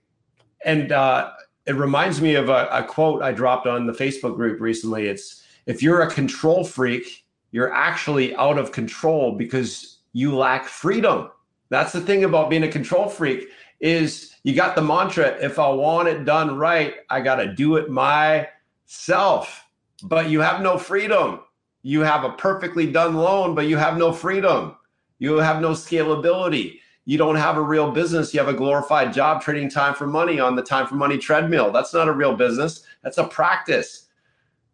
and 0.65 0.93
uh, 0.93 1.33
it 1.67 1.75
reminds 1.75 2.21
me 2.21 2.37
of 2.37 2.49
a, 2.49 2.69
a 2.71 2.85
quote 2.85 3.21
I 3.23 3.33
dropped 3.33 3.67
on 3.67 3.87
the 3.87 3.93
Facebook 3.93 4.37
group 4.37 4.61
recently. 4.61 5.09
It's 5.09 5.43
if 5.67 5.83
you're 5.83 6.03
a 6.03 6.11
control 6.11 6.63
freak, 6.63 7.25
you're 7.51 7.73
actually 7.73 8.35
out 8.37 8.59
of 8.59 8.71
control 8.71 9.33
because 9.33 9.99
you 10.13 10.37
lack 10.37 10.67
freedom. 10.67 11.31
That's 11.69 11.93
the 11.93 12.01
thing 12.01 12.23
about 12.23 12.49
being 12.49 12.63
a 12.63 12.71
control 12.71 13.09
freak 13.09 13.49
is 13.81 14.37
you 14.45 14.55
got 14.55 14.77
the 14.77 14.83
mantra 14.83 15.37
if 15.43 15.59
I 15.59 15.69
want 15.69 16.09
it 16.09 16.25
done 16.25 16.57
right, 16.57 16.95
I 17.11 17.21
got 17.21 17.37
to 17.37 17.53
do 17.53 17.77
it 17.77 17.91
myself. 17.91 19.66
But 20.03 20.31
you 20.31 20.41
have 20.41 20.61
no 20.63 20.79
freedom 20.79 21.41
you 21.87 22.01
have 22.01 22.25
a 22.25 22.33
perfectly 22.33 22.91
done 22.91 23.15
loan, 23.15 23.55
but 23.55 23.69
you 23.69 23.77
have 23.77 23.97
no 23.97 24.13
freedom. 24.13 24.75
You 25.21 25.37
have 25.37 25.61
no 25.61 25.71
scalability. 25.71 26.81
You 27.05 27.17
don't 27.17 27.37
have 27.37 27.57
a 27.59 27.63
real 27.63 27.93
business. 27.93 28.35
You 28.35 28.41
have 28.41 28.49
a 28.49 28.59
glorified 28.59 29.13
job 29.13 29.41
trading 29.41 29.71
time 29.71 29.95
for 29.95 30.09
money 30.09 30.41
on 30.41 30.57
the 30.57 30.65
time 30.65 30.89
for 30.89 30.97
money 30.97 31.17
treadmill. 31.17 31.71
That's 31.71 31.95
not 31.95 32.09
a 32.09 32.13
real 32.13 32.35
business. 32.35 32.83
That's 33.05 33.19
a 33.19 33.25
practice. 33.29 34.09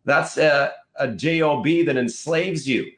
That's 0.06 0.38
a, 0.38 0.72
a 0.98 1.08
job 1.08 1.66
that 1.66 1.98
enslaves 1.98 2.66
you. 2.66 2.90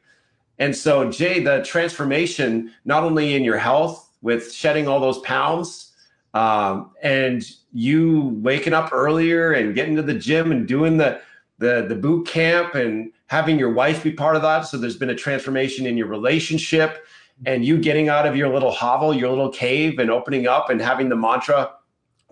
And 0.59 0.73
so, 0.73 1.11
Jay, 1.11 1.41
the 1.41 1.61
transformation, 1.63 2.71
not 2.85 3.03
only 3.03 3.33
in 3.33 3.43
your 3.43 3.57
health 3.57 4.13
with 4.21 4.53
shedding 4.53 4.87
all 4.87 5.01
those 5.01 5.19
pounds 5.19 5.91
um, 6.33 6.91
and 7.03 7.43
you 7.73 8.39
waking 8.41 8.71
up 8.71 8.93
earlier 8.93 9.51
and 9.51 9.75
getting 9.75 9.97
to 9.97 10.01
the 10.01 10.13
gym 10.13 10.53
and 10.53 10.65
doing 10.65 10.95
the, 10.95 11.19
the, 11.57 11.85
the 11.87 11.95
boot 11.95 12.27
camp 12.27 12.75
and 12.75 13.11
having 13.27 13.57
your 13.57 13.71
wife 13.71 14.03
be 14.03 14.11
part 14.11 14.35
of 14.35 14.41
that. 14.41 14.61
So 14.61 14.77
there's 14.77 14.97
been 14.97 15.09
a 15.09 15.15
transformation 15.15 15.85
in 15.85 15.97
your 15.97 16.07
relationship 16.07 17.05
and 17.45 17.65
you 17.65 17.77
getting 17.77 18.09
out 18.09 18.25
of 18.25 18.35
your 18.35 18.49
little 18.49 18.71
hovel, 18.71 19.13
your 19.13 19.29
little 19.29 19.49
cave, 19.49 19.99
and 19.99 20.09
opening 20.09 20.47
up 20.47 20.69
and 20.69 20.81
having 20.81 21.09
the 21.09 21.15
mantra 21.15 21.71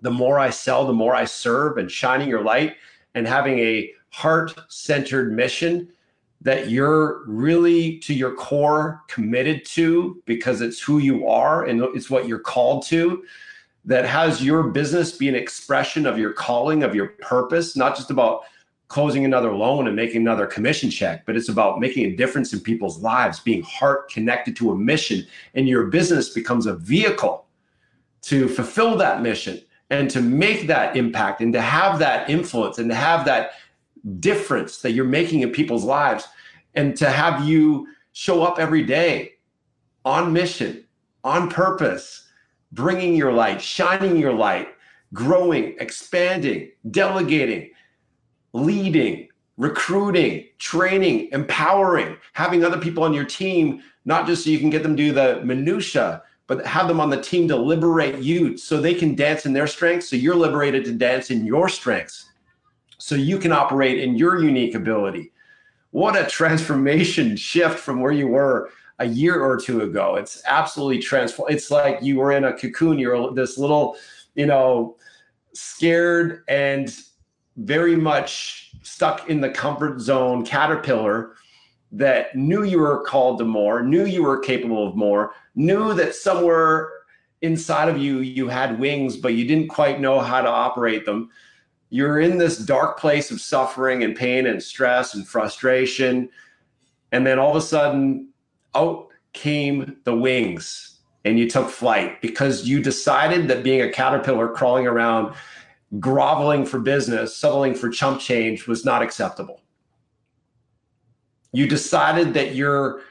the 0.03 0.11
more 0.11 0.38
I 0.38 0.49
sell, 0.49 0.86
the 0.86 0.93
more 0.93 1.15
I 1.15 1.24
serve, 1.26 1.78
and 1.78 1.89
shining 1.89 2.28
your 2.28 2.43
light 2.43 2.76
and 3.15 3.26
having 3.26 3.57
a 3.59 3.91
heart 4.09 4.53
centered 4.67 5.34
mission 5.34 5.89
that 6.41 6.69
you're 6.69 7.26
really 7.26 7.99
to 7.99 8.13
your 8.13 8.36
core 8.36 9.01
committed 9.07 9.65
to 9.65 10.21
because 10.26 10.59
it's 10.59 10.82
who 10.82 10.97
you 10.99 11.26
are 11.26 11.65
and 11.65 11.82
it's 11.95 12.09
what 12.09 12.28
you're 12.28 12.38
called 12.38 12.86
to. 12.88 13.24
That 13.86 14.05
has 14.05 14.43
your 14.43 14.63
business 14.63 15.13
be 15.13 15.30
an 15.30 15.36
expression 15.36 16.05
of 16.05 16.17
your 16.17 16.34
calling, 16.34 16.84
of 16.84 16.93
your 16.93 17.07
purpose, 17.21 17.76
not 17.76 17.95
just 17.95 18.11
about 18.11 18.41
closing 18.93 19.25
another 19.25 19.51
loan 19.51 19.87
and 19.87 19.95
making 19.95 20.21
another 20.21 20.45
commission 20.45 20.87
check, 20.87 21.25
but 21.25 21.35
it's 21.35 21.49
about 21.49 21.79
making 21.79 22.05
a 22.05 22.15
difference 22.15 22.53
in 22.53 22.59
people's 22.59 22.99
lives, 22.99 23.39
being 23.39 23.63
heart 23.63 24.07
connected 24.11 24.55
to 24.55 24.69
a 24.69 24.75
mission. 24.75 25.25
And 25.55 25.67
your 25.67 25.87
business 25.87 26.29
becomes 26.29 26.67
a 26.67 26.75
vehicle 26.75 27.47
to 28.21 28.47
fulfill 28.47 28.95
that 28.97 29.23
mission 29.23 29.59
and 29.89 30.11
to 30.11 30.21
make 30.21 30.67
that 30.67 30.95
impact 30.95 31.41
and 31.41 31.51
to 31.53 31.59
have 31.59 31.97
that 31.97 32.29
influence 32.29 32.77
and 32.77 32.87
to 32.87 32.95
have 32.95 33.25
that 33.25 33.53
difference 34.19 34.77
that 34.81 34.91
you're 34.91 35.05
making 35.05 35.41
in 35.41 35.49
people's 35.49 35.83
lives 35.83 36.27
and 36.75 36.95
to 36.97 37.09
have 37.09 37.43
you 37.47 37.87
show 38.11 38.43
up 38.43 38.59
every 38.59 38.83
day 38.83 39.31
on 40.05 40.31
mission, 40.31 40.85
on 41.23 41.49
purpose, 41.49 42.27
bringing 42.71 43.15
your 43.15 43.33
light, 43.33 43.59
shining 43.59 44.17
your 44.17 44.33
light, 44.33 44.67
growing, 45.13 45.75
expanding, 45.79 46.69
delegating 46.91 47.71
leading, 48.53 49.27
recruiting, 49.57 50.45
training, 50.57 51.29
empowering, 51.31 52.17
having 52.33 52.63
other 52.63 52.79
people 52.79 53.03
on 53.03 53.13
your 53.13 53.25
team, 53.25 53.81
not 54.05 54.25
just 54.25 54.43
so 54.43 54.49
you 54.49 54.59
can 54.59 54.69
get 54.69 54.83
them 54.83 54.95
do 54.95 55.11
the 55.11 55.41
minutia, 55.43 56.23
but 56.47 56.65
have 56.65 56.87
them 56.87 56.99
on 56.99 57.09
the 57.09 57.21
team 57.21 57.47
to 57.47 57.55
liberate 57.55 58.19
you 58.19 58.57
so 58.57 58.79
they 58.79 58.93
can 58.93 59.15
dance 59.15 59.45
in 59.45 59.53
their 59.53 59.67
strengths. 59.67 60.09
So 60.09 60.15
you're 60.15 60.35
liberated 60.35 60.85
to 60.85 60.93
dance 60.93 61.31
in 61.31 61.45
your 61.45 61.69
strengths. 61.69 62.29
So 62.97 63.15
you 63.15 63.37
can 63.37 63.51
operate 63.51 63.99
in 63.99 64.15
your 64.15 64.43
unique 64.43 64.75
ability. 64.75 65.31
What 65.91 66.17
a 66.17 66.25
transformation 66.27 67.35
shift 67.35 67.79
from 67.79 68.01
where 68.01 68.11
you 68.11 68.27
were 68.27 68.69
a 68.99 69.05
year 69.05 69.41
or 69.41 69.59
two 69.59 69.81
ago. 69.81 70.15
It's 70.15 70.41
absolutely 70.45 70.99
transformed. 70.99 71.53
It's 71.53 71.71
like 71.71 72.01
you 72.01 72.17
were 72.17 72.31
in 72.31 72.45
a 72.45 72.53
cocoon. 72.53 72.99
You're 72.99 73.33
this 73.33 73.57
little, 73.57 73.95
you 74.35 74.45
know, 74.45 74.97
scared 75.53 76.43
and 76.47 76.95
very 77.57 77.95
much 77.95 78.71
stuck 78.81 79.29
in 79.29 79.41
the 79.41 79.49
comfort 79.49 79.99
zone 79.99 80.45
caterpillar 80.45 81.35
that 81.91 82.35
knew 82.35 82.63
you 82.63 82.79
were 82.79 83.03
called 83.05 83.37
to 83.37 83.45
more, 83.45 83.83
knew 83.83 84.05
you 84.05 84.23
were 84.23 84.39
capable 84.39 84.87
of 84.87 84.95
more, 84.95 85.31
knew 85.55 85.93
that 85.93 86.15
somewhere 86.15 86.89
inside 87.41 87.89
of 87.89 87.97
you 87.97 88.19
you 88.19 88.47
had 88.47 88.79
wings, 88.79 89.15
but 89.15 89.35
you 89.35 89.45
didn't 89.47 89.67
quite 89.67 89.99
know 89.99 90.19
how 90.19 90.41
to 90.41 90.49
operate 90.49 91.05
them. 91.05 91.29
You're 91.89 92.19
in 92.19 92.39
this 92.39 92.57
dark 92.57 92.97
place 92.97 93.29
of 93.29 93.39
suffering 93.39 94.03
and 94.03 94.15
pain 94.15 94.47
and 94.47 94.63
stress 94.63 95.13
and 95.13 95.27
frustration. 95.27 96.29
And 97.11 97.27
then 97.27 97.37
all 97.37 97.51
of 97.51 97.57
a 97.57 97.61
sudden, 97.61 98.29
out 98.73 99.09
came 99.33 99.97
the 100.03 100.15
wings 100.15 101.01
and 101.25 101.37
you 101.37 101.49
took 101.49 101.69
flight 101.69 102.21
because 102.21 102.67
you 102.67 102.81
decided 102.81 103.47
that 103.47 103.63
being 103.63 103.81
a 103.81 103.91
caterpillar 103.91 104.47
crawling 104.47 104.87
around 104.87 105.35
groveling 105.99 106.65
for 106.65 106.79
business, 106.79 107.35
settling 107.37 107.75
for 107.75 107.89
chump 107.89 108.19
change 108.19 108.67
was 108.67 108.85
not 108.85 109.01
acceptable. 109.01 109.61
You 111.51 111.67
decided 111.67 112.33
that 112.33 112.55
you're 112.55 113.01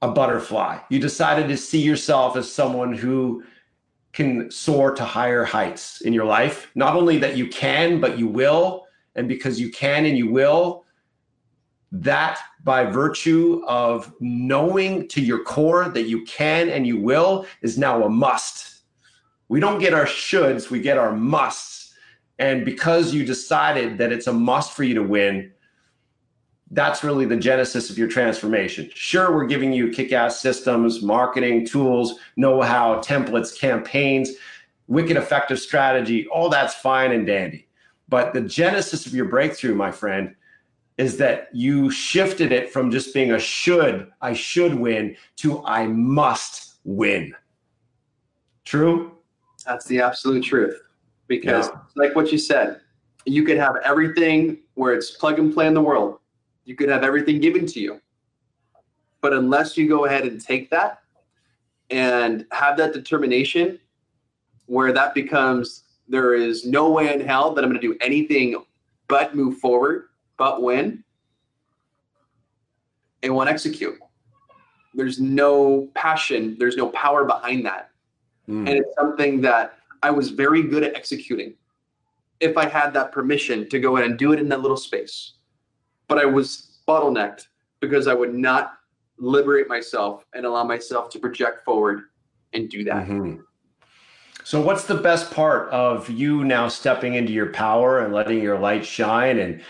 a 0.00 0.08
butterfly. 0.08 0.78
You 0.90 0.98
decided 0.98 1.48
to 1.48 1.56
see 1.56 1.80
yourself 1.80 2.36
as 2.36 2.52
someone 2.52 2.92
who 2.92 3.44
can 4.12 4.50
soar 4.50 4.92
to 4.94 5.04
higher 5.04 5.44
heights 5.44 6.00
in 6.00 6.12
your 6.12 6.24
life. 6.24 6.70
Not 6.74 6.96
only 6.96 7.18
that 7.18 7.36
you 7.36 7.48
can, 7.48 8.00
but 8.00 8.18
you 8.18 8.26
will. 8.26 8.86
And 9.14 9.28
because 9.28 9.60
you 9.60 9.70
can 9.70 10.04
and 10.04 10.18
you 10.18 10.30
will, 10.30 10.84
that 11.92 12.40
by 12.64 12.84
virtue 12.84 13.62
of 13.68 14.12
knowing 14.20 15.06
to 15.08 15.20
your 15.20 15.44
core 15.44 15.88
that 15.90 16.04
you 16.04 16.24
can 16.24 16.70
and 16.70 16.86
you 16.86 16.98
will 16.98 17.46
is 17.60 17.78
now 17.78 18.02
a 18.04 18.08
must. 18.08 18.80
We 19.48 19.60
don't 19.60 19.78
get 19.78 19.92
our 19.92 20.06
shoulds, 20.06 20.70
we 20.70 20.80
get 20.80 20.96
our 20.96 21.12
musts 21.12 21.71
and 22.42 22.64
because 22.64 23.14
you 23.14 23.24
decided 23.24 23.98
that 23.98 24.10
it's 24.10 24.26
a 24.26 24.32
must 24.32 24.72
for 24.72 24.82
you 24.82 24.94
to 24.94 25.02
win, 25.04 25.52
that's 26.72 27.04
really 27.04 27.24
the 27.24 27.36
genesis 27.36 27.88
of 27.88 27.96
your 27.96 28.08
transformation. 28.08 28.90
Sure, 28.94 29.32
we're 29.32 29.46
giving 29.46 29.72
you 29.72 29.90
kick 29.90 30.10
ass 30.10 30.40
systems, 30.40 31.02
marketing 31.02 31.64
tools, 31.64 32.18
know 32.36 32.60
how, 32.60 32.96
templates, 32.96 33.56
campaigns, 33.56 34.32
wicked 34.88 35.16
effective 35.16 35.60
strategy. 35.60 36.26
All 36.26 36.48
that's 36.48 36.74
fine 36.74 37.12
and 37.12 37.24
dandy. 37.24 37.68
But 38.08 38.34
the 38.34 38.40
genesis 38.40 39.06
of 39.06 39.14
your 39.14 39.26
breakthrough, 39.26 39.76
my 39.76 39.92
friend, 39.92 40.34
is 40.98 41.18
that 41.18 41.48
you 41.52 41.92
shifted 41.92 42.50
it 42.50 42.72
from 42.72 42.90
just 42.90 43.14
being 43.14 43.30
a 43.30 43.38
should, 43.38 44.10
I 44.20 44.32
should 44.32 44.74
win, 44.74 45.16
to 45.36 45.64
I 45.64 45.86
must 45.86 46.80
win. 46.82 47.36
True? 48.64 49.12
That's 49.64 49.86
the 49.86 50.00
absolute 50.00 50.42
truth 50.42 50.82
because 51.28 51.68
yeah. 51.68 51.78
like 51.96 52.14
what 52.14 52.32
you 52.32 52.38
said 52.38 52.80
you 53.24 53.44
could 53.44 53.56
have 53.56 53.76
everything 53.84 54.58
where 54.74 54.94
it's 54.94 55.12
plug 55.12 55.38
and 55.38 55.52
play 55.52 55.66
in 55.66 55.74
the 55.74 55.80
world 55.80 56.18
you 56.64 56.74
could 56.74 56.88
have 56.88 57.04
everything 57.04 57.40
given 57.40 57.66
to 57.66 57.80
you 57.80 58.00
but 59.20 59.32
unless 59.32 59.76
you 59.76 59.88
go 59.88 60.04
ahead 60.04 60.24
and 60.24 60.40
take 60.40 60.70
that 60.70 61.02
and 61.90 62.46
have 62.52 62.76
that 62.76 62.92
determination 62.92 63.78
where 64.66 64.92
that 64.92 65.14
becomes 65.14 65.84
there 66.08 66.34
is 66.34 66.66
no 66.66 66.90
way 66.90 67.12
in 67.12 67.20
hell 67.20 67.54
that 67.54 67.64
i'm 67.64 67.70
going 67.70 67.80
to 67.80 67.86
do 67.86 67.96
anything 68.00 68.62
but 69.08 69.34
move 69.34 69.58
forward 69.58 70.08
but 70.36 70.62
win 70.62 71.02
and 73.22 73.34
won't 73.34 73.48
execute 73.48 73.98
there's 74.94 75.20
no 75.20 75.88
passion 75.94 76.56
there's 76.58 76.76
no 76.76 76.88
power 76.90 77.24
behind 77.24 77.64
that 77.64 77.90
mm. 78.48 78.68
and 78.68 78.70
it's 78.70 78.94
something 78.98 79.40
that 79.40 79.78
I 80.02 80.10
was 80.10 80.30
very 80.30 80.62
good 80.62 80.82
at 80.82 80.94
executing 80.94 81.54
if 82.40 82.56
I 82.56 82.68
had 82.68 82.92
that 82.94 83.12
permission 83.12 83.68
to 83.68 83.78
go 83.78 83.96
in 83.96 84.02
and 84.02 84.18
do 84.18 84.32
it 84.32 84.40
in 84.40 84.48
that 84.48 84.60
little 84.60 84.76
space. 84.76 85.34
But 86.08 86.18
I 86.18 86.24
was 86.24 86.80
bottlenecked 86.88 87.46
because 87.80 88.08
I 88.08 88.14
would 88.14 88.34
not 88.34 88.74
liberate 89.18 89.68
myself 89.68 90.24
and 90.34 90.44
allow 90.44 90.64
myself 90.64 91.08
to 91.10 91.18
project 91.18 91.64
forward 91.64 92.02
and 92.52 92.68
do 92.68 92.84
that. 92.84 93.06
Mm-hmm. 93.06 93.40
So, 94.44 94.60
what's 94.60 94.86
the 94.86 94.96
best 94.96 95.30
part 95.30 95.68
of 95.70 96.10
you 96.10 96.42
now 96.44 96.66
stepping 96.66 97.14
into 97.14 97.32
your 97.32 97.52
power 97.52 98.00
and 98.00 98.12
letting 98.12 98.42
your 98.42 98.58
light 98.58 98.84
shine 98.84 99.38
and 99.38 99.62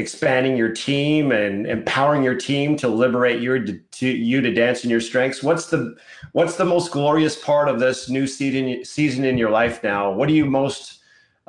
expanding 0.00 0.56
your 0.56 0.72
team 0.72 1.30
and 1.30 1.66
empowering 1.66 2.22
your 2.22 2.34
team 2.34 2.76
to 2.76 2.88
liberate 2.88 3.40
your 3.40 3.64
to 3.64 4.08
you 4.08 4.40
to 4.40 4.52
dance 4.52 4.82
in 4.82 4.90
your 4.90 5.00
strengths 5.00 5.42
what's 5.42 5.66
the 5.66 5.94
what's 6.32 6.56
the 6.56 6.64
most 6.64 6.90
glorious 6.90 7.36
part 7.36 7.68
of 7.68 7.78
this 7.78 8.08
new 8.08 8.26
season 8.26 8.84
season 8.84 9.24
in 9.24 9.38
your 9.38 9.50
life 9.50 9.82
now 9.84 10.10
what 10.10 10.28
are 10.28 10.32
you 10.32 10.46
most 10.46 11.00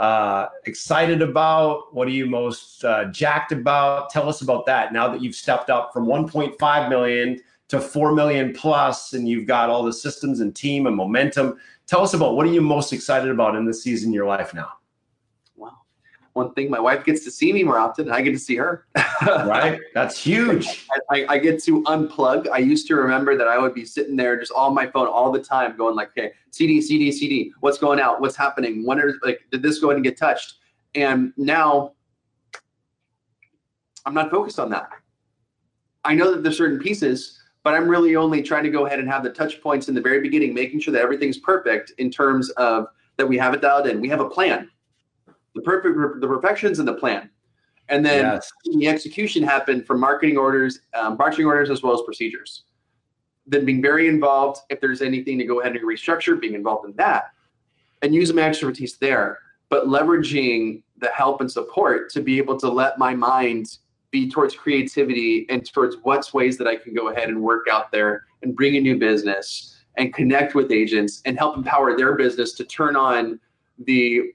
uh, 0.01 0.49
excited 0.65 1.21
about? 1.21 1.93
What 1.93 2.07
are 2.07 2.11
you 2.11 2.25
most 2.25 2.83
uh, 2.83 3.05
jacked 3.05 3.51
about? 3.51 4.09
Tell 4.09 4.27
us 4.27 4.41
about 4.41 4.65
that 4.65 4.93
now 4.93 5.07
that 5.09 5.21
you've 5.21 5.35
stepped 5.35 5.69
up 5.69 5.93
from 5.93 6.07
1.5 6.07 6.89
million 6.89 7.39
to 7.67 7.79
4 7.79 8.13
million 8.13 8.51
plus 8.51 9.13
and 9.13 9.29
you've 9.29 9.45
got 9.45 9.69
all 9.69 9.83
the 9.83 9.93
systems 9.93 10.39
and 10.39 10.55
team 10.55 10.87
and 10.87 10.95
momentum. 10.95 11.59
Tell 11.85 12.01
us 12.01 12.15
about 12.15 12.35
what 12.35 12.47
are 12.47 12.51
you 12.51 12.61
most 12.61 12.91
excited 12.93 13.29
about 13.29 13.55
in 13.55 13.65
this 13.65 13.83
season 13.83 14.09
in 14.09 14.13
your 14.13 14.25
life 14.25 14.55
now? 14.55 14.69
One 16.33 16.53
thing 16.53 16.69
my 16.69 16.79
wife 16.79 17.03
gets 17.03 17.23
to 17.25 17.31
see 17.31 17.51
me 17.51 17.63
more 17.63 17.77
often 17.77 18.05
and 18.05 18.13
i 18.13 18.21
get 18.21 18.31
to 18.31 18.39
see 18.39 18.55
her. 18.55 18.85
Right? 19.21 19.79
That's 19.93 20.17
huge. 20.17 20.87
I, 21.11 21.25
I, 21.29 21.37
get 21.37 21.61
to 21.65 21.83
unplug. 21.83 22.49
I 22.49 22.57
used 22.57 22.87
to 22.87 22.95
remember 22.95 23.37
that 23.37 23.47
i 23.47 23.57
would 23.57 23.75
be 23.75 23.85
sitting 23.85 24.15
there 24.15 24.39
just 24.39 24.51
on 24.53 24.73
my 24.73 24.87
phone 24.87 25.07
all 25.07 25.31
the 25.31 25.41
time 25.41 25.77
going 25.77 25.95
like 25.95 26.09
okay 26.09 26.31
cd 26.49 26.81
cd 26.81 27.11
cd 27.11 27.53
what's 27.59 27.77
going 27.77 27.99
out? 27.99 28.19
What's 28.19 28.35
happening? 28.35 28.85
When 28.85 28.99
are 28.99 29.13
like 29.23 29.41
did 29.51 29.61
this 29.61 29.79
go 29.79 29.87
ahead 29.87 29.97
and 29.97 30.03
get 30.03 30.17
touched? 30.17 30.55
And 30.95 31.33
now 31.37 31.93
i'm 34.05 34.13
not 34.13 34.31
focused 34.31 34.59
on 34.59 34.69
that. 34.71 34.89
I 36.03 36.15
know 36.15 36.31
that 36.31 36.43
there's 36.43 36.57
certain 36.57 36.79
pieces 36.79 37.37
but 37.63 37.75
i'm 37.75 37.87
really 37.87 38.15
only 38.15 38.41
trying 38.41 38.63
to 38.63 38.71
go 38.71 38.87
ahead 38.87 38.99
and 38.99 39.07
have 39.07 39.23
the 39.23 39.29
touch 39.29 39.61
points 39.61 39.87
in 39.87 39.93
the 39.93 40.01
very 40.01 40.19
beginning 40.19 40.53
making 40.53 40.79
sure 40.79 40.91
that 40.91 41.01
everything's 41.01 41.37
perfect 41.37 41.91
in 41.99 42.09
terms 42.09 42.49
of 42.51 42.87
that 43.17 43.27
we 43.27 43.37
have 43.37 43.53
it 43.53 43.61
dialed 43.61 43.87
in. 43.87 44.01
We 44.01 44.09
have 44.09 44.19
a 44.19 44.29
plan 44.29 44.69
the 45.55 45.61
perfect 45.61 45.97
the 46.21 46.27
perfections 46.27 46.79
in 46.79 46.85
the 46.85 46.93
plan 46.93 47.29
and 47.89 48.05
then 48.05 48.25
yes. 48.25 48.51
the 48.73 48.87
execution 48.87 49.43
happened 49.43 49.85
from 49.85 49.99
marketing 49.99 50.37
orders 50.37 50.79
um, 50.93 51.17
marketing 51.17 51.45
orders 51.45 51.69
as 51.69 51.83
well 51.83 51.93
as 51.93 52.01
procedures 52.05 52.63
then 53.47 53.65
being 53.65 53.81
very 53.81 54.07
involved 54.07 54.61
if 54.69 54.79
there's 54.79 55.01
anything 55.01 55.37
to 55.37 55.45
go 55.45 55.61
ahead 55.61 55.75
and 55.75 55.85
restructure 55.85 56.39
being 56.39 56.53
involved 56.53 56.87
in 56.87 56.95
that 56.95 57.31
and 58.01 58.13
using 58.13 58.35
my 58.35 58.43
expertise 58.43 58.97
there 58.97 59.39
but 59.69 59.87
leveraging 59.87 60.81
the 60.97 61.09
help 61.09 61.41
and 61.41 61.51
support 61.51 62.09
to 62.11 62.21
be 62.21 62.37
able 62.37 62.57
to 62.57 62.69
let 62.69 62.97
my 62.97 63.13
mind 63.13 63.77
be 64.11 64.29
towards 64.29 64.55
creativity 64.55 65.45
and 65.49 65.65
towards 65.71 65.97
what's 66.03 66.33
ways 66.33 66.57
that 66.57 66.67
i 66.67 66.75
can 66.75 66.93
go 66.93 67.09
ahead 67.09 67.29
and 67.29 67.41
work 67.41 67.67
out 67.71 67.91
there 67.91 68.25
and 68.41 68.55
bring 68.55 68.77
a 68.77 68.79
new 68.79 68.97
business 68.97 69.77
and 69.97 70.13
connect 70.13 70.55
with 70.55 70.71
agents 70.71 71.21
and 71.25 71.37
help 71.37 71.57
empower 71.57 71.97
their 71.97 72.15
business 72.15 72.53
to 72.53 72.63
turn 72.63 72.95
on 72.95 73.39
the 73.85 74.31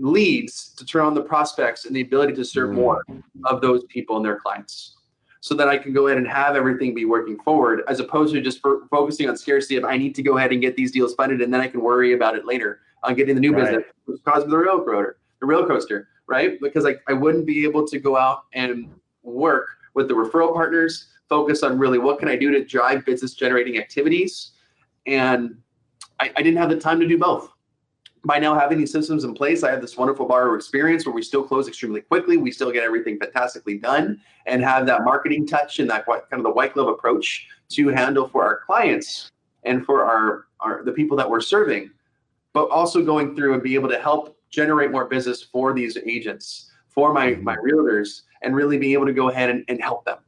leads 0.00 0.70
to 0.74 0.84
turn 0.84 1.04
on 1.04 1.14
the 1.14 1.22
prospects 1.22 1.84
and 1.84 1.94
the 1.94 2.00
ability 2.00 2.32
to 2.32 2.44
serve 2.44 2.72
more 2.72 3.04
mm. 3.08 3.22
of 3.44 3.60
those 3.60 3.84
people 3.84 4.16
and 4.16 4.24
their 4.24 4.38
clients 4.38 4.96
so 5.40 5.54
that 5.54 5.68
I 5.68 5.78
can 5.78 5.92
go 5.92 6.06
ahead 6.06 6.18
and 6.18 6.26
have 6.28 6.56
everything 6.56 6.94
be 6.94 7.04
working 7.04 7.38
forward 7.40 7.82
as 7.88 8.00
opposed 8.00 8.34
to 8.34 8.40
just 8.40 8.60
focusing 8.90 9.28
on 9.28 9.36
scarcity 9.36 9.76
of 9.76 9.84
I 9.84 9.96
need 9.96 10.14
to 10.16 10.22
go 10.22 10.36
ahead 10.36 10.52
and 10.52 10.60
get 10.60 10.76
these 10.76 10.90
deals 10.90 11.14
funded 11.14 11.40
and 11.40 11.52
then 11.52 11.60
I 11.60 11.68
can 11.68 11.80
worry 11.80 12.14
about 12.14 12.34
it 12.34 12.46
later 12.46 12.80
on 13.02 13.14
getting 13.14 13.34
the 13.34 13.40
new 13.40 13.52
right. 13.52 13.64
business, 13.64 13.84
which 14.06 14.22
caused 14.24 14.48
the 14.48 14.56
rail 14.56 14.82
coaster, 14.84 15.18
the 15.40 15.46
rail 15.46 15.66
coaster, 15.66 16.08
right? 16.26 16.60
Because 16.60 16.86
I, 16.86 16.96
I 17.08 17.12
wouldn't 17.12 17.46
be 17.46 17.64
able 17.64 17.86
to 17.86 17.98
go 17.98 18.16
out 18.16 18.44
and 18.52 18.90
work 19.22 19.68
with 19.94 20.08
the 20.08 20.14
referral 20.14 20.52
partners, 20.52 21.08
focus 21.28 21.62
on 21.62 21.78
really 21.78 21.98
what 21.98 22.18
can 22.18 22.28
I 22.28 22.36
do 22.36 22.50
to 22.50 22.64
drive 22.64 23.04
business 23.04 23.34
generating 23.34 23.78
activities. 23.78 24.52
And 25.06 25.56
I, 26.20 26.30
I 26.36 26.42
didn't 26.42 26.58
have 26.58 26.68
the 26.68 26.78
time 26.78 27.00
to 27.00 27.08
do 27.08 27.18
both 27.18 27.50
by 28.24 28.38
now 28.38 28.58
having 28.58 28.78
these 28.78 28.92
systems 28.92 29.24
in 29.24 29.34
place, 29.34 29.62
I 29.62 29.70
have 29.70 29.80
this 29.80 29.96
wonderful 29.96 30.26
borrower 30.26 30.56
experience 30.56 31.06
where 31.06 31.14
we 31.14 31.22
still 31.22 31.42
close 31.42 31.68
extremely 31.68 32.02
quickly. 32.02 32.36
We 32.36 32.50
still 32.50 32.70
get 32.70 32.84
everything 32.84 33.18
fantastically 33.18 33.78
done 33.78 34.20
and 34.46 34.62
have 34.62 34.86
that 34.86 35.04
marketing 35.04 35.46
touch 35.46 35.78
and 35.78 35.88
that 35.90 36.06
kind 36.06 36.22
of 36.32 36.42
the 36.42 36.50
white 36.50 36.74
glove 36.74 36.88
approach 36.88 37.48
to 37.70 37.88
handle 37.88 38.28
for 38.28 38.44
our 38.44 38.60
clients 38.66 39.30
and 39.64 39.84
for 39.84 40.04
our, 40.04 40.46
our 40.60 40.82
the 40.84 40.92
people 40.92 41.16
that 41.16 41.28
we're 41.28 41.40
serving, 41.40 41.90
but 42.52 42.68
also 42.70 43.02
going 43.02 43.34
through 43.34 43.54
and 43.54 43.62
be 43.62 43.74
able 43.74 43.88
to 43.88 43.98
help 43.98 44.36
generate 44.50 44.90
more 44.90 45.06
business 45.06 45.42
for 45.42 45.72
these 45.72 45.96
agents, 46.04 46.70
for 46.88 47.12
my, 47.12 47.28
mm-hmm. 47.28 47.44
my 47.44 47.56
realtors, 47.56 48.22
and 48.42 48.54
really 48.54 48.78
be 48.78 48.92
able 48.92 49.06
to 49.06 49.12
go 49.12 49.30
ahead 49.30 49.48
and, 49.48 49.64
and 49.68 49.80
help 49.80 50.04
them. 50.04 50.18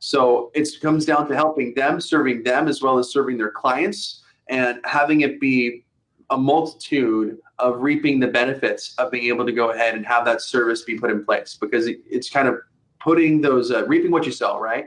So 0.00 0.50
it 0.54 0.68
comes 0.80 1.04
down 1.04 1.28
to 1.28 1.34
helping 1.34 1.74
them, 1.74 2.00
serving 2.00 2.42
them, 2.42 2.68
as 2.68 2.82
well 2.82 2.98
as 2.98 3.10
serving 3.10 3.38
their 3.38 3.50
clients, 3.50 4.22
and 4.48 4.78
having 4.84 5.22
it 5.22 5.40
be 5.40 5.85
a 6.30 6.36
multitude 6.36 7.38
of 7.58 7.80
reaping 7.80 8.20
the 8.20 8.26
benefits 8.26 8.94
of 8.98 9.10
being 9.10 9.24
able 9.24 9.46
to 9.46 9.52
go 9.52 9.70
ahead 9.70 9.94
and 9.94 10.04
have 10.04 10.24
that 10.24 10.42
service 10.42 10.82
be 10.82 10.98
put 10.98 11.10
in 11.10 11.24
place 11.24 11.56
because 11.60 11.86
it, 11.86 12.00
it's 12.08 12.28
kind 12.28 12.48
of 12.48 12.56
putting 13.00 13.40
those 13.40 13.70
uh, 13.70 13.86
reaping 13.86 14.10
what 14.10 14.26
you 14.26 14.32
sell 14.32 14.60
right? 14.60 14.86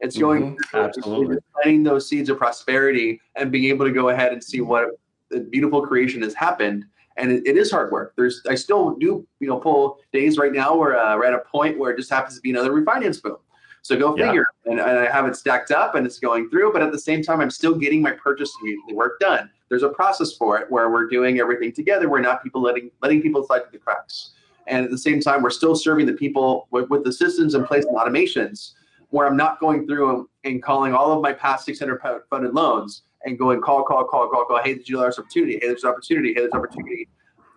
It's 0.00 0.16
going 0.16 0.56
mm-hmm. 0.56 0.76
absolutely. 0.76 1.38
planting 1.52 1.82
those 1.82 2.08
seeds 2.08 2.28
of 2.28 2.38
prosperity 2.38 3.20
and 3.34 3.50
being 3.50 3.64
able 3.64 3.84
to 3.84 3.92
go 3.92 4.10
ahead 4.10 4.32
and 4.32 4.42
see 4.42 4.60
what 4.60 4.90
the 5.30 5.40
beautiful 5.40 5.84
creation 5.84 6.22
has 6.22 6.34
happened. 6.34 6.84
And 7.16 7.32
it, 7.32 7.46
it 7.46 7.56
is 7.56 7.70
hard 7.70 7.90
work. 7.90 8.14
There's 8.16 8.42
i 8.48 8.54
still 8.54 8.94
do 8.94 9.26
you 9.40 9.48
know 9.48 9.58
pull 9.58 9.98
days 10.12 10.38
right 10.38 10.52
now 10.52 10.76
where 10.76 10.98
uh, 10.98 11.16
we're 11.16 11.26
at 11.26 11.34
a 11.34 11.40
point 11.40 11.78
where 11.78 11.90
it 11.90 11.96
just 11.96 12.10
happens 12.10 12.36
to 12.36 12.40
be 12.40 12.50
another 12.50 12.70
refinance 12.70 13.20
boom 13.20 13.38
so 13.82 13.96
go 13.96 14.16
figure 14.16 14.46
yeah. 14.64 14.72
and, 14.72 14.80
and 14.80 14.98
i 14.98 15.10
have 15.10 15.26
it 15.26 15.36
stacked 15.36 15.70
up 15.70 15.94
and 15.94 16.06
it's 16.06 16.18
going 16.18 16.48
through 16.50 16.72
but 16.72 16.82
at 16.82 16.92
the 16.92 16.98
same 16.98 17.22
time 17.22 17.40
i'm 17.40 17.50
still 17.50 17.74
getting 17.74 18.02
my 18.02 18.12
purchase 18.12 18.52
work 18.92 19.18
done 19.20 19.50
there's 19.68 19.82
a 19.82 19.88
process 19.88 20.32
for 20.32 20.58
it 20.58 20.70
where 20.70 20.90
we're 20.90 21.08
doing 21.08 21.40
everything 21.40 21.72
together. 21.72 22.08
We're 22.08 22.20
not 22.20 22.42
people 22.42 22.62
letting 22.62 22.90
letting 23.02 23.20
people 23.20 23.44
slide 23.44 23.62
through 23.62 23.72
the 23.72 23.78
cracks. 23.78 24.32
And 24.66 24.84
at 24.84 24.90
the 24.90 24.98
same 24.98 25.20
time, 25.20 25.42
we're 25.42 25.50
still 25.50 25.74
serving 25.74 26.06
the 26.06 26.12
people 26.12 26.68
with, 26.70 26.90
with 26.90 27.04
the 27.04 27.12
systems 27.12 27.54
in 27.54 27.64
place 27.64 27.86
and 27.86 27.96
automations 27.96 28.72
where 29.10 29.26
I'm 29.26 29.36
not 29.36 29.60
going 29.60 29.86
through 29.86 30.28
and 30.44 30.62
calling 30.62 30.92
all 30.92 31.10
of 31.10 31.22
my 31.22 31.32
past 31.32 31.64
600 31.64 32.02
funded 32.28 32.52
loans 32.52 33.02
and 33.24 33.38
going 33.38 33.62
call, 33.62 33.82
call, 33.82 34.04
call, 34.04 34.28
call, 34.28 34.44
call. 34.44 34.62
Hey, 34.62 34.74
did 34.74 34.86
you 34.86 34.98
this 34.98 35.18
opportunity? 35.18 35.54
Hey, 35.54 35.68
there's 35.68 35.84
an 35.84 35.90
opportunity. 35.90 36.34
Hey, 36.34 36.40
there's 36.40 36.52
an 36.52 36.58
opportunity. 36.58 37.08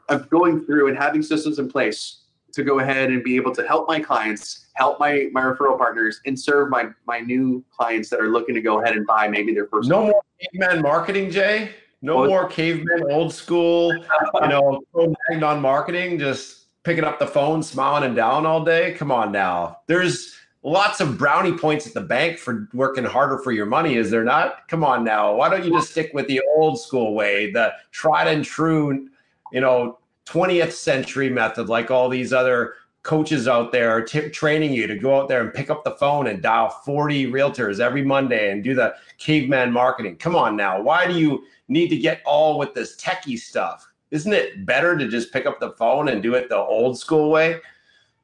I'm 0.07 0.25
going 0.29 0.65
through 0.65 0.87
and 0.87 0.97
having 0.97 1.21
systems 1.21 1.59
in 1.59 1.69
place 1.69 2.23
to 2.53 2.63
go 2.63 2.79
ahead 2.79 3.09
and 3.09 3.21
be 3.23 3.35
able 3.35 3.53
to 3.55 3.67
help 3.67 3.89
my 3.89 3.99
clients, 3.99 4.67
help 4.81 4.99
my 4.99 5.29
my 5.31 5.41
referral 5.41 5.77
partners, 5.77 6.19
and 6.25 6.39
serve 6.39 6.69
my 6.69 6.89
my 7.05 7.19
new 7.19 7.63
clients 7.71 8.09
that 8.09 8.19
are 8.19 8.29
looking 8.29 8.55
to 8.55 8.61
go 8.61 8.81
ahead 8.81 8.95
and 8.95 9.05
buy 9.05 9.27
maybe 9.27 9.53
their 9.53 9.67
first. 9.67 9.87
No 9.87 10.05
more 10.05 10.23
caveman 10.39 10.81
marketing, 10.81 11.29
Jay. 11.29 11.71
No 12.01 12.25
more 12.25 12.47
caveman, 12.47 13.11
old 13.11 13.31
school, 13.31 13.93
you 13.93 14.47
know, 14.47 14.81
on 15.43 15.61
marketing, 15.61 16.17
just 16.17 16.65
picking 16.83 17.03
up 17.03 17.19
the 17.19 17.27
phone, 17.27 17.61
smiling 17.61 18.03
and 18.03 18.15
down 18.15 18.47
all 18.47 18.65
day. 18.65 18.95
Come 18.95 19.11
on 19.11 19.31
now. 19.31 19.77
There's 19.85 20.35
lots 20.63 20.99
of 20.99 21.15
brownie 21.19 21.55
points 21.55 21.85
at 21.85 21.93
the 21.93 22.01
bank 22.01 22.39
for 22.39 22.67
working 22.73 23.03
harder 23.03 23.37
for 23.37 23.51
your 23.51 23.67
money, 23.67 23.97
is 23.97 24.09
there 24.09 24.23
not? 24.23 24.67
Come 24.67 24.83
on 24.83 25.03
now. 25.03 25.35
Why 25.35 25.47
don't 25.47 25.63
you 25.63 25.71
just 25.71 25.91
stick 25.91 26.09
with 26.15 26.27
the 26.27 26.41
old 26.55 26.81
school 26.81 27.13
way, 27.13 27.51
the 27.51 27.71
tried 27.91 28.27
and 28.27 28.43
true, 28.43 29.07
you 29.51 29.61
know, 29.61 29.99
20th 30.25 30.71
century 30.71 31.29
method, 31.29 31.69
like 31.69 31.91
all 31.91 32.09
these 32.09 32.33
other 32.33 32.73
coaches 33.03 33.47
out 33.47 33.71
there 33.71 33.89
are 33.89 34.01
t- 34.01 34.29
training 34.29 34.73
you 34.73 34.85
to 34.85 34.95
go 34.95 35.19
out 35.19 35.27
there 35.27 35.41
and 35.41 35.53
pick 35.53 35.69
up 35.69 35.83
the 35.83 35.91
phone 35.91 36.27
and 36.27 36.41
dial 36.41 36.69
40 36.69 37.31
realtors 37.31 37.79
every 37.79 38.03
Monday 38.03 38.51
and 38.51 38.63
do 38.63 38.75
the 38.75 38.93
caveman 39.17 39.71
marketing. 39.71 40.17
Come 40.17 40.35
on 40.35 40.55
now. 40.55 40.81
Why 40.81 41.07
do 41.07 41.17
you 41.17 41.43
need 41.67 41.87
to 41.89 41.97
get 41.97 42.21
all 42.25 42.59
with 42.59 42.73
this 42.73 42.95
techie 42.95 43.39
stuff? 43.39 43.87
Isn't 44.11 44.33
it 44.33 44.65
better 44.65 44.97
to 44.97 45.07
just 45.07 45.33
pick 45.33 45.45
up 45.45 45.59
the 45.59 45.71
phone 45.71 46.09
and 46.09 46.21
do 46.21 46.35
it 46.35 46.49
the 46.49 46.57
old 46.57 46.99
school 46.99 47.31
way? 47.31 47.59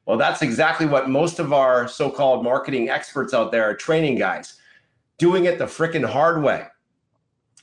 Well, 0.06 0.18
that's 0.18 0.42
exactly 0.42 0.86
what 0.86 1.10
most 1.10 1.38
of 1.38 1.52
our 1.52 1.88
so 1.88 2.10
called 2.10 2.44
marketing 2.44 2.88
experts 2.88 3.34
out 3.34 3.50
there 3.50 3.68
are 3.68 3.74
training 3.74 4.16
guys, 4.16 4.54
doing 5.18 5.46
it 5.46 5.58
the 5.58 5.66
freaking 5.66 6.08
hard 6.08 6.42
way. 6.42 6.66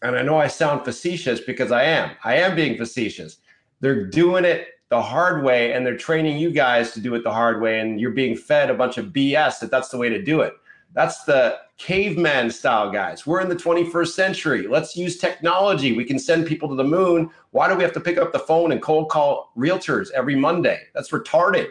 And 0.01 0.15
I 0.15 0.21
know 0.21 0.37
I 0.37 0.47
sound 0.47 0.83
facetious 0.83 1.39
because 1.39 1.71
I 1.71 1.83
am. 1.83 2.11
I 2.23 2.35
am 2.35 2.55
being 2.55 2.77
facetious. 2.77 3.37
They're 3.79 4.05
doing 4.05 4.45
it 4.45 4.67
the 4.95 5.01
hard 5.01 5.43
way 5.43 5.73
and 5.73 5.85
they're 5.85 5.97
training 5.97 6.37
you 6.37 6.49
guys 6.49 6.91
to 6.93 7.01
do 7.01 7.15
it 7.15 7.23
the 7.23 7.31
hard 7.31 7.61
way 7.61 7.81
and 7.81 7.99
you're 7.99 8.11
being 8.11 8.35
fed 8.35 8.69
a 8.69 8.73
bunch 8.73 8.97
of 8.97 9.07
BS 9.07 9.59
that 9.59 9.69
that's 9.69 9.89
the 9.89 9.97
way 9.97 10.07
to 10.07 10.21
do 10.21 10.39
it. 10.39 10.53
That's 10.93 11.25
the 11.25 11.57
caveman 11.77 12.49
style 12.49 12.89
guys. 12.89 13.27
We're 13.27 13.41
in 13.41 13.49
the 13.49 13.57
21st 13.57 14.07
century. 14.07 14.67
Let's 14.67 14.95
use 14.95 15.17
technology. 15.17 15.91
We 15.91 16.05
can 16.05 16.17
send 16.17 16.47
people 16.47 16.69
to 16.69 16.75
the 16.75 16.85
moon. 16.85 17.29
Why 17.51 17.67
do 17.67 17.75
we 17.75 17.83
have 17.83 17.91
to 17.91 17.99
pick 17.99 18.17
up 18.17 18.31
the 18.31 18.39
phone 18.39 18.71
and 18.71 18.81
cold 18.81 19.09
call 19.09 19.51
realtors 19.57 20.11
every 20.11 20.35
Monday? 20.35 20.79
That's 20.93 21.11
retarded. 21.11 21.67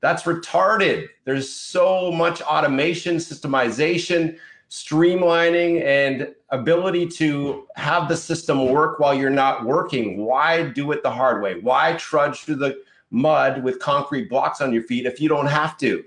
That's 0.00 0.24
retarded. 0.24 1.06
There's 1.24 1.48
so 1.48 2.10
much 2.10 2.42
automation, 2.42 3.16
systemization, 3.16 4.36
streamlining 4.70 5.84
and 5.84 6.32
ability 6.50 7.06
to 7.06 7.66
have 7.74 8.08
the 8.08 8.16
system 8.16 8.68
work 8.68 9.00
while 9.00 9.12
you're 9.12 9.28
not 9.28 9.64
working. 9.64 10.18
Why 10.18 10.62
do 10.62 10.92
it 10.92 11.02
the 11.02 11.10
hard 11.10 11.42
way? 11.42 11.60
Why 11.60 11.94
trudge 11.94 12.44
through 12.44 12.56
the 12.56 12.82
mud 13.10 13.64
with 13.64 13.80
concrete 13.80 14.30
blocks 14.30 14.60
on 14.60 14.72
your 14.72 14.84
feet 14.84 15.06
if 15.06 15.20
you 15.20 15.28
don't 15.28 15.46
have 15.46 15.76
to? 15.78 16.04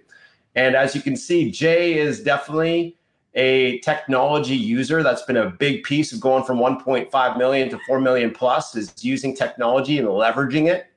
And 0.56 0.76
as 0.76 0.96
you 0.96 1.02
can 1.02 1.18
see, 1.18 1.52
Jay 1.52 1.98
is 1.98 2.24
definitely 2.24 2.98
a 3.34 3.80
technology 3.80 4.56
user. 4.56 5.04
That's 5.04 5.24
been 5.24 5.38
a 5.38 5.50
big 5.50 5.84
piece 5.84 6.14
of 6.14 6.22
going 6.22 6.44
from 6.44 6.60
1.5 6.60 7.38
million 7.38 7.70
to 7.70 7.80
4 7.86 8.00
million 8.00 8.32
plus 8.32 8.76
is 8.76 8.94
using 9.04 9.36
technology 9.36 9.98
and 9.98 10.08
leveraging 10.08 10.72
it. 10.72 10.88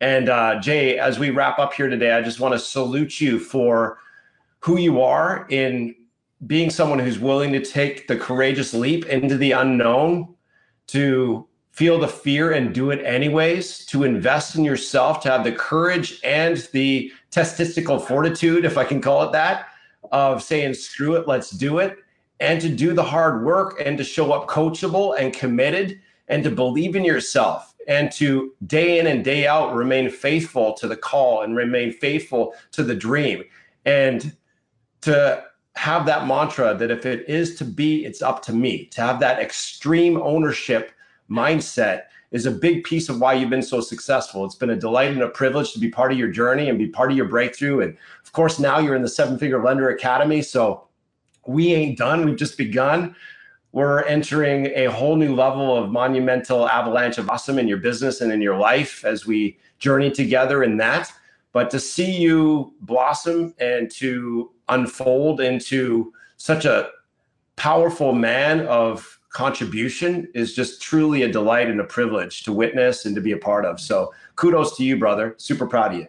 And 0.00 0.28
uh, 0.28 0.60
Jay, 0.60 0.98
as 0.98 1.18
we 1.18 1.30
wrap 1.30 1.58
up 1.58 1.74
here 1.74 1.88
today, 1.88 2.12
I 2.12 2.22
just 2.22 2.38
want 2.38 2.54
to 2.54 2.58
salute 2.58 3.20
you 3.20 3.38
for 3.38 3.98
who 4.60 4.78
you 4.78 5.00
are 5.02 5.46
in 5.50 5.95
being 6.46 6.70
someone 6.70 6.98
who's 6.98 7.18
willing 7.18 7.52
to 7.52 7.64
take 7.64 8.08
the 8.08 8.16
courageous 8.16 8.74
leap 8.74 9.06
into 9.06 9.36
the 9.36 9.52
unknown 9.52 10.34
to 10.88 11.46
feel 11.70 11.98
the 11.98 12.08
fear 12.08 12.52
and 12.52 12.74
do 12.74 12.90
it 12.90 13.04
anyways, 13.04 13.84
to 13.86 14.04
invest 14.04 14.56
in 14.56 14.64
yourself, 14.64 15.20
to 15.20 15.30
have 15.30 15.44
the 15.44 15.52
courage 15.52 16.20
and 16.24 16.68
the 16.72 17.12
testistical 17.30 18.00
fortitude, 18.00 18.64
if 18.64 18.78
I 18.78 18.84
can 18.84 19.00
call 19.00 19.22
it 19.24 19.32
that, 19.32 19.66
of 20.10 20.42
saying, 20.42 20.74
screw 20.74 21.16
it, 21.16 21.28
let's 21.28 21.50
do 21.50 21.78
it, 21.78 21.98
and 22.40 22.60
to 22.60 22.68
do 22.68 22.92
the 22.92 23.02
hard 23.02 23.44
work 23.44 23.80
and 23.84 23.98
to 23.98 24.04
show 24.04 24.32
up 24.32 24.48
coachable 24.48 25.18
and 25.18 25.34
committed 25.34 26.00
and 26.28 26.42
to 26.44 26.50
believe 26.50 26.96
in 26.96 27.04
yourself 27.04 27.74
and 27.88 28.10
to 28.12 28.52
day 28.66 28.98
in 28.98 29.06
and 29.06 29.24
day 29.24 29.46
out 29.46 29.74
remain 29.74 30.10
faithful 30.10 30.74
to 30.74 30.88
the 30.88 30.96
call 30.96 31.42
and 31.42 31.56
remain 31.56 31.92
faithful 31.92 32.54
to 32.72 32.82
the 32.82 32.94
dream. 32.94 33.44
And 33.84 34.36
to 35.02 35.44
have 35.76 36.06
that 36.06 36.26
mantra 36.26 36.74
that 36.74 36.90
if 36.90 37.06
it 37.06 37.28
is 37.28 37.54
to 37.56 37.64
be 37.64 38.04
it's 38.04 38.22
up 38.22 38.42
to 38.42 38.52
me 38.52 38.86
to 38.86 39.00
have 39.00 39.20
that 39.20 39.38
extreme 39.38 40.16
ownership 40.22 40.92
mindset 41.30 42.04
is 42.32 42.46
a 42.46 42.50
big 42.50 42.84
piece 42.84 43.08
of 43.08 43.20
why 43.20 43.34
you've 43.34 43.50
been 43.50 43.62
so 43.62 43.80
successful. 43.80 44.44
It's 44.44 44.54
been 44.54 44.70
a 44.70 44.76
delight 44.76 45.12
and 45.12 45.22
a 45.22 45.28
privilege 45.28 45.72
to 45.72 45.78
be 45.78 45.88
part 45.88 46.12
of 46.12 46.18
your 46.18 46.28
journey 46.28 46.68
and 46.68 46.78
be 46.78 46.88
part 46.88 47.10
of 47.10 47.16
your 47.16 47.28
breakthrough. 47.28 47.80
And 47.80 47.96
of 48.24 48.32
course, 48.32 48.58
now 48.58 48.78
you're 48.78 48.96
in 48.96 49.02
the 49.02 49.08
Seven 49.08 49.38
Figure 49.38 49.62
Lender 49.62 49.90
Academy. 49.90 50.42
So 50.42 50.86
we 51.46 51.72
ain't 51.72 51.98
done, 51.98 52.24
we've 52.24 52.36
just 52.36 52.58
begun. 52.58 53.14
We're 53.72 54.02
entering 54.04 54.66
a 54.66 54.86
whole 54.86 55.16
new 55.16 55.34
level 55.34 55.76
of 55.76 55.90
monumental 55.90 56.68
avalanche 56.68 57.18
of 57.18 57.28
awesome 57.30 57.58
in 57.58 57.68
your 57.68 57.78
business 57.78 58.20
and 58.20 58.32
in 58.32 58.40
your 58.40 58.56
life 58.56 59.04
as 59.04 59.26
we 59.26 59.58
journey 59.78 60.10
together 60.10 60.64
in 60.64 60.78
that. 60.78 61.12
But 61.56 61.70
to 61.70 61.80
see 61.80 62.14
you 62.14 62.74
blossom 62.82 63.54
and 63.58 63.90
to 63.92 64.50
unfold 64.68 65.40
into 65.40 66.12
such 66.36 66.66
a 66.66 66.90
powerful 67.56 68.12
man 68.12 68.66
of 68.66 69.18
contribution 69.30 70.28
is 70.34 70.54
just 70.54 70.82
truly 70.82 71.22
a 71.22 71.32
delight 71.32 71.68
and 71.68 71.80
a 71.80 71.84
privilege 71.84 72.42
to 72.42 72.52
witness 72.52 73.06
and 73.06 73.14
to 73.14 73.22
be 73.22 73.32
a 73.32 73.38
part 73.38 73.64
of. 73.64 73.80
So 73.80 74.12
kudos 74.34 74.76
to 74.76 74.84
you, 74.84 74.98
brother. 74.98 75.34
Super 75.38 75.66
proud 75.66 75.94
of 75.94 76.00
you. 76.00 76.06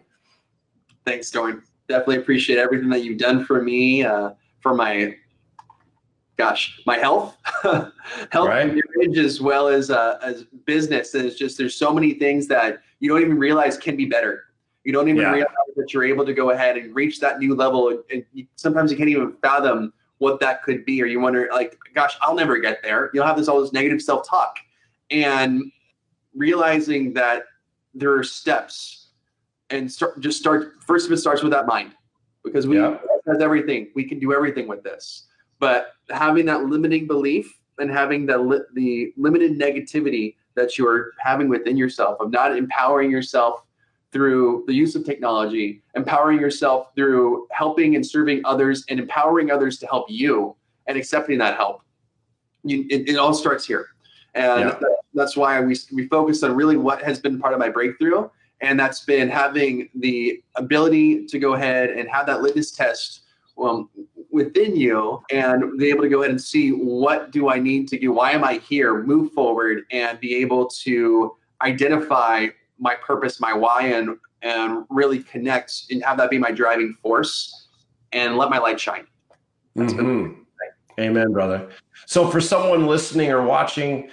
Thanks, 1.06 1.30
Doran. 1.30 1.62
Definitely 1.88 2.18
appreciate 2.18 2.58
everything 2.58 2.90
that 2.90 3.02
you've 3.02 3.16
done 3.16 3.42
for 3.46 3.62
me, 3.62 4.04
uh, 4.04 4.32
for 4.60 4.74
my, 4.74 5.16
gosh, 6.36 6.78
my 6.84 6.98
health, 6.98 7.38
health 7.62 7.92
right. 8.34 8.66
marriage, 8.66 9.16
as 9.16 9.40
well 9.40 9.68
as 9.68 9.90
uh, 9.90 10.18
as 10.22 10.44
business. 10.66 11.14
And 11.14 11.24
it's 11.24 11.38
just 11.38 11.56
there's 11.56 11.74
so 11.74 11.90
many 11.90 12.12
things 12.12 12.48
that 12.48 12.82
you 13.00 13.08
don't 13.08 13.22
even 13.22 13.38
realize 13.38 13.78
can 13.78 13.96
be 13.96 14.04
better. 14.04 14.44
You 14.84 14.92
don't 14.92 15.08
even 15.08 15.22
yeah. 15.22 15.32
realize 15.32 15.54
that 15.76 15.92
you're 15.92 16.04
able 16.04 16.24
to 16.24 16.32
go 16.32 16.50
ahead 16.50 16.76
and 16.76 16.94
reach 16.94 17.20
that 17.20 17.38
new 17.38 17.54
level. 17.54 18.02
And 18.10 18.24
you, 18.32 18.46
sometimes 18.56 18.90
you 18.90 18.96
can't 18.96 19.10
even 19.10 19.34
fathom 19.42 19.92
what 20.18 20.40
that 20.40 20.62
could 20.62 20.84
be, 20.84 21.02
or 21.02 21.06
you 21.06 21.20
wonder, 21.20 21.48
like, 21.52 21.76
gosh, 21.94 22.16
I'll 22.22 22.34
never 22.34 22.58
get 22.58 22.82
there. 22.82 23.10
You'll 23.12 23.26
have 23.26 23.36
this 23.36 23.48
all 23.48 23.60
this 23.60 23.72
negative 23.72 24.02
self 24.02 24.26
talk, 24.28 24.56
and 25.10 25.70
realizing 26.34 27.12
that 27.14 27.44
there 27.94 28.12
are 28.14 28.24
steps, 28.24 29.08
and 29.70 29.90
start 29.90 30.20
just 30.20 30.38
start. 30.38 30.82
First 30.86 31.06
of 31.06 31.12
it 31.12 31.18
starts 31.18 31.42
with 31.42 31.52
that 31.52 31.66
mind, 31.66 31.92
because 32.44 32.66
we 32.66 32.78
yeah. 32.78 32.98
has 33.28 33.40
everything. 33.40 33.90
We 33.94 34.04
can 34.04 34.18
do 34.18 34.32
everything 34.32 34.66
with 34.66 34.82
this, 34.82 35.26
but 35.58 35.92
having 36.10 36.46
that 36.46 36.64
limiting 36.64 37.06
belief 37.06 37.58
and 37.78 37.90
having 37.90 38.26
the 38.26 38.38
li- 38.38 38.66
the 38.74 39.12
limited 39.16 39.58
negativity 39.58 40.34
that 40.54 40.76
you're 40.76 41.12
having 41.18 41.48
within 41.48 41.76
yourself 41.76 42.20
of 42.20 42.32
not 42.32 42.56
empowering 42.56 43.10
yourself 43.10 43.62
through 44.12 44.64
the 44.66 44.72
use 44.72 44.94
of 44.94 45.04
technology, 45.04 45.82
empowering 45.94 46.40
yourself 46.40 46.88
through 46.94 47.46
helping 47.50 47.94
and 47.94 48.06
serving 48.06 48.40
others, 48.44 48.84
and 48.88 48.98
empowering 48.98 49.50
others 49.50 49.78
to 49.78 49.86
help 49.86 50.06
you 50.08 50.56
and 50.86 50.96
accepting 50.96 51.38
that 51.38 51.56
help. 51.56 51.82
You, 52.64 52.86
it, 52.90 53.08
it, 53.08 53.16
all 53.16 53.34
starts 53.34 53.66
here. 53.66 53.88
And 54.34 54.60
yeah. 54.60 54.78
that, 54.80 54.96
that's 55.14 55.36
why 55.36 55.60
we, 55.60 55.76
we 55.92 56.08
focus 56.08 56.42
on 56.42 56.54
really 56.54 56.76
what 56.76 57.02
has 57.02 57.20
been 57.20 57.38
part 57.38 57.52
of 57.52 57.60
my 57.60 57.68
breakthrough. 57.68 58.28
And 58.60 58.80
that's 58.80 59.04
been 59.04 59.28
having 59.28 59.88
the 59.94 60.42
ability 60.56 61.26
to 61.26 61.38
go 61.38 61.54
ahead 61.54 61.90
and 61.90 62.08
have 62.08 62.26
that 62.26 62.42
litmus 62.42 62.72
test 62.72 63.20
um, 63.62 63.88
within 64.30 64.74
you 64.74 65.22
and 65.30 65.78
be 65.78 65.88
able 65.90 66.02
to 66.02 66.08
go 66.08 66.20
ahead 66.20 66.30
and 66.30 66.40
see 66.40 66.70
what 66.70 67.30
do 67.30 67.48
I 67.48 67.58
need 67.58 67.88
to 67.88 67.98
do? 67.98 68.12
Why 68.12 68.32
am 68.32 68.42
I 68.44 68.54
here? 68.54 69.02
Move 69.02 69.32
forward 69.32 69.84
and 69.90 70.18
be 70.18 70.34
able 70.36 70.66
to 70.68 71.36
identify 71.60 72.48
my 72.78 72.94
purpose, 72.94 73.40
my 73.40 73.52
why, 73.52 73.82
and 73.82 74.16
and 74.42 74.84
really 74.88 75.20
connect 75.20 75.84
and 75.90 76.02
have 76.04 76.16
that 76.18 76.30
be 76.30 76.38
my 76.38 76.52
driving 76.52 76.94
force 77.02 77.68
and 78.12 78.36
let 78.36 78.50
my 78.50 78.58
light 78.58 78.78
shine. 78.78 79.06
Mm-hmm. 79.76 80.42
Amen, 81.00 81.32
brother. 81.32 81.68
So 82.06 82.28
for 82.28 82.40
someone 82.40 82.86
listening 82.86 83.30
or 83.30 83.42
watching 83.42 84.10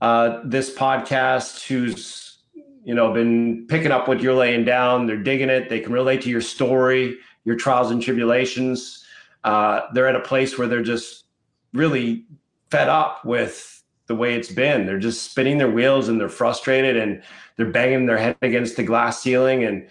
uh, 0.00 0.40
this 0.44 0.74
podcast 0.74 1.66
who's 1.66 2.38
you 2.84 2.94
know 2.94 3.12
been 3.12 3.66
picking 3.68 3.92
up 3.92 4.08
what 4.08 4.20
you're 4.20 4.34
laying 4.34 4.64
down, 4.64 5.06
they're 5.06 5.16
digging 5.16 5.50
it, 5.50 5.68
they 5.68 5.80
can 5.80 5.92
relate 5.92 6.22
to 6.22 6.30
your 6.30 6.40
story, 6.40 7.16
your 7.44 7.56
trials 7.56 7.90
and 7.90 8.02
tribulations. 8.02 9.04
Uh, 9.44 9.82
they're 9.94 10.08
at 10.08 10.16
a 10.16 10.20
place 10.20 10.58
where 10.58 10.66
they're 10.66 10.82
just 10.82 11.26
really 11.72 12.24
fed 12.70 12.88
up 12.88 13.24
with 13.24 13.75
the 14.06 14.14
way 14.14 14.34
it's 14.34 14.50
been. 14.50 14.86
They're 14.86 14.98
just 14.98 15.30
spinning 15.30 15.58
their 15.58 15.70
wheels 15.70 16.08
and 16.08 16.20
they're 16.20 16.28
frustrated 16.28 16.96
and 16.96 17.22
they're 17.56 17.70
banging 17.70 18.06
their 18.06 18.18
head 18.18 18.36
against 18.42 18.76
the 18.76 18.82
glass 18.82 19.20
ceiling 19.20 19.64
and 19.64 19.88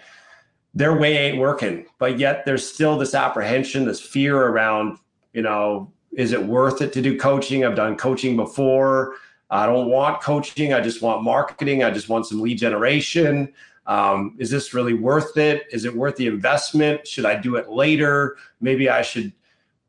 their 0.74 0.98
way 0.98 1.18
ain't 1.18 1.38
working. 1.38 1.86
But 2.00 2.20
yet 2.20 2.46
there's 2.46 2.68
still 2.68 2.98
this 2.98 3.14
apprehension, 3.14 3.86
this 3.86 4.02
fear 4.02 4.38
around, 4.38 5.00
you 5.34 5.42
know, 5.42 5.92
is 6.12 6.32
it 6.32 6.46
worth 6.46 6.82
it 6.82 6.94
to 6.94 7.02
do 7.02 7.18
coaching? 7.18 7.66
I've 7.66 7.76
done 7.76 7.98
coaching 7.98 8.36
before. 8.36 9.16
I 9.50 9.66
don't 9.66 9.90
want 9.90 10.22
coaching. 10.22 10.74
I 10.74 10.82
just 10.82 11.02
want 11.02 11.24
marketing. 11.24 11.84
I 11.84 11.92
just 11.92 12.10
want 12.10 12.26
some 12.26 12.42
lead 12.42 12.58
generation. 12.58 13.54
Um, 13.86 14.36
is 14.40 14.50
this 14.50 14.74
really 14.74 14.94
worth 14.94 15.38
it? 15.38 15.64
Is 15.72 15.86
it 15.86 15.96
worth 15.96 16.16
the 16.16 16.28
investment? 16.28 17.06
Should 17.06 17.26
I 17.26 17.36
do 17.36 17.56
it 17.56 17.70
later? 17.70 18.38
Maybe 18.60 18.90
I 18.90 19.02
should 19.02 19.32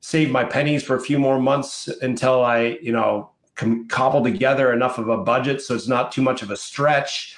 save 0.00 0.30
my 0.30 0.44
pennies 0.44 0.82
for 0.82 0.96
a 0.96 1.00
few 1.00 1.18
more 1.18 1.40
months 1.40 1.88
until 2.02 2.44
I, 2.44 2.78
you 2.82 2.92
know, 2.92 3.30
com- 3.56 3.88
cobble 3.88 4.22
together 4.22 4.72
enough 4.72 4.98
of 4.98 5.08
a 5.08 5.18
budget 5.18 5.60
so 5.60 5.74
it's 5.74 5.88
not 5.88 6.12
too 6.12 6.22
much 6.22 6.42
of 6.42 6.50
a 6.50 6.56
stretch. 6.56 7.36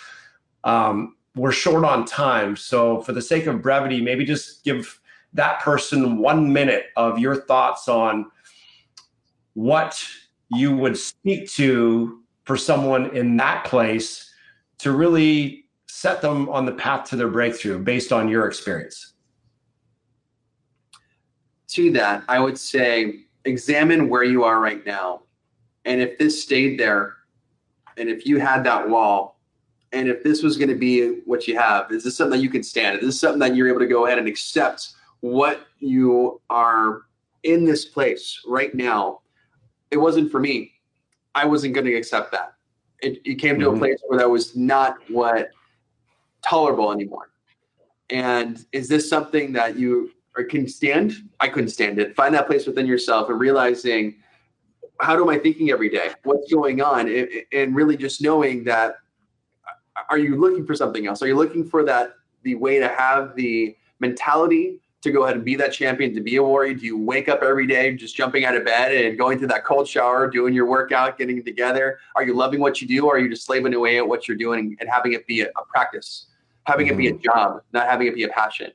Um, 0.64 1.16
we're 1.34 1.52
short 1.52 1.84
on 1.84 2.04
time. 2.04 2.56
So, 2.56 3.00
for 3.02 3.12
the 3.12 3.22
sake 3.22 3.46
of 3.46 3.62
brevity, 3.62 4.00
maybe 4.00 4.24
just 4.24 4.64
give 4.64 5.00
that 5.32 5.60
person 5.60 6.18
one 6.18 6.52
minute 6.52 6.86
of 6.96 7.18
your 7.18 7.36
thoughts 7.36 7.88
on 7.88 8.30
what 9.54 10.02
you 10.50 10.76
would 10.76 10.96
speak 10.96 11.50
to 11.52 12.22
for 12.44 12.56
someone 12.56 13.14
in 13.14 13.36
that 13.36 13.64
place 13.64 14.30
to 14.78 14.92
really 14.92 15.66
set 15.86 16.20
them 16.22 16.48
on 16.48 16.64
the 16.64 16.72
path 16.72 17.08
to 17.10 17.16
their 17.16 17.28
breakthrough 17.28 17.78
based 17.78 18.12
on 18.12 18.28
your 18.28 18.46
experience. 18.46 19.14
To 21.68 21.92
that, 21.92 22.24
I 22.28 22.40
would 22.40 22.58
say 22.58 23.26
examine 23.44 24.08
where 24.08 24.24
you 24.24 24.44
are 24.44 24.60
right 24.60 24.84
now 24.86 25.22
and 25.88 26.02
if 26.02 26.18
this 26.18 26.42
stayed 26.42 26.78
there, 26.78 27.16
and 27.96 28.10
if 28.10 28.26
you 28.26 28.38
had 28.38 28.62
that 28.64 28.86
wall, 28.88 29.40
and 29.92 30.06
if 30.06 30.22
this 30.22 30.42
was 30.42 30.58
going 30.58 30.68
to 30.68 30.74
be 30.74 31.20
what 31.24 31.48
you 31.48 31.58
have, 31.58 31.90
is 31.90 32.04
this 32.04 32.14
something 32.14 32.38
that 32.38 32.44
you 32.44 32.50
can 32.50 32.62
stand? 32.62 32.98
Is 32.98 33.06
this 33.06 33.20
something 33.20 33.38
that 33.38 33.56
you're 33.56 33.68
able 33.68 33.80
to 33.80 33.86
go 33.86 34.04
ahead 34.04 34.18
and 34.18 34.28
accept 34.28 34.90
what 35.20 35.66
you 35.78 36.42
are 36.50 37.04
in 37.42 37.64
this 37.64 37.86
place 37.86 38.42
right 38.46 38.74
now? 38.74 39.20
It 39.90 39.96
wasn't 39.96 40.30
for 40.30 40.40
me. 40.40 40.72
I 41.34 41.46
wasn't 41.46 41.72
going 41.72 41.86
to 41.86 41.94
accept 41.94 42.32
that. 42.32 42.52
It, 43.00 43.22
it 43.24 43.36
came 43.36 43.58
to 43.58 43.66
mm-hmm. 43.66 43.76
a 43.76 43.78
place 43.78 43.98
where 44.08 44.18
that 44.18 44.28
was 44.28 44.54
not 44.54 44.98
what 45.08 45.48
tolerable 46.42 46.92
anymore. 46.92 47.30
And 48.10 48.62
is 48.72 48.88
this 48.88 49.08
something 49.08 49.54
that 49.54 49.78
you 49.78 50.10
or 50.36 50.44
can 50.44 50.68
stand? 50.68 51.14
I 51.40 51.48
couldn't 51.48 51.70
stand 51.70 51.98
it. 51.98 52.14
Find 52.14 52.34
that 52.34 52.46
place 52.46 52.66
within 52.66 52.84
yourself 52.84 53.30
and 53.30 53.40
realizing 53.40 54.16
how 55.00 55.20
am 55.20 55.28
I 55.28 55.38
thinking 55.38 55.70
every 55.70 55.88
day? 55.88 56.10
What's 56.24 56.52
going 56.52 56.82
on? 56.82 57.08
And 57.52 57.74
really 57.74 57.96
just 57.96 58.22
knowing 58.22 58.64
that 58.64 58.96
are 60.10 60.18
you 60.18 60.36
looking 60.36 60.64
for 60.66 60.74
something 60.74 61.06
else? 61.06 61.22
Are 61.22 61.26
you 61.26 61.36
looking 61.36 61.64
for 61.64 61.84
that 61.84 62.14
the 62.42 62.54
way 62.54 62.78
to 62.78 62.88
have 62.88 63.34
the 63.36 63.76
mentality 64.00 64.80
to 65.00 65.12
go 65.12 65.24
ahead 65.24 65.36
and 65.36 65.44
be 65.44 65.54
that 65.56 65.72
champion, 65.72 66.12
to 66.14 66.20
be 66.20 66.36
a 66.36 66.42
warrior? 66.42 66.74
Do 66.74 66.84
you 66.84 66.98
wake 66.98 67.28
up 67.28 67.42
every 67.42 67.66
day 67.66 67.94
just 67.94 68.16
jumping 68.16 68.44
out 68.44 68.56
of 68.56 68.64
bed 68.64 68.92
and 68.92 69.18
going 69.18 69.38
through 69.38 69.48
that 69.48 69.64
cold 69.64 69.88
shower, 69.88 70.28
doing 70.28 70.54
your 70.54 70.66
workout, 70.66 71.18
getting 71.18 71.42
together? 71.44 71.98
Are 72.14 72.24
you 72.24 72.34
loving 72.34 72.60
what 72.60 72.80
you 72.80 72.88
do, 72.88 73.06
or 73.06 73.16
are 73.16 73.18
you 73.18 73.28
just 73.28 73.44
slaving 73.44 73.74
away 73.74 73.98
at 73.98 74.06
what 74.06 74.26
you're 74.26 74.36
doing 74.36 74.76
and 74.80 74.88
having 74.88 75.12
it 75.12 75.26
be 75.26 75.42
a, 75.42 75.48
practice, 75.68 76.26
having 76.64 76.88
it 76.88 76.96
be 76.96 77.08
a 77.08 77.12
mm-hmm. 77.12 77.22
job, 77.22 77.62
not 77.72 77.88
having 77.88 78.06
it 78.06 78.14
be 78.14 78.24
a 78.24 78.28
passion? 78.28 78.72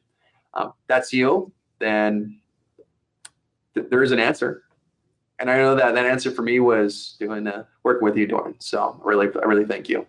Um, 0.53 0.73
that's 0.87 1.11
you. 1.11 1.51
Then 1.79 2.39
th- 3.73 3.87
there 3.89 4.03
is 4.03 4.11
an 4.11 4.19
answer 4.19 4.63
and 5.43 5.51
I 5.51 5.57
know 5.57 5.75
that 5.75 5.93
that 5.93 6.05
answer 6.05 6.31
for 6.31 6.41
me 6.41 6.61
was 6.61 7.17
doing 7.19 7.47
uh, 7.47 7.65
working 7.83 8.05
with 8.05 8.15
you, 8.15 8.25
Doran. 8.25 8.55
So 8.59 8.97
really, 9.03 9.27
I 9.27 9.45
really 9.45 9.65
thank 9.65 9.89
you. 9.89 10.07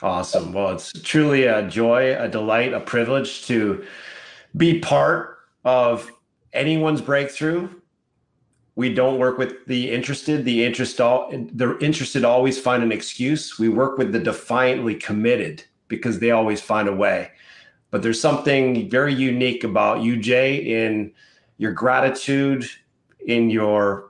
Awesome. 0.00 0.52
Well, 0.52 0.70
it's 0.70 0.92
truly 1.02 1.42
a 1.46 1.68
joy, 1.68 2.16
a 2.16 2.28
delight, 2.28 2.72
a 2.72 2.78
privilege 2.78 3.44
to 3.48 3.84
be 4.56 4.78
part 4.78 5.38
of 5.64 6.08
anyone's 6.52 7.00
breakthrough. 7.00 7.68
We 8.76 8.94
don't 8.94 9.18
work 9.18 9.38
with 9.38 9.66
the 9.66 9.90
interested. 9.90 10.44
The 10.44 10.64
interest 10.64 11.00
all 11.00 11.32
the 11.32 11.76
interested 11.80 12.24
always 12.24 12.56
find 12.56 12.84
an 12.84 12.92
excuse. 12.92 13.58
We 13.58 13.68
work 13.68 13.98
with 13.98 14.12
the 14.12 14.20
defiantly 14.20 14.94
committed 14.94 15.64
because 15.88 16.20
they 16.20 16.30
always 16.30 16.60
find 16.60 16.88
a 16.88 16.94
way. 16.94 17.32
But 17.90 18.02
there's 18.02 18.20
something 18.20 18.88
very 18.88 19.12
unique 19.12 19.64
about 19.64 20.02
you, 20.02 20.16
Jay, 20.16 20.84
in 20.84 21.12
your 21.58 21.72
gratitude, 21.72 22.70
in 23.26 23.50
your 23.50 24.09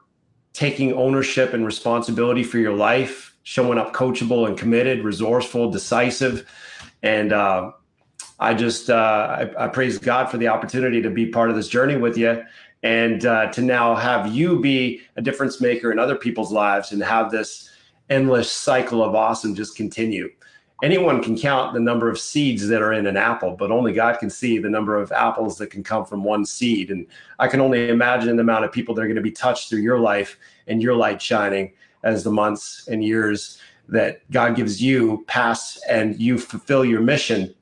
taking 0.52 0.92
ownership 0.92 1.52
and 1.52 1.64
responsibility 1.64 2.42
for 2.42 2.58
your 2.58 2.74
life, 2.74 3.36
showing 3.42 3.78
up 3.78 3.92
coachable 3.92 4.46
and 4.46 4.58
committed, 4.58 5.04
resourceful, 5.04 5.70
decisive. 5.70 6.48
And 7.02 7.32
uh, 7.32 7.72
I 8.38 8.54
just 8.54 8.90
uh, 8.90 9.48
I, 9.58 9.64
I, 9.64 9.68
praise 9.68 9.98
God 9.98 10.30
for 10.30 10.38
the 10.38 10.48
opportunity 10.48 11.02
to 11.02 11.10
be 11.10 11.26
part 11.26 11.50
of 11.50 11.56
this 11.56 11.68
journey 11.68 11.96
with 11.96 12.16
you, 12.16 12.42
and 12.82 13.24
uh, 13.24 13.52
to 13.52 13.62
now 13.62 13.94
have 13.94 14.32
you 14.34 14.58
be 14.60 15.02
a 15.16 15.22
difference 15.22 15.60
maker 15.60 15.92
in 15.92 15.98
other 15.98 16.16
people's 16.16 16.52
lives, 16.52 16.92
and 16.92 17.02
have 17.02 17.30
this 17.30 17.70
endless 18.08 18.50
cycle 18.50 19.04
of 19.04 19.14
awesome 19.14 19.54
just 19.54 19.76
continue. 19.76 20.30
Anyone 20.82 21.22
can 21.22 21.36
count 21.36 21.74
the 21.74 21.80
number 21.80 22.08
of 22.08 22.18
seeds 22.18 22.66
that 22.68 22.80
are 22.80 22.94
in 22.94 23.06
an 23.06 23.16
apple, 23.16 23.54
but 23.54 23.70
only 23.70 23.92
God 23.92 24.18
can 24.18 24.30
see 24.30 24.58
the 24.58 24.70
number 24.70 24.96
of 24.96 25.12
apples 25.12 25.58
that 25.58 25.68
can 25.68 25.82
come 25.82 26.06
from 26.06 26.24
one 26.24 26.44
seed. 26.46 26.90
And 26.90 27.06
I 27.38 27.48
can 27.48 27.60
only 27.60 27.90
imagine 27.90 28.36
the 28.36 28.42
amount 28.42 28.64
of 28.64 28.72
people 28.72 28.94
that 28.94 29.02
are 29.02 29.06
going 29.06 29.16
to 29.16 29.22
be 29.22 29.30
touched 29.30 29.68
through 29.68 29.80
your 29.80 29.98
life 29.98 30.38
and 30.66 30.82
your 30.82 30.94
light 30.94 31.20
shining 31.20 31.72
as 32.02 32.24
the 32.24 32.30
months 32.30 32.88
and 32.88 33.04
years 33.04 33.58
that 33.88 34.28
God 34.30 34.56
gives 34.56 34.82
you 34.82 35.24
pass 35.26 35.78
and 35.88 36.18
you 36.18 36.38
fulfill 36.38 36.84
your 36.84 37.00
mission 37.00 37.54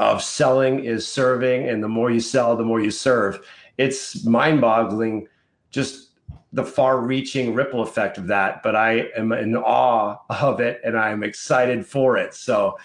of 0.00 0.22
selling 0.22 0.84
is 0.84 1.06
serving. 1.06 1.68
And 1.68 1.82
the 1.82 1.88
more 1.88 2.10
you 2.10 2.20
sell, 2.20 2.56
the 2.56 2.64
more 2.64 2.80
you 2.80 2.90
serve. 2.90 3.46
It's 3.76 4.24
mind 4.24 4.60
boggling 4.60 5.28
just 5.70 6.07
the 6.52 6.64
far 6.64 7.00
reaching 7.00 7.54
ripple 7.54 7.82
effect 7.82 8.18
of 8.18 8.26
that. 8.28 8.62
But 8.62 8.74
I 8.74 9.08
am 9.16 9.32
in 9.32 9.56
awe 9.56 10.16
of 10.28 10.60
it 10.60 10.80
and 10.84 10.98
I'm 10.98 11.22
excited 11.22 11.86
for 11.86 12.16
it. 12.16 12.34
So 12.34 12.78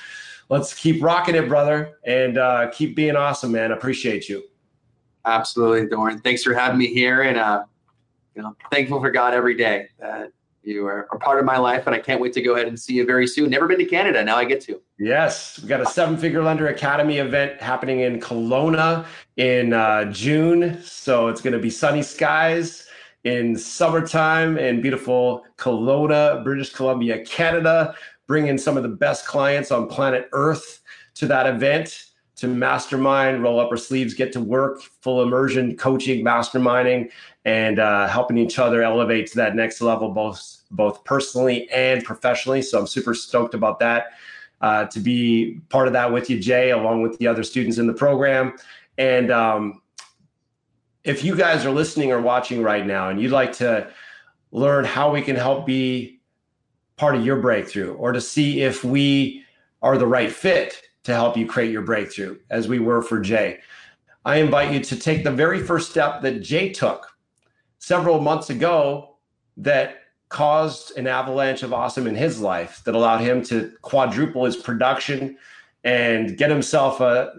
let's 0.49 0.73
keep 0.73 1.01
rocking 1.01 1.35
it, 1.35 1.47
brother, 1.47 1.97
and 2.05 2.37
uh, 2.37 2.69
keep 2.71 2.95
being 2.95 3.15
awesome, 3.15 3.51
man. 3.51 3.71
Appreciate 3.71 4.27
you. 4.29 4.43
Absolutely, 5.25 5.87
Doran. 5.87 6.19
Thanks 6.19 6.43
for 6.43 6.53
having 6.53 6.77
me 6.77 6.87
here. 6.87 7.21
And, 7.21 7.37
uh, 7.37 7.63
you 8.35 8.41
know, 8.41 8.55
thankful 8.71 8.99
for 8.99 9.11
God 9.11 9.33
every 9.33 9.55
day 9.55 9.87
that 9.99 10.31
you 10.63 10.85
are 10.85 11.07
a 11.11 11.19
part 11.19 11.39
of 11.39 11.45
my 11.45 11.57
life, 11.57 11.87
and 11.87 11.95
I 11.95 11.99
can't 11.99 12.21
wait 12.21 12.33
to 12.33 12.41
go 12.41 12.55
ahead 12.55 12.67
and 12.67 12.79
see 12.79 12.93
you 12.93 13.05
very 13.05 13.27
soon. 13.27 13.49
Never 13.49 13.67
been 13.67 13.79
to 13.79 13.85
Canada, 13.85 14.23
now 14.23 14.37
I 14.37 14.45
get 14.45 14.61
to. 14.61 14.81
Yes, 14.97 15.59
we 15.61 15.67
got 15.67 15.81
a 15.81 15.85
Seven 15.85 16.17
Figure 16.17 16.41
Lender 16.41 16.67
Academy 16.67 17.17
event 17.17 17.61
happening 17.61 17.99
in 17.99 18.19
Kelowna 18.19 19.05
in 19.37 19.73
uh, 19.73 20.05
June, 20.05 20.81
so 20.81 21.27
it's 21.27 21.41
going 21.41 21.53
to 21.53 21.59
be 21.59 21.69
sunny 21.69 22.01
skies 22.01 22.87
in 23.23 23.57
summertime 23.57 24.57
in 24.57 24.81
beautiful 24.81 25.43
Kelowna, 25.57 26.43
British 26.43 26.73
Columbia, 26.73 27.23
Canada. 27.25 27.95
Bringing 28.25 28.57
some 28.57 28.77
of 28.77 28.83
the 28.83 28.89
best 28.89 29.27
clients 29.27 29.69
on 29.69 29.87
planet 29.87 30.29
Earth 30.31 30.81
to 31.15 31.27
that 31.27 31.45
event 31.45 32.05
to 32.37 32.47
mastermind, 32.47 33.43
roll 33.43 33.59
up 33.59 33.69
our 33.69 33.77
sleeves, 33.77 34.13
get 34.13 34.31
to 34.33 34.39
work, 34.39 34.81
full 35.01 35.21
immersion 35.21 35.77
coaching, 35.77 36.25
masterminding, 36.25 37.09
and 37.45 37.79
uh, 37.79 38.07
helping 38.07 38.37
each 38.37 38.59
other 38.59 38.81
elevate 38.81 39.27
to 39.27 39.35
that 39.35 39.55
next 39.55 39.81
level, 39.81 40.09
both 40.09 40.61
both 40.71 41.03
personally 41.03 41.69
and 41.69 42.03
professionally. 42.03 42.61
So 42.61 42.79
I'm 42.79 42.87
super 42.87 43.13
stoked 43.13 43.53
about 43.53 43.79
that. 43.79 44.13
Uh, 44.61 44.85
to 44.85 44.99
be 44.99 45.59
part 45.69 45.87
of 45.87 45.93
that 45.93 46.11
with 46.11 46.29
you, 46.29 46.39
Jay, 46.39 46.71
along 46.71 47.01
with 47.01 47.17
the 47.19 47.27
other 47.27 47.43
students 47.43 47.77
in 47.77 47.85
the 47.85 47.93
program. 47.93 48.55
And 48.97 49.29
um, 49.29 49.81
if 51.03 51.23
you 51.23 51.35
guys 51.35 51.65
are 51.65 51.71
listening 51.71 52.11
or 52.11 52.21
watching 52.21 52.61
right 52.61 52.85
now, 52.85 53.09
and 53.09 53.21
you'd 53.21 53.31
like 53.31 53.53
to 53.53 53.89
learn 54.51 54.85
how 54.85 55.11
we 55.11 55.21
can 55.21 55.35
help 55.35 55.65
be 55.65 56.21
part 56.95 57.15
of 57.15 57.25
your 57.25 57.37
breakthrough, 57.37 57.93
or 57.93 58.11
to 58.11 58.21
see 58.21 58.61
if 58.61 58.83
we 58.83 59.43
are 59.81 59.97
the 59.97 60.07
right 60.07 60.31
fit 60.31 60.81
to 61.03 61.13
help 61.13 61.35
you 61.35 61.45
create 61.45 61.71
your 61.71 61.81
breakthrough, 61.81 62.37
as 62.49 62.67
we 62.67 62.79
were 62.79 63.01
for 63.01 63.19
Jay, 63.19 63.59
I 64.25 64.37
invite 64.37 64.71
you 64.71 64.79
to 64.79 64.95
take 64.97 65.23
the 65.23 65.31
very 65.31 65.59
first 65.59 65.91
step 65.91 66.21
that 66.21 66.41
Jay 66.41 66.71
took 66.71 67.07
several 67.79 68.21
months 68.21 68.49
ago 68.49 69.17
that 69.57 69.97
caused 70.29 70.97
an 70.97 71.05
avalanche 71.05 71.61
of 71.63 71.73
awesome 71.73 72.07
in 72.07 72.15
his 72.15 72.39
life 72.39 72.81
that 72.85 72.95
allowed 72.95 73.19
him 73.19 73.43
to 73.43 73.71
quadruple 73.81 74.45
his 74.45 74.55
production 74.55 75.37
and 75.83 76.37
get 76.37 76.49
himself 76.49 77.01
a 77.01 77.33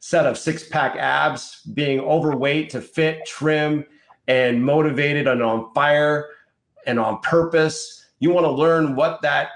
set 0.00 0.26
of 0.26 0.38
six 0.38 0.68
pack 0.68 0.96
abs, 0.96 1.62
being 1.74 2.00
overweight 2.00 2.70
to 2.70 2.80
fit, 2.80 3.26
trim, 3.26 3.84
and 4.26 4.64
motivated 4.64 5.26
and 5.26 5.42
on 5.42 5.72
fire 5.74 6.28
and 6.86 6.98
on 6.98 7.20
purpose. 7.20 8.06
You 8.20 8.30
want 8.30 8.44
to 8.44 8.50
learn 8.50 8.94
what 8.94 9.22
that 9.22 9.50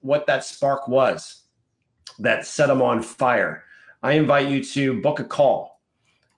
what 0.00 0.26
that 0.26 0.44
spark 0.44 0.88
was 0.88 1.42
that 2.18 2.46
set 2.46 2.66
them 2.66 2.82
on 2.82 3.02
fire. 3.02 3.64
I 4.02 4.12
invite 4.12 4.48
you 4.48 4.62
to 4.64 5.00
book 5.00 5.20
a 5.20 5.24
call 5.24 5.72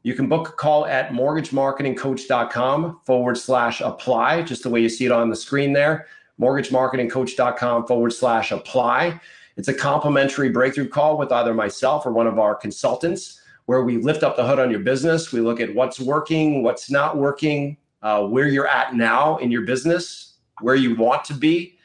you 0.04 0.12
can 0.12 0.28
book 0.28 0.50
a 0.50 0.52
call 0.52 0.84
at 0.84 1.10
mortgagemarketingcoach.com 1.10 3.00
forward 3.04 3.38
slash 3.38 3.80
apply, 3.80 4.42
just 4.42 4.62
the 4.62 4.68
way 4.68 4.80
you 4.80 4.90
see 4.90 5.06
it 5.06 5.12
on 5.12 5.30
the 5.30 5.36
screen 5.36 5.72
there. 5.72 6.06
Mortgagemarketingcoach.com 6.38 7.86
forward 7.86 8.12
slash 8.12 8.52
apply. 8.52 9.18
It's 9.56 9.68
a 9.68 9.74
complimentary 9.74 10.48
breakthrough 10.48 10.88
call 10.88 11.16
with 11.16 11.30
either 11.30 11.54
myself 11.54 12.06
or 12.06 12.12
one 12.12 12.26
of 12.26 12.38
our 12.38 12.54
consultants 12.54 13.40
where 13.66 13.82
we 13.82 13.98
lift 13.98 14.22
up 14.22 14.36
the 14.36 14.46
hood 14.46 14.58
on 14.58 14.70
your 14.70 14.80
business. 14.80 15.32
We 15.32 15.40
look 15.40 15.60
at 15.60 15.74
what's 15.74 16.00
working, 16.00 16.62
what's 16.62 16.90
not 16.90 17.16
working, 17.16 17.76
uh, 18.02 18.26
where 18.26 18.46
you're 18.46 18.66
at 18.66 18.94
now 18.94 19.38
in 19.38 19.50
your 19.50 19.62
business, 19.62 20.34
where 20.60 20.74
you 20.74 20.94
want 20.94 21.24
to 21.26 21.34
be. 21.34 21.78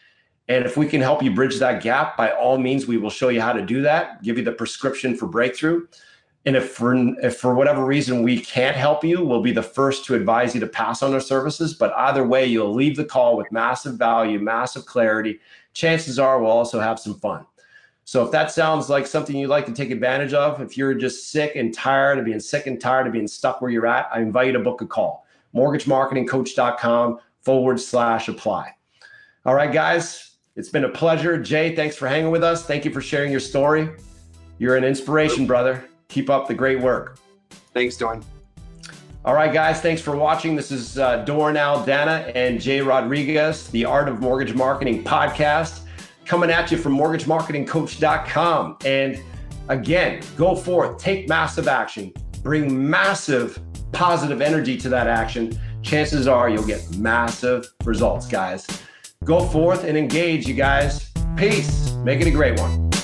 And 0.50 0.66
if 0.66 0.78
we 0.78 0.88
can 0.88 1.00
help 1.00 1.22
you 1.22 1.34
bridge 1.34 1.60
that 1.60 1.84
gap, 1.84 2.18
by 2.18 2.32
all 2.32 2.58
means, 2.58 2.88
we 2.88 2.98
will 2.98 3.12
show 3.12 3.30
you 3.30 3.40
how 3.40 3.54
to 3.54 3.62
do 3.62 3.84
that, 3.84 4.24
give 4.24 4.38
you 4.38 4.44
the 4.44 4.52
prescription 4.52 5.16
for 5.16 5.28
breakthrough. 5.28 5.86
And 6.46 6.56
if 6.56 6.72
for 6.72 6.96
if 7.24 7.38
for 7.38 7.54
whatever 7.54 7.86
reason 7.86 8.24
we 8.24 8.40
can't 8.40 8.76
help 8.76 9.04
you, 9.04 9.24
we'll 9.24 9.42
be 9.42 9.52
the 9.52 9.62
first 9.62 10.06
to 10.06 10.16
advise 10.16 10.56
you 10.56 10.60
to 10.62 10.68
pass 10.68 11.04
on 11.04 11.14
our 11.14 11.20
services. 11.20 11.76
But 11.76 11.94
either 11.94 12.26
way, 12.26 12.46
you'll 12.48 12.74
leave 12.74 12.96
the 12.96 13.06
call 13.06 13.38
with 13.38 13.52
massive 13.52 13.96
value, 13.96 14.40
massive 14.40 14.86
clarity. 14.86 15.40
Chances 15.74 16.18
are 16.18 16.42
we'll 16.42 16.50
also 16.50 16.80
have 16.80 17.00
some 17.00 17.20
fun. 17.20 17.46
So 18.10 18.26
if 18.26 18.32
that 18.32 18.50
sounds 18.50 18.90
like 18.90 19.06
something 19.06 19.38
you'd 19.38 19.52
like 19.52 19.68
to 19.68 19.72
take 19.72 19.92
advantage 19.92 20.34
of, 20.34 20.62
if 20.62 20.76
you're 20.76 20.96
just 20.96 21.30
sick 21.30 21.56
and 21.56 21.72
tired 21.72 22.18
of 22.18 22.26
being 22.26 22.40
sick 22.40 22.66
and 22.66 22.82
tired 22.82 23.06
of 23.06 23.14
being 23.14 23.28
stuck 23.28 23.62
where 23.62 23.70
you're 23.70 23.86
at, 23.86 24.10
I 24.12 24.20
invite 24.20 24.48
you 24.48 24.54
to 24.54 24.60
book 24.60 24.82
a 24.82 24.88
call. 24.88 25.28
Mortgagemarketingcoach.com 25.54 27.20
forward 27.44 27.80
slash 27.80 28.28
apply. 28.28 28.74
All 29.46 29.54
right, 29.54 29.72
guys, 29.72 30.38
it's 30.56 30.70
been 30.70 30.86
a 30.86 30.90
pleasure. 30.90 31.40
Jay, 31.40 31.76
thanks 31.76 31.96
for 31.96 32.08
hanging 32.08 32.32
with 32.32 32.44
us. 32.44 32.66
Thank 32.66 32.84
you 32.84 32.90
for 32.90 33.00
sharing 33.00 33.30
your 33.30 33.40
story. 33.40 33.90
You're 34.58 34.76
an 34.76 34.84
inspiration, 34.84 35.46
brother. 35.46 35.86
Keep 36.08 36.32
up 36.32 36.48
the 36.48 36.56
great 36.56 36.80
work. 36.80 37.20
Thanks, 37.76 37.96
Doran. 37.96 38.26
All 39.24 39.36
right, 39.36 39.54
guys, 39.54 39.82
thanks 39.82 40.02
for 40.02 40.18
watching. 40.18 40.56
This 40.56 40.72
is 40.72 40.98
uh, 40.98 41.18
Doran 41.26 41.58
Aldana 41.58 42.32
and 42.34 42.60
Jay 42.60 42.82
Rodriguez, 42.82 43.68
the 43.68 43.86
Art 43.86 44.10
of 44.10 44.20
Mortgage 44.20 44.56
Marketing 44.56 45.04
podcast, 45.04 45.82
coming 46.30 46.52
at 46.52 46.72
you 46.72 46.78
from 46.78 46.96
mortgagemarketingcoach.com. 46.96 48.78
And 48.86 49.20
again, 49.68 50.22
go 50.38 50.56
forth, 50.56 51.00
take 51.00 51.28
massive 51.28 51.68
action, 51.68 52.14
bring 52.44 52.88
massive 52.88 53.60
positive 53.92 54.40
energy 54.40 54.78
to 54.78 54.90
that 54.90 55.08
action. 55.08 55.60
Chances 55.82 56.28
are 56.28 56.48
you'll 56.48 56.68
get 56.68 56.98
massive 56.98 57.74
results, 57.84 58.28
guys. 58.28 58.68
Go 59.24 59.40
forth 59.40 59.84
and 59.84 59.98
engage, 59.98 60.48
you 60.48 60.54
guys. 60.54 61.12
Peace. 61.36 61.94
Make 62.04 62.22
it 62.22 62.28
a 62.28 62.32
great 62.32 62.60
one. 62.60 62.99